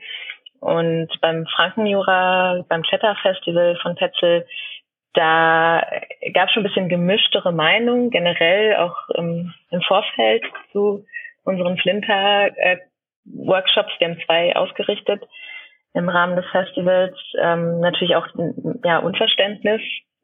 Und 0.63 1.09
beim 1.21 1.45
Frankenjura, 1.47 2.65
beim 2.69 2.83
Kletterfestival 2.83 3.77
von 3.83 3.97
Petzel, 3.97 4.47
da 5.13 5.85
gab 6.35 6.47
es 6.47 6.53
schon 6.53 6.63
ein 6.63 6.69
bisschen 6.69 6.89
gemischtere 6.89 7.51
Meinungen, 7.51 8.11
generell 8.11 8.77
auch 8.77 8.95
im, 9.17 9.53
im 9.73 9.83
Vorfeld 9.83 10.45
zu 10.71 11.05
unseren 11.43 11.77
Flinter-Workshops. 11.79 13.93
Wir 13.99 14.09
haben 14.09 14.21
zwei 14.25 14.55
ausgerichtet 14.55 15.25
im 15.95 16.09
Rahmen 16.09 16.37
des 16.37 16.47
Festivals. 16.53 17.19
Ähm, 17.41 17.81
natürlich 17.81 18.15
auch 18.15 18.29
ja, 18.85 18.99
Unverständnis, 18.99 19.81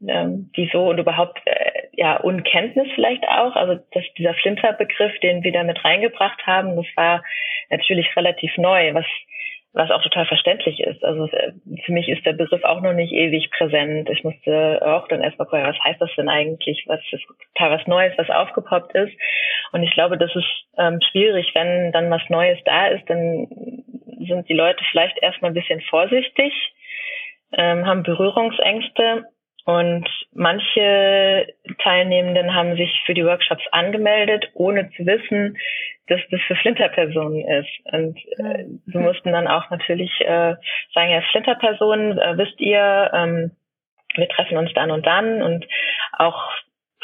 ähm, 0.07 0.53
wieso 0.55 0.91
und 0.91 0.99
überhaupt 0.99 1.41
äh, 1.47 1.89
ja 1.95 2.18
Unkenntnis 2.18 2.86
vielleicht 2.95 3.26
auch. 3.26 3.57
Also 3.57 3.80
dass 3.93 4.05
dieser 4.16 4.34
Flinter-Begriff, 4.34 5.18
den 5.18 5.43
wir 5.43 5.51
da 5.51 5.64
mit 5.64 5.84
reingebracht 5.84 6.47
haben, 6.47 6.76
das 6.76 6.86
war 6.95 7.24
natürlich 7.70 8.07
relativ 8.16 8.57
neu, 8.57 8.95
was 8.95 9.05
was 9.72 9.90
auch 9.90 10.02
total 10.02 10.26
verständlich 10.26 10.80
ist. 10.80 11.04
Also 11.04 11.26
äh, 11.26 11.52
für 11.84 11.92
mich 11.92 12.08
ist 12.08 12.24
der 12.24 12.32
Begriff 12.32 12.64
auch 12.64 12.80
noch 12.80 12.94
nicht 12.94 13.12
ewig 13.12 13.50
präsent. 13.50 14.08
Ich 14.10 14.24
musste 14.24 14.80
auch 14.84 15.06
dann 15.08 15.22
erstmal 15.22 15.46
gucken, 15.46 15.66
was 15.66 15.84
heißt 15.84 16.00
das 16.00 16.10
denn 16.16 16.28
eigentlich? 16.28 16.84
Was 16.86 17.00
ist 17.12 17.24
total 17.54 17.78
was 17.78 17.86
Neues, 17.86 18.12
was 18.16 18.30
aufgepoppt 18.30 18.94
ist? 18.94 19.12
Und 19.72 19.82
ich 19.82 19.92
glaube, 19.92 20.16
das 20.16 20.34
ist 20.34 20.66
ähm, 20.78 21.00
schwierig, 21.10 21.52
wenn 21.54 21.92
dann 21.92 22.10
was 22.10 22.22
Neues 22.28 22.58
da 22.64 22.88
ist, 22.88 23.08
dann 23.08 23.46
sind 24.26 24.48
die 24.48 24.54
Leute 24.54 24.82
vielleicht 24.90 25.18
erstmal 25.22 25.50
ein 25.50 25.54
bisschen 25.54 25.80
vorsichtig, 25.82 26.52
ähm, 27.52 27.86
haben 27.86 28.02
Berührungsängste 28.02 29.26
und 29.68 30.08
manche 30.32 31.46
Teilnehmenden 31.82 32.54
haben 32.54 32.74
sich 32.78 33.02
für 33.04 33.12
die 33.12 33.26
Workshops 33.26 33.64
angemeldet, 33.70 34.48
ohne 34.54 34.88
zu 34.92 35.04
wissen, 35.04 35.58
dass 36.06 36.20
das 36.30 36.40
für 36.46 36.56
Flinterpersonen 36.56 37.46
ist. 37.46 37.92
Und 37.92 38.16
äh, 38.38 38.64
wir 38.86 39.00
mussten 39.00 39.30
dann 39.30 39.46
auch 39.46 39.68
natürlich 39.68 40.10
äh, 40.22 40.54
sagen, 40.94 41.10
ja, 41.10 41.20
Flinterpersonen, 41.30 42.16
äh, 42.16 42.38
wisst 42.38 42.58
ihr, 42.62 43.10
ähm, 43.12 43.50
wir 44.14 44.28
treffen 44.30 44.56
uns 44.56 44.72
dann 44.72 44.90
und 44.90 45.04
dann 45.04 45.42
und 45.42 45.66
auch 46.16 46.50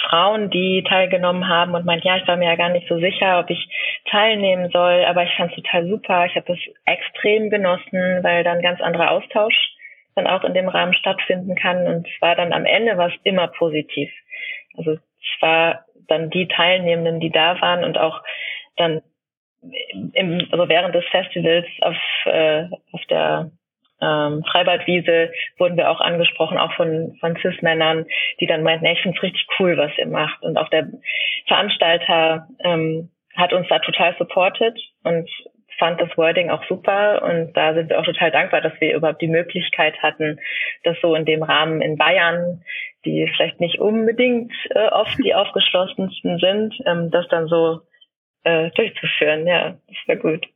Frauen, 0.08 0.48
die 0.48 0.84
teilgenommen 0.88 1.46
haben 1.46 1.74
und 1.74 1.84
meint, 1.84 2.02
ja, 2.02 2.16
ich 2.16 2.26
war 2.26 2.38
mir 2.38 2.48
ja 2.48 2.56
gar 2.56 2.70
nicht 2.70 2.88
so 2.88 2.98
sicher, 2.98 3.40
ob 3.40 3.50
ich 3.50 3.68
teilnehmen 4.10 4.70
soll, 4.70 5.04
aber 5.04 5.24
ich 5.24 5.34
fand 5.36 5.50
es 5.50 5.62
total 5.62 5.86
super. 5.86 6.24
Ich 6.24 6.34
habe 6.34 6.46
das 6.46 6.58
extrem 6.86 7.50
genossen, 7.50 8.24
weil 8.24 8.42
dann 8.42 8.62
ganz 8.62 8.80
anderer 8.80 9.10
Austausch 9.10 9.74
dann 10.14 10.26
auch 10.26 10.44
in 10.44 10.54
dem 10.54 10.68
Rahmen 10.68 10.94
stattfinden 10.94 11.54
kann. 11.56 11.86
Und 11.86 12.06
es 12.06 12.22
war 12.22 12.36
dann 12.36 12.52
am 12.52 12.66
Ende 12.66 12.96
was 12.96 13.12
immer 13.24 13.48
positiv. 13.48 14.10
Also 14.76 14.92
es 14.92 15.40
war 15.40 15.84
dann 16.08 16.30
die 16.30 16.48
Teilnehmenden, 16.48 17.20
die 17.20 17.30
da 17.30 17.60
waren 17.60 17.84
und 17.84 17.98
auch 17.98 18.22
dann 18.76 19.02
im, 20.12 20.46
also 20.50 20.68
während 20.68 20.94
des 20.94 21.04
Festivals 21.06 21.66
auf, 21.80 21.96
äh, 22.26 22.64
auf 22.92 23.00
der 23.08 23.50
ähm, 24.00 24.44
Freibadwiese 24.50 25.32
wurden 25.58 25.76
wir 25.76 25.90
auch 25.90 26.00
angesprochen, 26.00 26.58
auch 26.58 26.72
von, 26.74 27.16
von 27.20 27.36
Cis-Männern, 27.36 28.06
die 28.40 28.46
dann 28.46 28.62
meinten, 28.62 28.86
ich 28.86 29.00
finde 29.00 29.16
es 29.16 29.22
richtig 29.22 29.46
cool, 29.58 29.76
was 29.76 29.92
ihr 29.96 30.06
macht. 30.06 30.42
Und 30.42 30.58
auch 30.58 30.68
der 30.68 30.88
Veranstalter 31.46 32.48
ähm, 32.60 33.10
hat 33.36 33.52
uns 33.52 33.68
da 33.68 33.78
total 33.78 34.14
supportet 34.18 34.78
und 35.04 35.28
fand 35.85 36.01
das 36.01 36.16
Wording 36.16 36.49
auch 36.49 36.64
super 36.66 37.22
und 37.24 37.53
da 37.53 37.74
sind 37.74 37.91
wir 37.91 38.01
auch 38.01 38.07
total 38.07 38.30
dankbar, 38.30 38.62
dass 38.62 38.72
wir 38.80 38.97
überhaupt 38.97 39.20
die 39.20 39.28
Möglichkeit 39.28 39.95
hatten, 40.03 40.41
das 40.82 40.97
so 41.03 41.14
in 41.14 41.26
dem 41.26 41.43
Rahmen 41.43 41.82
in 41.82 41.99
Bayern, 41.99 42.64
die 43.05 43.30
vielleicht 43.37 43.61
nicht 43.61 43.78
unbedingt 43.78 44.51
äh, 44.70 44.89
oft 44.89 45.18
die 45.18 45.35
aufgeschlossensten 45.35 46.39
sind, 46.39 46.74
ähm, 46.87 47.11
das 47.11 47.28
dann 47.28 47.49
so 47.49 47.82
äh, 48.45 48.70
durchzuführen. 48.70 49.47
Ja, 49.47 49.76
das 49.87 49.97
war 50.07 50.16
gut. 50.16 50.47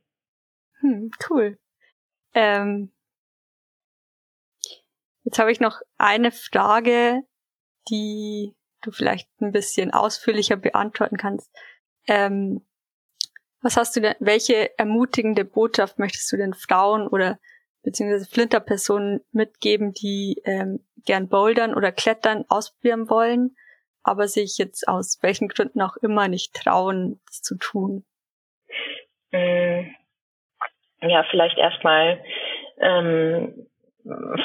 Hm, 0.79 1.11
cool. 1.29 1.59
Ähm, 2.33 2.91
jetzt 5.25 5.37
habe 5.37 5.51
ich 5.51 5.59
noch 5.59 5.79
eine 5.99 6.31
Frage, 6.31 7.21
die 7.87 8.55
du 8.81 8.89
vielleicht 8.89 9.29
ein 9.41 9.51
bisschen 9.51 9.93
ausführlicher 9.93 10.55
beantworten 10.55 11.17
kannst. 11.17 11.55
Ähm, 12.07 12.65
was 13.61 13.77
hast 13.77 13.95
du 13.95 14.01
denn, 14.01 14.15
welche 14.19 14.77
ermutigende 14.77 15.45
Botschaft 15.45 15.99
möchtest 15.99 16.31
du 16.31 16.37
den 16.37 16.53
Frauen 16.53 17.07
oder 17.07 17.39
beziehungsweise 17.83 18.29
Flinterpersonen 18.29 19.21
mitgeben, 19.31 19.93
die 19.93 20.41
ähm, 20.45 20.85
gern 21.05 21.29
bouldern 21.29 21.73
oder 21.73 21.91
klettern 21.91 22.45
ausprobieren 22.49 23.09
wollen 23.09 23.55
aber 24.03 24.27
sich 24.27 24.57
jetzt 24.57 24.87
aus 24.87 25.19
welchen 25.21 25.47
Gründen 25.47 25.81
auch 25.81 25.95
immer 25.97 26.27
nicht 26.27 26.53
trauen, 26.53 27.19
das 27.27 27.41
zu 27.41 27.57
tun? 27.57 28.03
Mm. 29.31 29.95
Ja, 31.01 31.23
vielleicht 31.29 31.57
erstmal 31.57 32.19
ähm, 32.81 33.67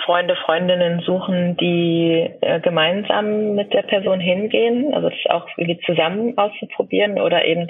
Freunde, 0.05 0.37
Freundinnen 0.37 1.01
suchen, 1.01 1.57
die 1.57 2.31
äh, 2.43 2.61
gemeinsam 2.61 3.55
mit 3.55 3.73
der 3.73 3.83
Person 3.83 4.21
hingehen, 4.21 4.95
also 4.95 5.09
das 5.09 5.19
auch 5.31 5.49
irgendwie 5.57 5.81
zusammen 5.85 6.39
auszuprobieren 6.39 7.19
oder 7.19 7.45
eben 7.45 7.69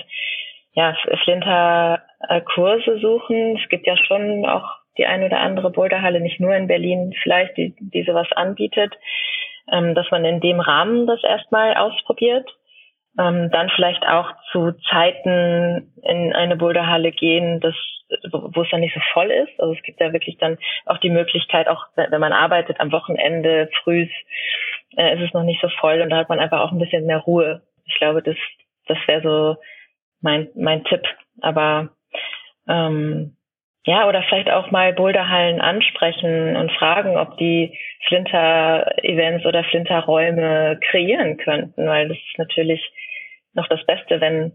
ja 0.75 0.95
Flinter-Kurse 1.25 2.99
suchen. 2.99 3.59
Es 3.63 3.69
gibt 3.69 3.87
ja 3.87 3.97
schon 3.97 4.45
auch 4.47 4.69
die 4.99 5.07
ein 5.07 5.25
oder 5.25 5.41
andere 5.41 5.71
Boulderhalle, 5.71 6.21
nicht 6.21 6.41
nur 6.41 6.55
in 6.55 6.69
Berlin 6.69 7.15
vielleicht, 7.23 7.57
die, 7.57 7.75
die 7.81 8.05
sowas 8.05 8.29
anbietet 8.35 8.95
ähm, 9.71 9.95
dass 9.95 10.11
man 10.11 10.25
in 10.25 10.41
dem 10.41 10.61
Rahmen 10.61 11.07
das 11.07 11.23
erstmal 11.23 11.75
ausprobiert. 11.75 12.49
Ähm, 13.19 13.51
dann 13.53 13.71
vielleicht 13.71 14.05
auch 14.05 14.29
zu 14.51 14.73
Zeiten 14.91 15.93
in 16.03 16.33
eine 16.33 16.57
Boulderhalle 16.57 17.13
gehen, 17.13 17.61
das, 17.61 17.75
wo 18.33 18.63
es 18.63 18.71
dann 18.71 18.81
nicht 18.81 18.95
so 18.95 19.01
voll 19.13 19.31
ist. 19.31 19.61
Also 19.61 19.73
es 19.73 19.83
gibt 19.83 20.01
ja 20.01 20.13
wirklich 20.13 20.37
dann 20.39 20.59
auch 20.85 20.99
die 20.99 21.11
Möglichkeit, 21.11 21.69
auch 21.69 21.87
wenn 21.95 22.21
man 22.21 22.33
arbeitet 22.33 22.81
am 22.81 22.91
Wochenende 22.91 23.71
früh, 23.83 24.09
äh, 24.97 25.15
ist 25.15 25.29
es 25.29 25.33
noch 25.33 25.45
nicht 25.45 25.61
so 25.61 25.69
voll 25.81 26.01
und 26.01 26.11
da 26.11 26.17
hat 26.17 26.29
man 26.29 26.41
einfach 26.41 26.61
auch 26.61 26.73
ein 26.73 26.79
bisschen 26.81 27.07
mehr 27.07 27.19
Ruhe. 27.19 27.63
Ich 27.87 27.95
glaube, 27.99 28.21
das, 28.21 28.37
das 28.89 28.99
wäre 29.07 29.23
so 29.23 29.57
mein, 30.25 30.49
mein 30.57 30.83
Tipp. 30.85 31.03
Aber 31.41 31.91
ähm, 32.69 33.37
ja, 33.87 34.09
oder 34.09 34.23
vielleicht 34.23 34.51
auch 34.51 34.71
mal 34.71 34.95
Boulderhallen 34.95 35.61
ansprechen 35.61 36.57
und 36.57 36.73
fragen, 36.73 37.19
ob 37.19 37.37
die 37.37 37.79
Flinter-Events 38.09 39.45
oder 39.45 39.63
Flinter-Räume 39.65 40.81
kreieren 40.91 41.37
könnten, 41.37 41.87
weil 41.87 42.09
das 42.09 42.17
ist 42.17 42.39
natürlich 42.39 42.81
noch 43.53 43.69
das 43.69 43.85
Beste, 43.85 44.23
wenn, 44.23 44.53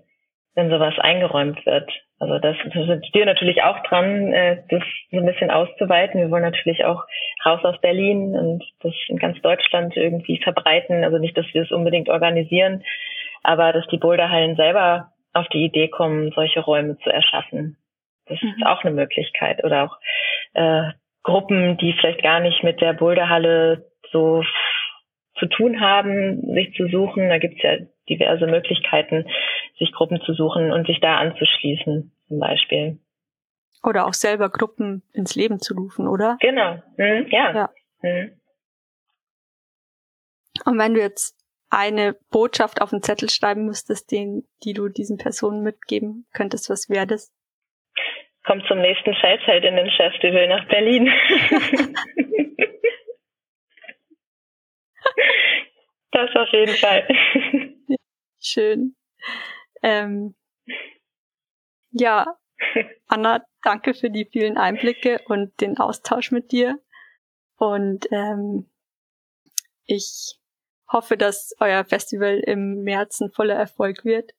wenn 0.56 0.72
sowas 0.72 0.96
eingeräumt 0.98 1.64
wird. 1.68 1.90
Also 2.18 2.40
das, 2.40 2.58
das 2.66 2.86
sind 2.88 3.06
wir 3.14 3.26
natürlich 3.26 3.62
auch 3.62 3.82
dran, 3.84 4.34
äh, 4.34 4.64
das 4.68 4.84
so 5.12 5.18
ein 5.18 5.26
bisschen 5.26 5.52
auszuweiten. 5.52 6.20
Wir 6.20 6.32
wollen 6.32 6.44
natürlich 6.44 6.84
auch 6.84 7.04
raus 7.46 7.64
aus 7.64 7.80
Berlin 7.82 8.36
und 8.36 8.64
das 8.82 8.94
in 9.08 9.18
ganz 9.18 9.40
Deutschland 9.42 9.96
irgendwie 9.96 10.42
verbreiten. 10.44 11.04
Also 11.04 11.20
nicht, 11.20 11.38
dass 11.38 11.46
wir 11.54 11.62
es 11.62 11.72
unbedingt 11.72 12.10
organisieren, 12.10 12.84
aber 13.44 13.72
dass 13.72 13.88
die 13.88 14.00
Boulderhallen 14.00 14.56
selber 14.56 15.12
auf 15.40 15.48
die 15.48 15.66
Idee 15.66 15.88
kommen, 15.88 16.32
solche 16.32 16.60
Räume 16.60 16.98
zu 17.00 17.10
erschaffen. 17.10 17.78
Das 18.26 18.42
mhm. 18.42 18.50
ist 18.50 18.66
auch 18.66 18.84
eine 18.84 18.94
Möglichkeit. 18.94 19.64
Oder 19.64 19.86
auch 19.86 19.98
äh, 20.54 20.92
Gruppen, 21.24 21.78
die 21.78 21.94
vielleicht 21.94 22.24
gar 22.24 22.40
nicht 22.40 22.64
mit 22.64 22.82
der 22.82 22.94
Boulderhalle 22.94 23.90
so 24.12 24.44
zu 25.38 25.46
tun 25.48 25.80
haben, 25.80 26.54
sich 26.54 26.74
zu 26.76 26.88
suchen. 26.88 27.30
Da 27.30 27.38
gibt 27.38 27.56
es 27.58 27.64
ja 27.64 27.78
diverse 28.10 28.48
Möglichkeiten, 28.48 29.26
sich 29.78 29.92
Gruppen 29.94 30.22
zu 30.22 30.34
suchen 30.34 30.72
und 30.72 30.88
sich 30.88 31.00
da 31.00 31.18
anzuschließen, 31.18 32.12
zum 32.28 32.40
Beispiel. 32.40 33.00
Oder 33.84 34.08
auch 34.08 34.14
selber 34.14 34.50
Gruppen 34.50 35.04
ins 35.14 35.36
Leben 35.36 35.60
zu 35.60 35.74
rufen, 35.74 36.08
oder? 36.08 36.38
Genau, 36.42 36.82
hm, 36.98 37.28
ja. 37.30 37.54
ja. 37.54 37.70
Hm. 38.02 38.32
Und 40.66 40.78
wenn 40.78 40.94
du 40.94 41.00
jetzt 41.00 41.39
eine 41.70 42.18
Botschaft 42.32 42.82
auf 42.82 42.90
den 42.90 43.04
Zettel 43.04 43.30
schreiben 43.30 43.66
müsstest, 43.66 44.12
den, 44.12 44.48
die 44.64 44.74
du 44.74 44.90
diesen 44.90 45.18
Personen 45.18 45.62
mitgeben 45.62 46.26
könntest, 46.34 46.70
was 46.70 46.90
wäre 46.90 47.08
das? 47.08 47.32
Kommt 48.46 48.66
zum 48.68 48.80
nächsten 48.80 49.14
Feldheldinnen-Festival 49.16 50.48
nach 50.48 50.68
Berlin. 50.70 51.08
das 56.12 56.36
auf 56.36 56.50
jeden 56.52 56.76
Fall. 56.76 57.08
Schön. 58.42 58.96
Ähm, 59.84 60.36
ja, 61.92 62.38
Anna, 63.08 63.44
danke 63.64 63.94
für 63.94 64.10
die 64.10 64.26
vielen 64.26 64.58
Einblicke 64.58 65.22
und 65.28 65.60
den 65.62 65.78
Austausch 65.78 66.32
mit 66.32 66.52
dir. 66.52 66.80
Und 67.58 68.08
ähm, 68.12 68.70
ich 69.86 70.39
hoffe, 70.92 71.18
dass 71.18 71.56
euer 71.60 71.86
Festival 71.86 72.40
im 72.40 72.84
März 72.84 73.22
ein 73.22 73.30
voller 73.32 73.56
Erfolg 73.56 74.04
wird. 74.06 74.32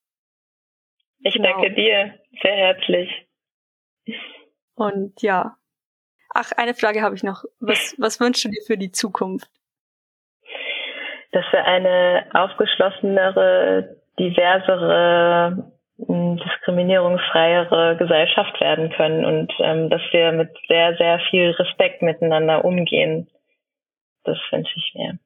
Ich 1.21 1.35
genau. 1.35 1.51
danke 1.51 1.75
dir 1.75 2.15
sehr 2.43 2.57
herzlich. 2.57 3.11
Und 4.75 5.21
ja. 5.23 5.57
Ach, 6.33 6.53
eine 6.57 6.75
Frage 6.75 7.03
habe 7.03 7.15
ich 7.15 7.23
noch. 7.23 7.45
Was, 7.61 7.95
was 7.99 8.21
wünschst 8.21 8.45
du 8.45 8.49
dir 8.49 8.63
für 8.67 8.79
die 8.79 8.93
Zukunft? 8.93 9.49
Dass 11.33 11.45
wir 11.53 11.65
eine 11.65 12.27
aufgeschlossenere, 12.33 13.97
diversere, 14.19 15.73
diskriminierungsfreiere 15.99 17.97
Gesellschaft 17.99 18.61
werden 18.61 18.91
können 18.91 19.25
und 19.25 19.53
ähm, 19.61 19.91
dass 19.91 20.01
wir 20.13 20.33
mit 20.33 20.51
sehr, 20.67 20.97
sehr 20.97 21.21
viel 21.31 21.51
Respekt 21.51 22.03
miteinander 22.03 22.65
umgehen. 22.65 23.29
Das 24.25 24.39
wünsche 24.51 24.77
ich 24.77 24.95
mir. 24.95 25.19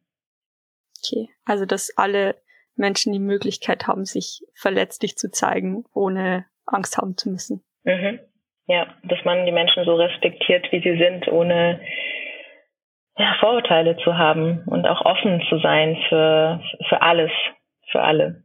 Okay, 1.05 1.29
also 1.45 1.67
dass 1.67 1.93
alle 1.97 2.37
Menschen 2.77 3.13
die 3.13 3.21
Möglichkeit 3.21 3.87
haben, 3.87 4.05
sich 4.05 4.41
verletzlich 4.55 5.17
zu 5.17 5.31
zeigen, 5.31 5.85
ohne 5.93 6.47
Angst 6.67 6.97
haben 6.97 7.17
zu 7.17 7.31
müssen. 7.31 7.63
Mhm. 7.85 8.21
Ja, 8.67 8.95
dass 9.05 9.23
man 9.25 9.45
die 9.45 9.53
Menschen 9.53 9.85
so 9.85 9.95
respektiert, 9.95 10.67
wie 10.73 10.81
sie 10.81 10.97
sind, 10.97 11.29
ohne 11.29 11.81
ja, 13.17 13.37
Vorurteile 13.39 13.97
zu 13.99 14.17
haben 14.17 14.65
und 14.67 14.87
auch 14.87 15.05
offen 15.05 15.43
zu 15.49 15.59
sein 15.59 15.97
für, 16.09 16.61
für 16.89 17.03
alles, 17.03 17.31
für 17.91 18.01
alle. 18.01 18.45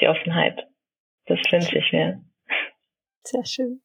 Die 0.00 0.08
Offenheit. 0.08 0.66
Das 1.26 1.38
wünsche 1.50 1.78
ich 1.78 1.92
mir. 1.92 2.20
Sehr 3.22 3.44
schön. 3.44 3.80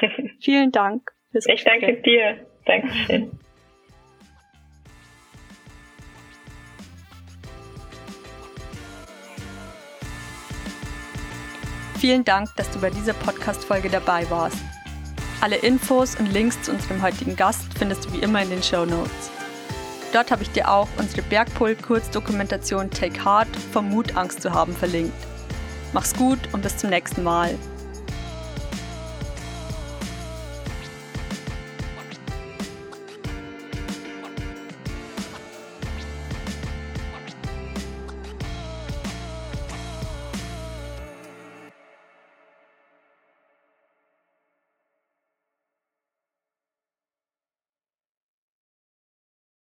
Vielen 0.40 0.72
Dank. 0.72 1.10
ich 1.32 1.64
danke 1.64 2.00
dir. 2.00 2.46
Dankeschön. 2.64 3.38
Vielen 11.98 12.24
Dank, 12.24 12.54
dass 12.54 12.70
du 12.70 12.78
bei 12.80 12.90
dieser 12.90 13.12
Podcast-Folge 13.12 13.90
dabei 13.90 14.30
warst. 14.30 14.58
Alle 15.40 15.56
Infos 15.56 16.14
und 16.14 16.26
Links 16.32 16.62
zu 16.62 16.70
unserem 16.70 17.02
heutigen 17.02 17.34
Gast 17.34 17.64
findest 17.76 18.04
du 18.04 18.12
wie 18.12 18.20
immer 18.20 18.40
in 18.40 18.50
den 18.50 18.62
Show 18.62 18.84
Notes. 18.84 19.32
Dort 20.12 20.30
habe 20.30 20.44
ich 20.44 20.50
dir 20.52 20.70
auch 20.70 20.86
unsere 20.96 21.22
Bergpol-Kurzdokumentation 21.22 22.88
Take 22.90 23.24
Heart 23.24 23.48
vom 23.72 23.88
Mut, 23.88 24.16
Angst 24.16 24.42
zu 24.42 24.52
haben 24.52 24.76
verlinkt. 24.76 25.12
Mach's 25.92 26.14
gut 26.14 26.38
und 26.52 26.62
bis 26.62 26.76
zum 26.76 26.90
nächsten 26.90 27.24
Mal. 27.24 27.58